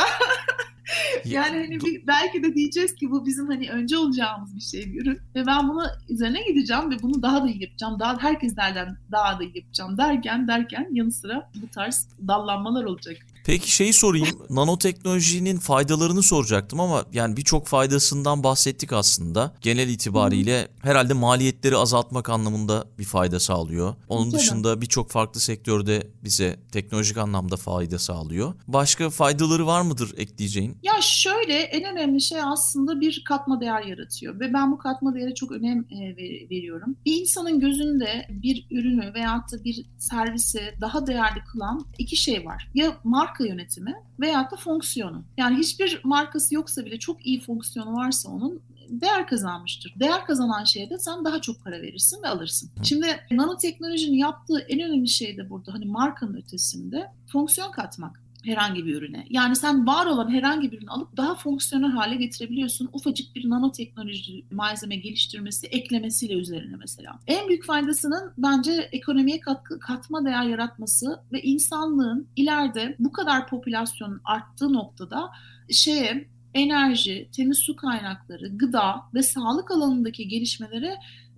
yani 1.26 1.58
hani 1.58 1.80
bir, 1.80 2.08
belki 2.08 2.44
de 2.44 2.56
diyeceğiz 2.56 2.96
ki 2.96 3.12
bu 3.12 3.26
bizim 3.26 3.48
hani 3.48 3.70
önce 3.70 3.98
olacağımız 3.98 4.56
bir 4.56 4.62
şey 4.62 4.94
bir 4.94 5.02
ürün 5.02 5.20
ve 5.36 5.46
ben 5.46 5.70
bunu 5.70 5.84
üzerine 6.10 6.44
gideceğim 6.44 6.92
ve 6.92 7.02
bunu 7.02 7.22
daha 7.22 7.44
da 7.44 7.50
iyi 7.50 7.64
yapacağım. 7.64 8.00
Daha 8.00 8.24
herkeslerden 8.24 8.98
daha 9.12 9.40
da 9.40 9.44
iyi 9.44 9.58
yapacağım 9.58 9.98
derken 9.98 10.48
derken 10.48 10.88
yanı 10.92 11.12
sıra 11.12 11.50
bu 11.62 11.68
tarz 11.68 12.08
dallanmalar 12.28 12.84
olacak. 12.84 13.18
Peki 13.46 13.72
şeyi 13.72 13.94
sorayım. 13.94 14.28
Nanoteknolojinin 14.50 15.58
faydalarını 15.58 16.24
soracaktım 16.24 16.80
ama 16.80 17.06
yani 17.14 17.38
birçok 17.38 17.68
faydasından 17.68 18.44
bahsettik 18.44 18.94
aslında. 18.94 19.54
Genel 19.62 19.90
itibariyle 19.90 20.68
herhalde 20.82 21.14
maliyetleri 21.14 21.78
azaltmak 21.78 22.30
anlamında 22.30 22.86
bir 23.00 23.04
fayda 23.04 23.40
sağlıyor. 23.40 23.96
Onun 24.10 24.32
dışında 24.32 24.82
birçok 24.82 25.10
farklı 25.10 25.40
sektörde 25.40 26.08
bize 26.24 26.60
teknolojik 26.72 27.18
anlamda 27.18 27.58
fayda 27.58 28.00
sağlıyor. 28.00 28.54
Başka 28.68 29.10
faydaları 29.10 29.68
var 29.68 29.82
mıdır 29.82 30.14
ekleyeceğin? 30.18 30.78
Ya 30.84 30.94
şöyle 31.02 31.54
en 31.54 31.94
önemli 31.94 32.22
şey 32.22 32.42
aslında 32.44 33.00
bir 33.02 33.24
katma 33.26 33.62
değer 33.62 33.84
yaratıyor 33.84 34.40
ve 34.40 34.54
ben 34.54 34.72
bu 34.72 34.78
katma 34.78 35.16
değere 35.16 35.34
çok 35.34 35.52
önem 35.52 35.80
e, 35.80 36.18
veriyorum. 36.50 36.96
Bir 37.06 37.22
insanın 37.22 37.60
gözünde 37.60 38.28
bir 38.30 38.68
ürünü 38.72 39.14
veyahut 39.14 39.52
da 39.52 39.64
bir 39.64 39.86
servisi 40.00 40.62
daha 40.82 41.08
değerli 41.08 41.44
kılan 41.52 41.86
iki 41.98 42.18
şey 42.18 42.46
var. 42.46 42.70
Ya 42.74 42.98
marka 43.04 43.31
marka 43.32 43.46
yönetimi 43.46 43.96
veya 44.20 44.52
da 44.52 44.56
fonksiyonu. 44.56 45.24
Yani 45.38 45.58
hiçbir 45.58 46.02
markası 46.04 46.56
yoksa 46.56 46.86
bile 46.86 47.00
çok 47.00 47.26
iyi 47.26 47.42
fonksiyonu 47.42 47.94
varsa 47.94 48.30
onun 48.30 48.62
değer 48.90 49.28
kazanmıştır. 49.28 49.94
Değer 50.00 50.26
kazanan 50.26 50.64
şeye 50.64 50.90
de 50.90 51.00
sen 51.00 51.26
daha 51.26 51.42
çok 51.42 51.64
para 51.64 51.82
verirsin 51.82 52.24
ve 52.24 52.28
alırsın. 52.28 52.70
Şimdi 52.84 53.08
nanoteknolojinin 53.32 54.18
yaptığı 54.18 54.60
en 54.60 54.80
önemli 54.80 55.08
şey 55.08 55.38
de 55.38 55.50
burada 55.50 55.74
hani 55.74 55.86
markanın 55.86 56.34
ötesinde 56.34 57.12
fonksiyon 57.28 57.72
katmak. 57.72 58.22
Herhangi 58.46 58.86
bir 58.86 58.96
ürüne. 58.96 59.26
Yani 59.30 59.56
sen 59.56 59.88
var 59.88 60.06
olan 60.06 60.32
herhangi 60.32 60.72
bir 60.72 60.78
ürünü 60.78 60.90
alıp 60.90 61.18
daha 61.18 61.36
fonksiyonel 61.36 61.92
hale 61.92 62.16
getirebiliyorsun. 62.16 62.90
Ufacık 62.94 63.36
bir 63.36 63.50
nanoteknoloji 63.50 64.46
malzeme 64.52 64.96
geliştirmesi, 64.96 65.68
eklemesiyle 65.68 66.34
üzerine 66.34 66.76
mesela. 66.76 67.20
En 67.28 67.48
büyük 67.48 67.66
faydasının 67.66 68.34
bence 68.38 68.72
ekonomiye 68.92 69.40
katkı, 69.40 69.80
katma 69.80 70.26
değer 70.26 70.44
yaratması 70.44 71.20
ve 71.32 71.42
insanlığın 71.42 72.28
ileride 72.36 72.96
bu 73.00 73.12
kadar 73.12 73.48
popülasyonun 73.48 74.22
arttığı 74.24 74.74
noktada 74.74 75.30
şeye 75.70 76.28
enerji, 76.54 77.30
temiz 77.36 77.58
su 77.58 77.76
kaynakları, 77.76 78.58
gıda 78.58 78.96
ve 79.14 79.24
sağlık 79.24 79.72
alanındaki 79.72 80.28
gelişmelere 80.28 80.98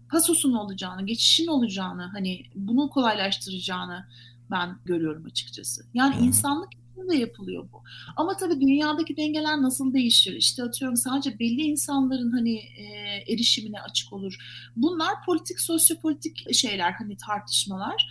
pasosun 0.09 0.53
olacağını, 0.53 1.05
geçişin 1.05 1.47
olacağını, 1.47 2.03
hani 2.13 2.43
bunu 2.55 2.89
kolaylaştıracağını 2.89 4.05
ben 4.51 4.77
görüyorum 4.85 5.25
açıkçası. 5.25 5.85
Yani 5.93 6.15
insanlık 6.15 6.69
de 7.09 7.15
yapılıyor 7.17 7.67
bu. 7.73 7.83
Ama 8.15 8.37
tabii 8.37 8.61
dünyadaki 8.61 9.17
dengeler 9.17 9.61
nasıl 9.61 9.93
değişir? 9.93 10.33
İşte 10.33 10.63
atıyorum 10.63 10.97
sadece 10.97 11.39
belli 11.39 11.61
insanların 11.61 12.31
hani 12.31 12.55
e, 12.55 12.83
erişimine 13.33 13.81
açık 13.81 14.13
olur. 14.13 14.35
Bunlar 14.75 15.25
politik, 15.25 15.59
sosyopolitik 15.59 16.53
şeyler 16.53 16.91
hani 16.91 17.17
tartışmalar. 17.17 18.09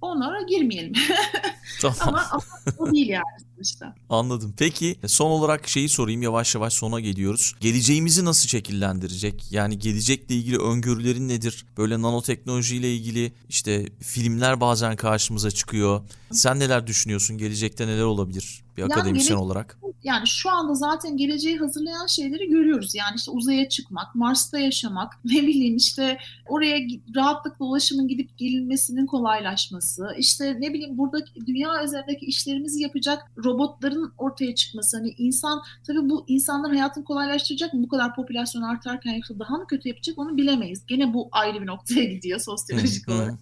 Onlara 0.00 0.42
girmeyelim. 0.42 0.92
Tamam. 1.80 1.96
ama, 2.00 2.22
ama 2.30 2.42
o 2.78 2.92
değil 2.92 3.08
yani 3.08 3.55
sonuçta. 3.56 3.94
Anladım. 4.10 4.54
Peki 4.58 4.96
son 5.06 5.30
olarak 5.30 5.68
şeyi 5.68 5.88
sorayım 5.88 6.22
yavaş 6.22 6.54
yavaş 6.54 6.72
sona 6.72 7.00
geliyoruz. 7.00 7.54
Geleceğimizi 7.60 8.24
nasıl 8.24 8.48
şekillendirecek? 8.48 9.52
Yani 9.52 9.78
gelecekle 9.78 10.34
ilgili 10.34 10.58
öngörülerin 10.58 11.28
nedir? 11.28 11.66
Böyle 11.76 12.02
nanoteknolojiyle 12.02 12.94
ilgili 12.96 13.32
işte 13.48 13.86
filmler 14.00 14.60
bazen 14.60 14.96
karşımıza 14.96 15.50
çıkıyor. 15.50 16.02
Sen 16.32 16.58
neler 16.58 16.86
düşünüyorsun? 16.86 17.38
Gelecekte 17.38 17.86
neler 17.86 18.02
olabilir 18.02 18.66
bir 18.76 18.82
yani 18.82 18.94
akademisyen 18.94 19.38
gelecek, 19.38 19.38
olarak? 19.38 19.78
Yani 20.04 20.26
şu 20.26 20.50
anda 20.50 20.74
zaten 20.74 21.16
geleceği 21.16 21.58
hazırlayan 21.58 22.06
şeyleri 22.06 22.48
görüyoruz. 22.48 22.94
Yani 22.94 23.16
işte 23.16 23.30
uzaya 23.30 23.68
çıkmak, 23.68 24.14
Mars'ta 24.14 24.58
yaşamak, 24.58 25.18
ne 25.24 25.42
bileyim 25.42 25.76
işte 25.76 26.18
oraya 26.46 26.78
rahatlıkla 27.16 27.64
ulaşımın 27.64 28.08
gidip 28.08 28.38
gelinmesinin 28.38 29.06
kolaylaşması, 29.06 30.08
işte 30.18 30.56
ne 30.60 30.72
bileyim 30.72 30.98
burada 30.98 31.18
dünya 31.46 31.84
üzerindeki 31.84 32.26
işlerimizi 32.26 32.82
yapacak 32.82 33.32
robotların 33.46 34.12
ortaya 34.18 34.54
çıkması. 34.54 34.96
Hani 34.96 35.14
insan 35.18 35.62
tabii 35.86 36.08
bu 36.08 36.24
insanların 36.28 36.74
hayatını 36.74 37.04
kolaylaştıracak 37.04 37.74
mı? 37.74 37.82
Bu 37.82 37.88
kadar 37.88 38.14
popülasyon 38.14 38.62
artarken 38.62 39.12
yoksa 39.12 39.38
daha 39.38 39.56
mı 39.56 39.66
kötü 39.66 39.88
yapacak 39.88 40.18
onu 40.18 40.36
bilemeyiz. 40.36 40.86
Gene 40.86 41.14
bu 41.14 41.28
ayrı 41.32 41.62
bir 41.62 41.66
noktaya 41.66 42.04
gidiyor 42.14 42.40
sosyolojik 42.40 43.08
olarak. 43.08 43.34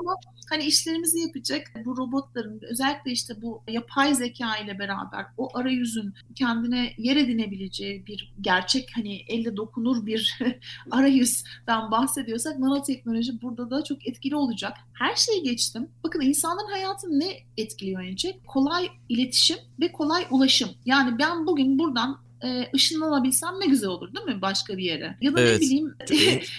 Ama 0.00 0.14
hani 0.50 0.64
işlerimizi 0.64 1.18
yapacak 1.20 1.72
bu 1.84 1.96
robotların 1.96 2.60
özellikle 2.62 3.10
işte 3.10 3.42
bu 3.42 3.62
yapay 3.68 4.14
zeka 4.14 4.56
ile 4.56 4.78
beraber 4.78 5.26
o 5.36 5.58
arayüzün 5.58 6.14
kendine 6.34 6.92
yer 6.98 7.16
edinebileceği 7.16 8.06
bir 8.06 8.34
gerçek 8.40 8.90
hani 8.94 9.16
elle 9.28 9.56
dokunur 9.56 10.06
bir 10.06 10.38
arayüzden 10.90 11.90
bahsediyorsak 11.90 12.58
nanoteknoloji 12.58 13.42
burada 13.42 13.70
da 13.70 13.84
çok 13.84 14.08
etkili 14.08 14.36
olacak. 14.36 14.76
Her 14.92 15.16
şeyi 15.16 15.42
geçtim. 15.42 15.88
Bakın 16.04 16.20
insanların 16.20 16.70
hayatını 16.70 17.20
ne 17.20 17.38
etkiliyor 17.56 18.02
önce? 18.02 18.38
Kolay 18.46 18.88
iletişim 19.08 19.58
ve 19.80 19.92
kolay 19.92 20.26
ulaşım. 20.30 20.70
Yani 20.84 21.18
ben 21.18 21.46
bugün 21.46 21.78
buradan 21.78 22.25
e, 22.44 22.70
ışınlanabilsem 22.74 23.60
ne 23.60 23.66
güzel 23.66 23.88
olur 23.88 24.14
değil 24.14 24.26
mi 24.26 24.42
başka 24.42 24.76
bir 24.76 24.82
yere? 24.82 25.16
Ya 25.20 25.36
da 25.36 25.40
evet, 25.40 25.60
ne 25.60 25.66
bileyim. 25.66 25.94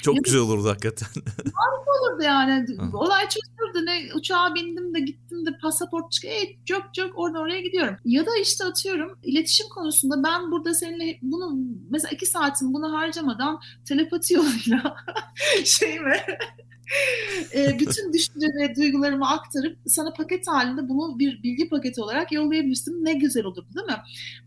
Çok, 0.01 0.15
çok 0.15 0.23
güzel 0.23 0.41
olurdu 0.41 0.69
hakikaten. 0.69 1.07
Harika 1.35 1.91
olurdu 2.01 2.23
yani. 2.23 2.65
Olay 2.93 3.23
çözülürdü. 3.29 3.85
Ne 3.85 4.13
uçağa 4.13 4.55
bindim 4.55 4.95
de 4.95 4.99
gittim 4.99 5.45
de 5.45 5.57
pasaport 5.61 6.11
çıkıyor. 6.11 6.33
E, 6.33 6.57
çok 6.65 6.93
çok 6.93 7.19
oradan 7.19 7.41
oraya 7.41 7.61
gidiyorum. 7.61 7.95
Ya 8.05 8.25
da 8.25 8.37
işte 8.41 8.65
atıyorum 8.65 9.19
iletişim 9.23 9.69
konusunda 9.69 10.23
ben 10.23 10.51
burada 10.51 10.73
seninle 10.73 11.19
bunu 11.21 11.59
mesela 11.89 12.11
iki 12.11 12.25
saatim 12.25 12.73
bunu 12.73 12.93
harcamadan 12.93 13.59
telepati 13.85 14.33
yoluyla 14.33 14.95
şey 15.65 15.99
mi 15.99 16.15
e, 17.55 17.79
bütün 17.79 18.13
düşünce 18.13 18.47
ve 18.47 18.75
duygularımı 18.75 19.29
aktarıp 19.29 19.77
sana 19.87 20.13
paket 20.13 20.47
halinde 20.47 20.89
bunu 20.89 21.19
bir 21.19 21.43
bilgi 21.43 21.69
paketi 21.69 22.01
olarak 22.01 22.31
yollayabilirsin. 22.31 23.05
Ne 23.05 23.13
güzel 23.13 23.45
olur 23.45 23.65
değil 23.75 23.85
mi? 23.85 23.97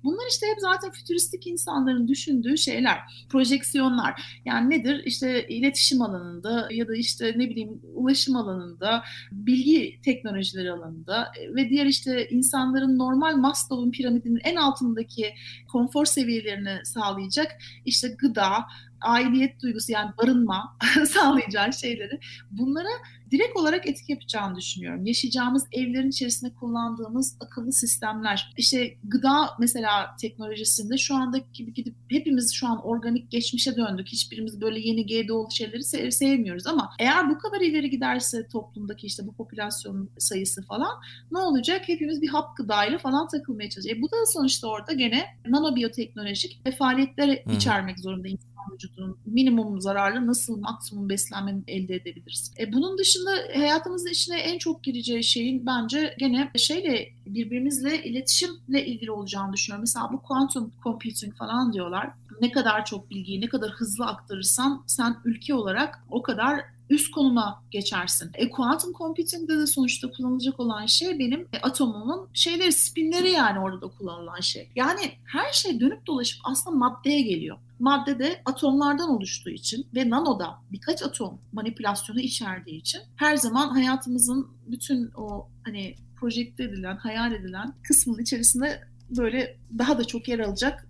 Bunlar 0.05 0.25
işte 0.31 0.47
hep 0.47 0.61
zaten 0.61 0.91
fütüristik 0.91 1.47
insanların 1.47 2.09
düşündüğü 2.09 2.59
şeyler, 2.59 2.99
projeksiyonlar. 3.29 4.41
Yani 4.45 4.71
nedir? 4.71 5.03
İşte 5.05 5.49
iletişim 5.49 6.03
alanında 6.03 6.69
ya 6.71 6.89
da 6.89 6.97
işte 6.97 7.35
ne 7.37 7.51
bileyim 7.51 7.81
ulaşım 7.95 8.37
alanında, 8.37 9.05
bilgi 9.33 10.01
teknolojileri 10.05 10.73
alanında 10.73 11.33
ve 11.55 11.69
diğer 11.69 11.87
işte 11.87 12.29
insanların 12.29 12.99
normal 12.99 13.37
Maslow'un 13.37 13.91
piramidinin 13.91 14.41
en 14.45 14.57
altındaki 14.57 15.35
konfor 15.73 16.05
seviyelerini 16.05 16.81
sağlayacak 16.85 17.59
işte 17.85 18.09
gıda, 18.19 18.53
aidiyet 19.01 19.63
duygusu 19.63 19.93
yani 19.93 20.11
barınma 20.23 20.77
sağlayacağı 21.09 21.73
şeyleri 21.73 22.21
bunlara 22.51 22.89
direkt 23.31 23.57
olarak 23.57 23.87
etki 23.87 24.13
yapacağını 24.13 24.57
düşünüyorum. 24.57 25.07
Yaşayacağımız 25.07 25.67
evlerin 25.73 26.11
içerisinde 26.11 26.55
kullandığımız 26.55 27.37
akıllı 27.41 27.73
sistemler. 27.73 28.53
İşte 28.57 28.97
gıda 29.05 29.51
mesela 29.59 30.17
teknolojisinde 30.21 30.99
şu 30.99 31.15
andaki 31.15 31.53
gibi 31.53 31.73
gidip 31.73 31.95
hepimiz 32.09 32.53
şu 32.53 32.67
an 32.67 32.87
organik 32.87 33.31
geçmişe 33.31 33.77
döndük. 33.77 34.09
Hiçbirimiz 34.09 34.61
böyle 34.61 34.81
yeni 34.81 35.07
GDO'lu 35.07 35.51
şeyleri 35.51 35.83
sev 35.83 36.11
sevmiyoruz 36.11 36.67
ama 36.67 36.91
eğer 36.99 37.31
bu 37.31 37.39
kadar 37.39 37.61
ileri 37.61 37.91
giderse 37.91 38.49
toplumdaki 38.49 39.07
işte 39.07 39.27
bu 39.27 39.33
popülasyon 39.33 40.11
sayısı 40.19 40.63
falan 40.63 41.01
ne 41.33 41.39
olacak? 41.39 41.89
Hepimiz 41.89 42.23
bir 42.23 42.29
hap 42.29 42.57
gıdayla 42.57 42.99
falan 42.99 43.29
takılmaya 43.29 43.71
çalışacağız. 43.71 43.99
E 43.99 44.03
bu 44.03 44.11
da 44.11 44.17
sonuçta 44.27 44.69
orada 44.69 44.93
gene 44.93 45.25
nanobiyoteknolojik 45.47 46.67
ve 46.67 46.73
faaliyetler 46.73 47.45
hmm. 47.45 47.53
içermek 47.53 48.01
zorunda 48.01 48.29
insan 48.71 48.75
vücudunun 48.75 49.19
minimum 49.27 49.81
zararlı 49.81 50.27
nasıl 50.27 50.61
maksimum 50.61 51.09
beslenme 51.09 51.63
elde 51.67 51.95
edebiliriz? 51.95 52.53
E 52.59 52.73
bunun 52.73 52.99
dışında 52.99 53.31
hayatımızın 53.55 54.11
içine 54.11 54.39
en 54.39 54.59
çok 54.59 54.83
gireceği 54.83 55.25
şeyin 55.25 55.67
bence 55.67 56.15
gene 56.19 56.51
şeyle 56.57 57.09
birbirimizle 57.27 58.03
iletişimle 58.05 58.87
ilgili 58.87 59.11
olacağını 59.11 59.53
düşünüyorum. 59.53 59.83
Mesela 59.83 60.13
bu 60.13 60.23
quantum 60.23 60.73
computing 60.83 61.35
falan 61.35 61.73
diyorlar. 61.73 62.11
Ne 62.41 62.53
kadar 62.53 62.85
çok 62.85 63.11
bilgiyi 63.11 63.41
ne 63.41 63.49
kadar 63.49 63.71
hızlı 63.71 64.07
aktarırsan 64.07 64.85
sen 64.87 65.17
ülke 65.25 65.55
olarak 65.55 66.05
o 66.11 66.23
kadar 66.23 66.65
üst 66.91 67.11
konuma 67.11 67.63
geçersin. 67.71 68.31
E, 68.35 68.51
quantum 68.51 68.93
computing'de 68.93 69.59
de 69.59 69.67
sonuçta 69.67 70.11
kullanılacak 70.11 70.61
olan 70.61 70.87
şey 70.87 71.19
benim 71.19 71.49
e, 71.53 71.59
atomumun 71.63 72.29
şeyleri, 72.33 72.73
spinleri 72.73 73.31
yani 73.31 73.59
orada 73.59 73.81
da 73.81 73.89
kullanılan 73.99 74.41
şey. 74.41 74.69
Yani 74.77 75.13
her 75.25 75.53
şey 75.53 75.81
dönüp 75.81 76.07
dolaşıp 76.07 76.41
aslında 76.45 76.77
maddeye 76.77 77.21
geliyor. 77.21 77.59
Madde 77.79 78.19
de 78.19 78.43
atomlardan 78.45 79.11
oluştuğu 79.11 79.51
için 79.51 79.87
ve 79.95 80.11
nanoda 80.11 80.59
birkaç 80.73 81.03
atom 81.03 81.39
manipülasyonu 81.53 82.21
içerdiği 82.21 82.81
için 82.81 83.01
her 83.17 83.37
zaman 83.37 83.69
hayatımızın 83.69 84.49
bütün 84.67 85.11
o 85.17 85.49
hani 85.65 85.95
projekte 86.17 86.65
edilen, 86.65 86.97
hayal 86.97 87.33
edilen 87.33 87.75
kısmının 87.83 88.23
içerisinde 88.23 88.81
böyle 89.11 89.57
daha 89.79 89.99
da 89.99 90.05
çok 90.05 90.29
yer 90.29 90.39
alacak 90.39 90.87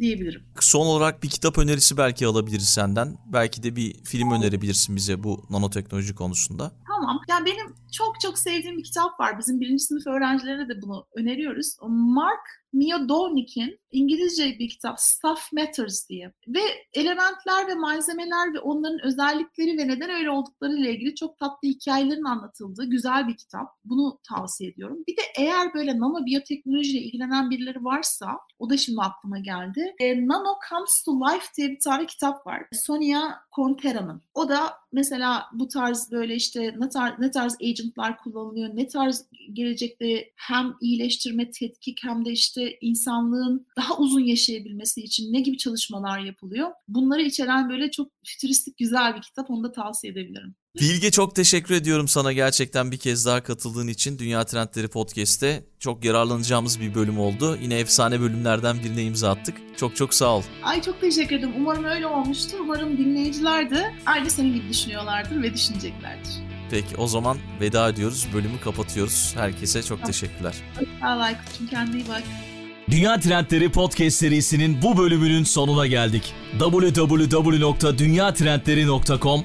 diyebilirim. 0.00 0.42
Son 0.60 0.86
olarak 0.86 1.22
bir 1.22 1.28
kitap 1.28 1.58
önerisi 1.58 1.96
belki 1.96 2.26
alabiliriz 2.26 2.68
senden. 2.68 3.16
Belki 3.32 3.62
de 3.62 3.76
bir 3.76 4.04
film 4.04 4.30
önerebilirsin 4.30 4.96
bize 4.96 5.22
bu 5.22 5.46
nanoteknoloji 5.50 6.14
konusunda. 6.14 6.72
Tamam. 6.88 7.20
Ya 7.28 7.44
benim 7.46 7.74
çok 7.92 8.20
çok 8.20 8.38
sevdiğim 8.38 8.78
bir 8.78 8.84
kitap 8.84 9.20
var. 9.20 9.38
Bizim 9.38 9.60
birinci 9.60 9.84
sınıf 9.84 10.06
öğrencilerine 10.06 10.68
de 10.68 10.82
bunu 10.82 11.06
öneriyoruz. 11.16 11.76
Mark 11.88 12.63
Mia 12.74 13.08
Dornick'in 13.08 13.78
İngilizce 13.92 14.58
bir 14.58 14.68
kitap 14.68 15.00
Stuff 15.00 15.52
Matters 15.52 16.08
diye 16.08 16.32
ve 16.48 16.60
elementler 16.92 17.68
ve 17.68 17.74
malzemeler 17.74 18.54
ve 18.54 18.60
onların 18.60 19.00
özellikleri 19.04 19.78
ve 19.78 19.88
neden 19.88 20.10
öyle 20.10 20.30
oldukları 20.30 20.72
ile 20.72 20.92
ilgili 20.92 21.14
çok 21.14 21.38
tatlı 21.38 21.68
hikayelerin 21.68 22.24
anlatıldığı 22.24 22.84
güzel 22.84 23.28
bir 23.28 23.36
kitap. 23.36 23.68
Bunu 23.84 24.18
tavsiye 24.28 24.70
ediyorum. 24.70 25.04
Bir 25.08 25.16
de 25.16 25.22
eğer 25.38 25.74
böyle 25.74 25.98
nano 25.98 26.26
biyoteknolojiyle 26.26 26.98
ilgilenen 26.98 27.50
birileri 27.50 27.84
varsa 27.84 28.38
o 28.58 28.70
da 28.70 28.76
şimdi 28.76 29.00
aklıma 29.00 29.38
geldi. 29.38 29.94
E, 29.98 30.26
nano 30.26 30.54
Comes 30.70 31.02
to 31.02 31.12
Life 31.12 31.46
diye 31.56 31.70
bir 31.70 31.80
tane 31.80 32.06
kitap 32.06 32.46
var. 32.46 32.66
Sonia 32.72 33.34
Contera'nın. 33.56 34.22
O 34.34 34.48
da 34.48 34.74
mesela 34.94 35.46
bu 35.52 35.68
tarz 35.68 36.12
böyle 36.12 36.34
işte 36.34 36.74
ne 36.78 36.88
tarz, 36.88 37.18
ne 37.18 37.30
tarz 37.30 37.56
agentlar 37.62 38.18
kullanılıyor, 38.18 38.76
ne 38.76 38.86
tarz 38.86 39.26
gelecekte 39.52 40.32
hem 40.36 40.74
iyileştirme, 40.80 41.50
tetkik 41.50 42.04
hem 42.04 42.24
de 42.24 42.30
işte 42.30 42.78
insanlığın 42.80 43.66
daha 43.76 43.98
uzun 43.98 44.20
yaşayabilmesi 44.20 45.00
için 45.00 45.32
ne 45.32 45.40
gibi 45.40 45.58
çalışmalar 45.58 46.18
yapılıyor. 46.20 46.70
Bunları 46.88 47.22
içeren 47.22 47.68
böyle 47.70 47.90
çok 47.90 48.08
fütüristik 48.24 48.76
güzel 48.78 49.16
bir 49.16 49.22
kitap. 49.22 49.50
Onu 49.50 49.64
da 49.64 49.72
tavsiye 49.72 50.12
edebilirim. 50.12 50.54
Bilge 50.80 51.10
çok 51.10 51.34
teşekkür 51.34 51.74
ediyorum 51.74 52.08
sana 52.08 52.32
gerçekten 52.32 52.90
bir 52.90 52.96
kez 52.96 53.26
daha 53.26 53.42
katıldığın 53.42 53.88
için 53.88 54.18
Dünya 54.18 54.44
Trendleri 54.44 54.88
Podcast'te. 54.88 55.64
Çok 55.78 56.04
yararlanacağımız 56.04 56.80
bir 56.80 56.94
bölüm 56.94 57.18
oldu. 57.18 57.58
Yine 57.62 57.78
efsane 57.78 58.20
bölümlerden 58.20 58.78
birine 58.84 59.02
imza 59.02 59.30
attık. 59.30 59.56
Çok 59.76 59.96
çok 59.96 60.14
sağ 60.14 60.36
ol. 60.36 60.42
Ay 60.62 60.82
çok 60.82 61.00
teşekkür 61.00 61.36
ederim. 61.36 61.52
Umarım 61.58 61.84
öyle 61.84 62.06
olmuştur. 62.06 62.58
Umarım 62.60 62.98
dinleyiciler 62.98 63.70
de 63.70 63.94
aynı 64.06 64.30
senin 64.30 64.54
gibi 64.54 64.68
düşünüyorlardır 64.68 65.42
ve 65.42 65.54
düşüneceklerdir. 65.54 66.30
Peki 66.70 66.96
o 66.96 67.06
zaman 67.06 67.38
veda 67.60 67.88
ediyoruz. 67.88 68.26
Bölümü 68.34 68.60
kapatıyoruz. 68.60 69.32
Herkese 69.36 69.82
çok 69.82 70.04
teşekkürler. 70.04 70.54
Sağ 71.00 71.16
ol 71.16 71.20
Aykut'cum 71.20 71.66
kendine 71.66 71.96
iyi 72.02 72.08
bak. 72.08 72.22
Dünya 72.90 73.20
Trendleri 73.20 73.72
Podcast 73.72 74.16
serisinin 74.16 74.82
bu 74.82 74.98
bölümünün 74.98 75.44
sonuna 75.44 75.86
geldik. 75.86 76.34
www.dünyatrendleri.com 76.58 79.44